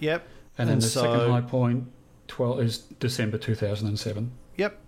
[0.00, 0.26] Yep.
[0.58, 1.84] And then And the so- second high point
[2.28, 4.30] 12 is December 2007.
[4.56, 4.78] Yep.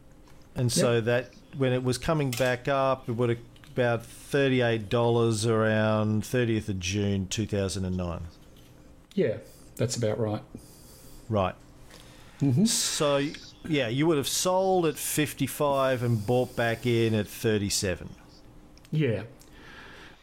[0.56, 3.38] And so that when it was coming back up, it would have
[3.72, 8.20] about thirty-eight dollars around thirtieth of June two thousand and nine.
[9.14, 9.38] Yeah,
[9.74, 10.42] that's about right.
[11.28, 11.56] Right.
[12.40, 12.64] Mm-hmm.
[12.64, 13.28] So
[13.66, 18.08] yeah, you would have sold at fifty-five and bought back in at thirty-seven.
[18.90, 19.22] Yeah.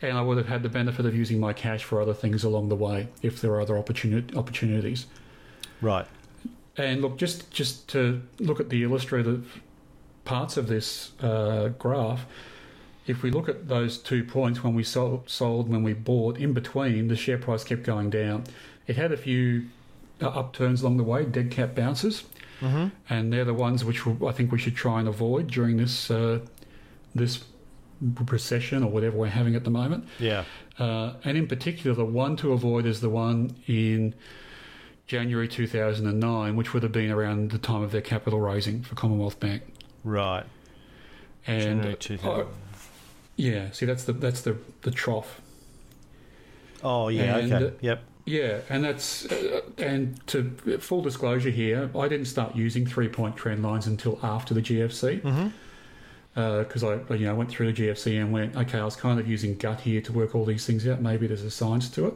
[0.02, 2.70] and I would have had the benefit of using my cash for other things along
[2.70, 5.06] the way if there are other opportuni- opportunities.
[5.80, 6.08] Right.
[6.78, 9.62] And look, just just to look at the illustrative
[10.26, 12.26] parts of this uh, graph,
[13.08, 16.54] if we look at those two points when we sold, sold, when we bought, in
[16.54, 18.46] between, the share price kept going down.
[18.88, 19.68] It had a few
[20.30, 22.24] upturns along the way, dead cat bounces,
[22.62, 22.90] Mm-hmm.
[23.10, 26.40] and they're the ones which I think we should try and avoid during this uh,
[27.16, 27.44] this
[28.30, 30.08] recession or whatever we're having at the moment.
[30.20, 30.44] Yeah.
[30.78, 34.14] Uh, and in particular, the one to avoid is the one in
[35.08, 39.40] January 2009, which would have been around the time of their capital raising for Commonwealth
[39.40, 39.64] Bank.
[40.04, 40.46] Right.
[41.48, 42.42] And January 2000.
[42.42, 42.46] uh,
[43.38, 45.42] yeah, see, that's the that's the the trough.
[46.84, 47.38] Oh, yeah.
[47.38, 47.66] and, okay.
[47.66, 48.04] uh, Yep.
[48.26, 53.36] Yeah, and that's uh, and to full disclosure here, I didn't start using three point
[53.36, 56.62] trend lines until after the GFC Mm-hmm.
[56.62, 59.28] because I you know went through the GFC and went okay, I was kind of
[59.28, 61.02] using gut here to work all these things out.
[61.02, 62.14] Maybe there's a science to it.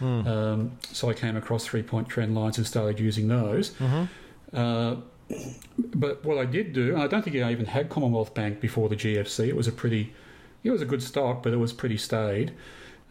[0.00, 0.26] Mm.
[0.26, 3.70] Um, so I came across three point trend lines and started using those.
[3.70, 4.56] Mm-hmm.
[4.56, 4.96] Uh,
[5.94, 8.88] but what I did do, and I don't think I even had Commonwealth Bank before
[8.88, 9.48] the GFC.
[9.48, 10.14] It was a pretty,
[10.64, 12.54] it was a good stock, but it was pretty staid.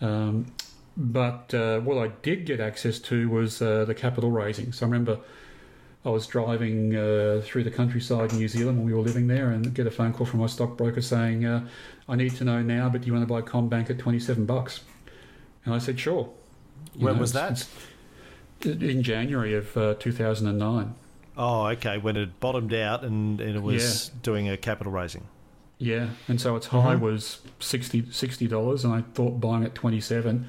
[0.02, 0.48] Um,
[0.98, 4.72] but uh, what I did get access to was uh, the capital raising.
[4.74, 5.20] So I remember
[6.04, 9.52] I was driving uh, through the countryside in New Zealand when we were living there,
[9.52, 11.68] and get a phone call from my stockbroker saying, uh,
[12.10, 14.82] "I need to know now, but do you want to buy CommBank at twenty-seven bucks?"
[15.66, 16.30] And I said, "Sure."
[16.96, 17.68] You When know, was that?
[18.66, 20.96] in January of uh, 2009.
[21.38, 22.00] Oh, okay.
[22.00, 25.26] When it bottomed out and, and it was doing a capital raising.
[25.78, 27.02] Yeah, and so its high Mhm.
[27.02, 30.48] was 60 dollars, and I thought buying at twenty seven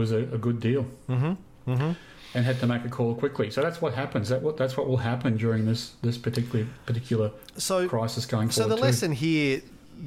[0.00, 1.32] was a, a good deal, Mm-hmm.
[1.72, 1.92] Mm-hmm.
[2.34, 3.50] and had to make a call quickly.
[3.50, 4.28] So that's what happens.
[4.32, 8.62] That what that's what will happen during this this particular particular So, crisis going so
[8.62, 8.72] forward.
[8.76, 8.86] the too.
[8.88, 9.62] lesson here,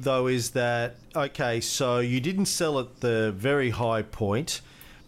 [0.08, 0.86] though, is that
[1.26, 1.60] okay.
[1.60, 4.60] So you didn't sell at the very high point,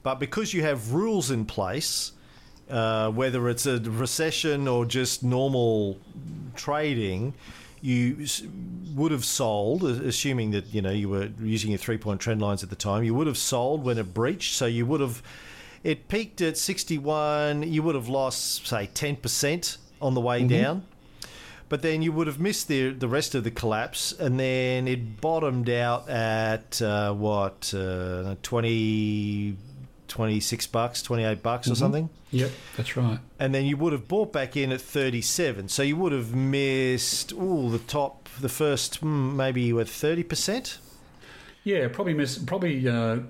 [0.02, 2.12] but because you have rules in place,
[2.68, 5.98] uh, whether it's a recession or just normal
[6.56, 7.34] trading,
[7.82, 8.26] you
[8.94, 12.62] would have sold, assuming that you know you were using your three point trend lines
[12.62, 13.04] at the time.
[13.04, 15.22] You would have sold when it breached, so you would have.
[15.84, 17.62] It peaked at sixty one.
[17.64, 20.84] You would have lost, say, ten percent on the way down
[21.72, 25.22] but then you would have missed the the rest of the collapse, and then it
[25.22, 29.56] bottomed out at uh, what uh, 20,
[30.12, 33.18] 26 bucks, twenty eight bucks or something, Yep, that's right.
[33.38, 35.68] and then you would have bought back in at thirty seven.
[35.68, 40.22] So you would have missed ooh the top, the first hmm, maybe you were thirty
[40.22, 40.78] percent.
[41.64, 43.20] Yeah, probably miss probably uh,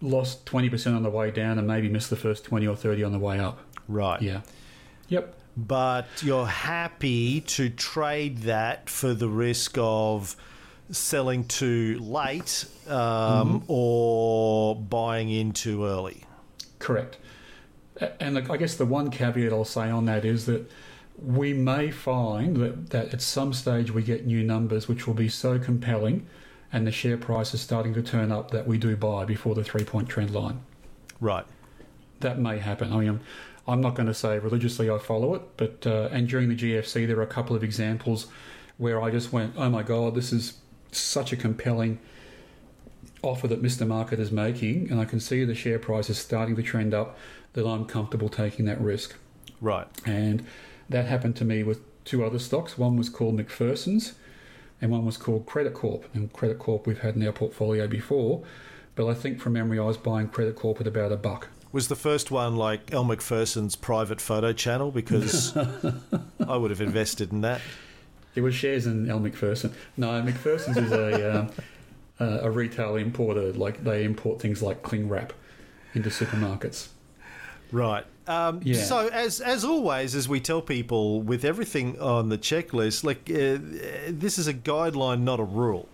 [0.00, 3.04] lost twenty percent on the way down, and maybe missed the first twenty or thirty
[3.04, 3.58] on the way up.
[3.86, 4.22] Right.
[4.22, 4.40] Yeah.
[5.08, 5.34] Yep.
[5.56, 10.34] but you're happy to trade that for the risk of
[10.90, 16.24] selling too late um, or buying in too early.
[16.78, 17.16] Correct.
[18.20, 20.70] And I guess the one caveat I'll say on that is that
[21.22, 25.28] we may find that, that at some stage we get new numbers which will be
[25.28, 26.26] so compelling
[26.72, 29.62] and the share price is starting to turn up that we do buy before the
[29.62, 30.60] three point trend line.
[31.20, 31.46] Right.
[32.18, 32.92] That may happen.
[32.92, 33.20] I mean, I'm,
[33.66, 37.06] I'm not going to say religiously I follow it, but uh, and during the GFC
[37.06, 38.26] there are a couple of examples
[38.76, 40.54] where I just went, oh my god, this is
[40.96, 41.98] such a compelling
[43.22, 43.86] offer that Mr.
[43.86, 47.16] Market is making, and I can see the share price is starting to trend up.
[47.54, 49.14] That I'm comfortable taking that risk,
[49.60, 49.86] Right.
[50.04, 50.44] and
[50.90, 52.76] that happened to me with two other stocks.
[52.76, 54.14] One was called McPherson's,
[54.82, 56.04] and one was called Credit Corp.
[56.14, 58.42] And Credit Corp we've had in our portfolio before,
[58.96, 61.46] but I think from memory I was buying Credit Corp at about a buck.
[61.70, 64.90] Was the first one like Elle Macpherson's private photo channel?
[64.90, 65.56] Because
[66.48, 67.60] I would have invested in that.
[68.34, 69.72] It was shares in Elle Macpherson.
[69.96, 71.50] No, McPherson's is a um,
[72.18, 73.52] a retail importer.
[73.52, 75.32] Like they import things like cling wrap
[75.94, 76.88] into supermarkets.
[77.72, 78.04] Right.
[78.26, 78.82] Um, Yeah.
[78.82, 83.58] So, as as always, as we tell people with everything on the checklist, like uh,
[84.08, 85.88] this is a guideline, not a rule.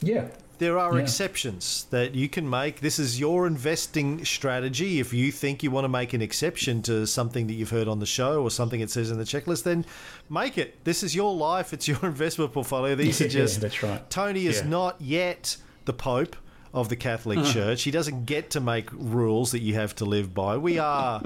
[0.00, 0.28] Yeah,
[0.58, 1.02] There are Yeah.
[1.02, 2.80] exceptions that you can make.
[2.80, 4.98] This is your investing strategy.
[5.00, 8.00] If you think you want to make an exception to something that you've heard on
[8.00, 9.84] the show or something it says in the checklist, then
[10.28, 10.82] make it.
[10.84, 11.72] This is your life.
[11.72, 12.94] It's your investment portfolio.
[12.94, 13.60] These are Yeah, just.
[13.60, 14.08] that's right.
[14.10, 14.68] Tony is Yeah.
[14.68, 16.36] not yet the Pope
[16.74, 17.82] of the Catholic Church.
[17.84, 20.56] He doesn't get to make rules that you have to live by.
[20.58, 21.22] We are,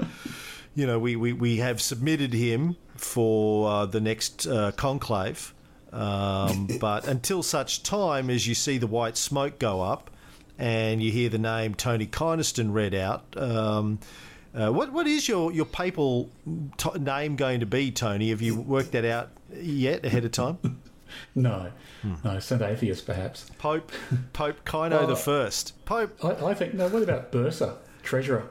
[0.75, 5.53] you know, we, we, we have submitted him for uh, the next uh, conclave.
[5.93, 10.09] Um, but until such time as you see the white smoke go up
[10.57, 13.99] and you hear the name Tony Kynaston read out, um,
[14.55, 16.29] uh, what what is your your papal
[16.77, 18.29] t- name going to be, Tony?
[18.31, 20.57] Have you worked that out yet ahead of time?
[21.35, 21.71] No,
[22.23, 23.45] no, Saint Atheist perhaps.
[23.59, 23.91] Pope
[24.33, 25.05] Pope Kino Oh.
[25.05, 25.73] the First.
[25.85, 26.17] Pope.
[26.25, 26.87] I, I think no.
[26.87, 28.47] What about Bursar, treasurer?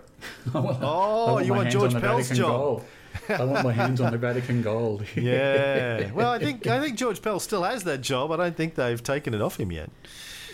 [0.54, 2.84] Want, Oh, you want George Pell's job.
[3.28, 5.04] I want my hands on the Vatican gold.
[5.16, 6.10] Yeah.
[6.12, 8.30] Well, I think I think George Pell still has that job.
[8.32, 9.90] I don't think they've taken it off him yet.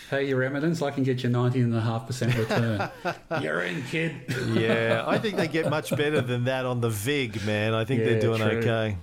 [0.09, 2.89] Hey, Your Eminence, I can get you 19.5% return.
[3.43, 4.15] You're in, kid.
[4.53, 7.75] Yeah, I think they get much better than that on the VIG, man.
[7.75, 8.57] I think they're doing true.
[8.57, 8.97] okay.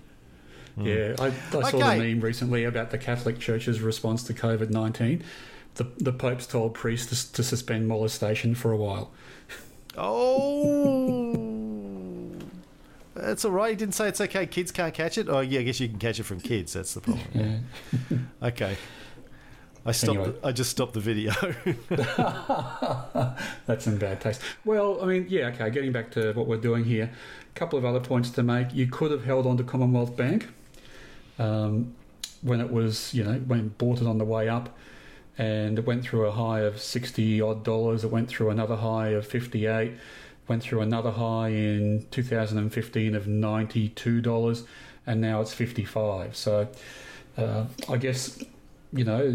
[0.76, 1.22] Yeah, hmm.
[1.22, 1.26] I,
[1.58, 1.98] I saw Okay.
[1.98, 5.22] the meme recently about the Catholic Church's response to COVID 19.
[5.76, 9.12] The, the Pope's told priests to, to suspend molestation for a while.
[9.96, 11.45] Oh,
[13.16, 13.70] that's all right.
[13.70, 14.46] He didn't say it's okay.
[14.46, 15.28] Kids can't catch it.
[15.28, 16.72] Oh, yeah, I guess you can catch it from kids.
[16.72, 17.24] That's the problem.
[17.34, 17.58] Yeah.
[18.42, 18.76] Okay.
[19.84, 20.18] I stopped.
[20.18, 20.34] Anyway.
[20.42, 21.32] I just stopped the video.
[23.66, 24.40] That's in bad taste.
[24.64, 27.84] Well, I mean, yeah, okay, getting back to what we're doing here, a couple of
[27.84, 28.74] other points to make.
[28.74, 30.48] You could have held on to Commonwealth Bank
[31.38, 31.94] um,
[32.42, 34.76] when it was, you know, when bought it on the way up
[35.38, 38.04] and it went through a high of 60 odd dollars.
[38.04, 39.92] It went through another high of 58,
[40.48, 44.66] went through another high in 2015 of $92,
[45.06, 46.36] and now it's 55.
[46.36, 46.68] So
[47.36, 48.42] uh, I guess,
[48.92, 49.32] you know,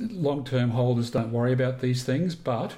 [0.00, 2.76] long term holders don't worry about these things, but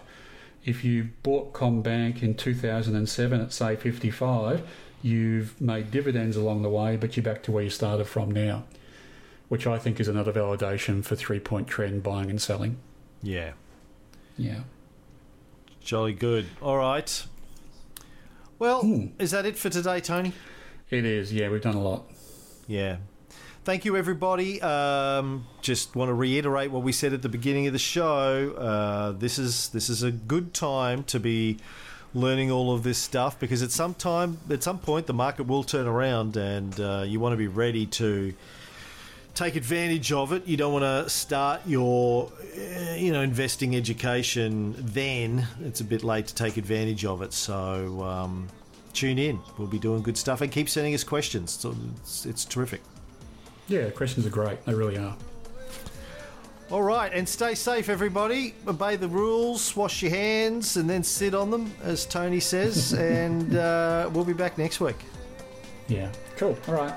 [0.65, 4.67] if you bought CommBank in 2007 at say 55,
[5.03, 8.65] you've made dividends along the way, but you're back to where you started from now,
[9.49, 12.77] which I think is another validation for three point trend buying and selling.
[13.23, 13.53] yeah,
[14.37, 14.63] Yeah.
[15.81, 16.47] jolly good.
[16.61, 17.25] All right.
[18.59, 19.07] Well, Hmm.
[19.19, 20.33] is that it for today, Tony?
[20.91, 22.05] It is, yeah, we've done a lot.
[22.67, 22.97] Yeah.
[23.65, 24.61] Thank you, everybody.
[24.63, 28.53] Um, just want to reiterate what we said at the beginning of the show.
[28.57, 31.59] Uh, this is this is a good time to be
[32.15, 35.63] learning all of this stuff because at some time, at some point, the market will
[35.65, 38.33] turn around, and uh, you want to be ready to
[39.39, 40.47] take advantage of it.
[40.47, 45.47] You don't want to start your, uh, you know, investing education then.
[45.61, 47.33] It's a bit late to take advantage of it.
[47.33, 48.49] So um,
[48.93, 49.39] tune in.
[49.57, 51.53] We'll be doing good stuff and keep sending us questions.
[51.53, 52.83] So it's, it's terrific.
[53.69, 54.65] Yeah, questions are great.
[54.65, 55.17] They really are.
[56.71, 58.55] All right, and stay safe, everybody.
[58.67, 62.93] Obey the rules, wash your hands, and then sit on them, as Tony says.
[62.95, 64.97] and uh, we'll be back next week.
[65.87, 66.11] Yeah.
[66.37, 66.59] Cool.
[66.67, 66.93] All right.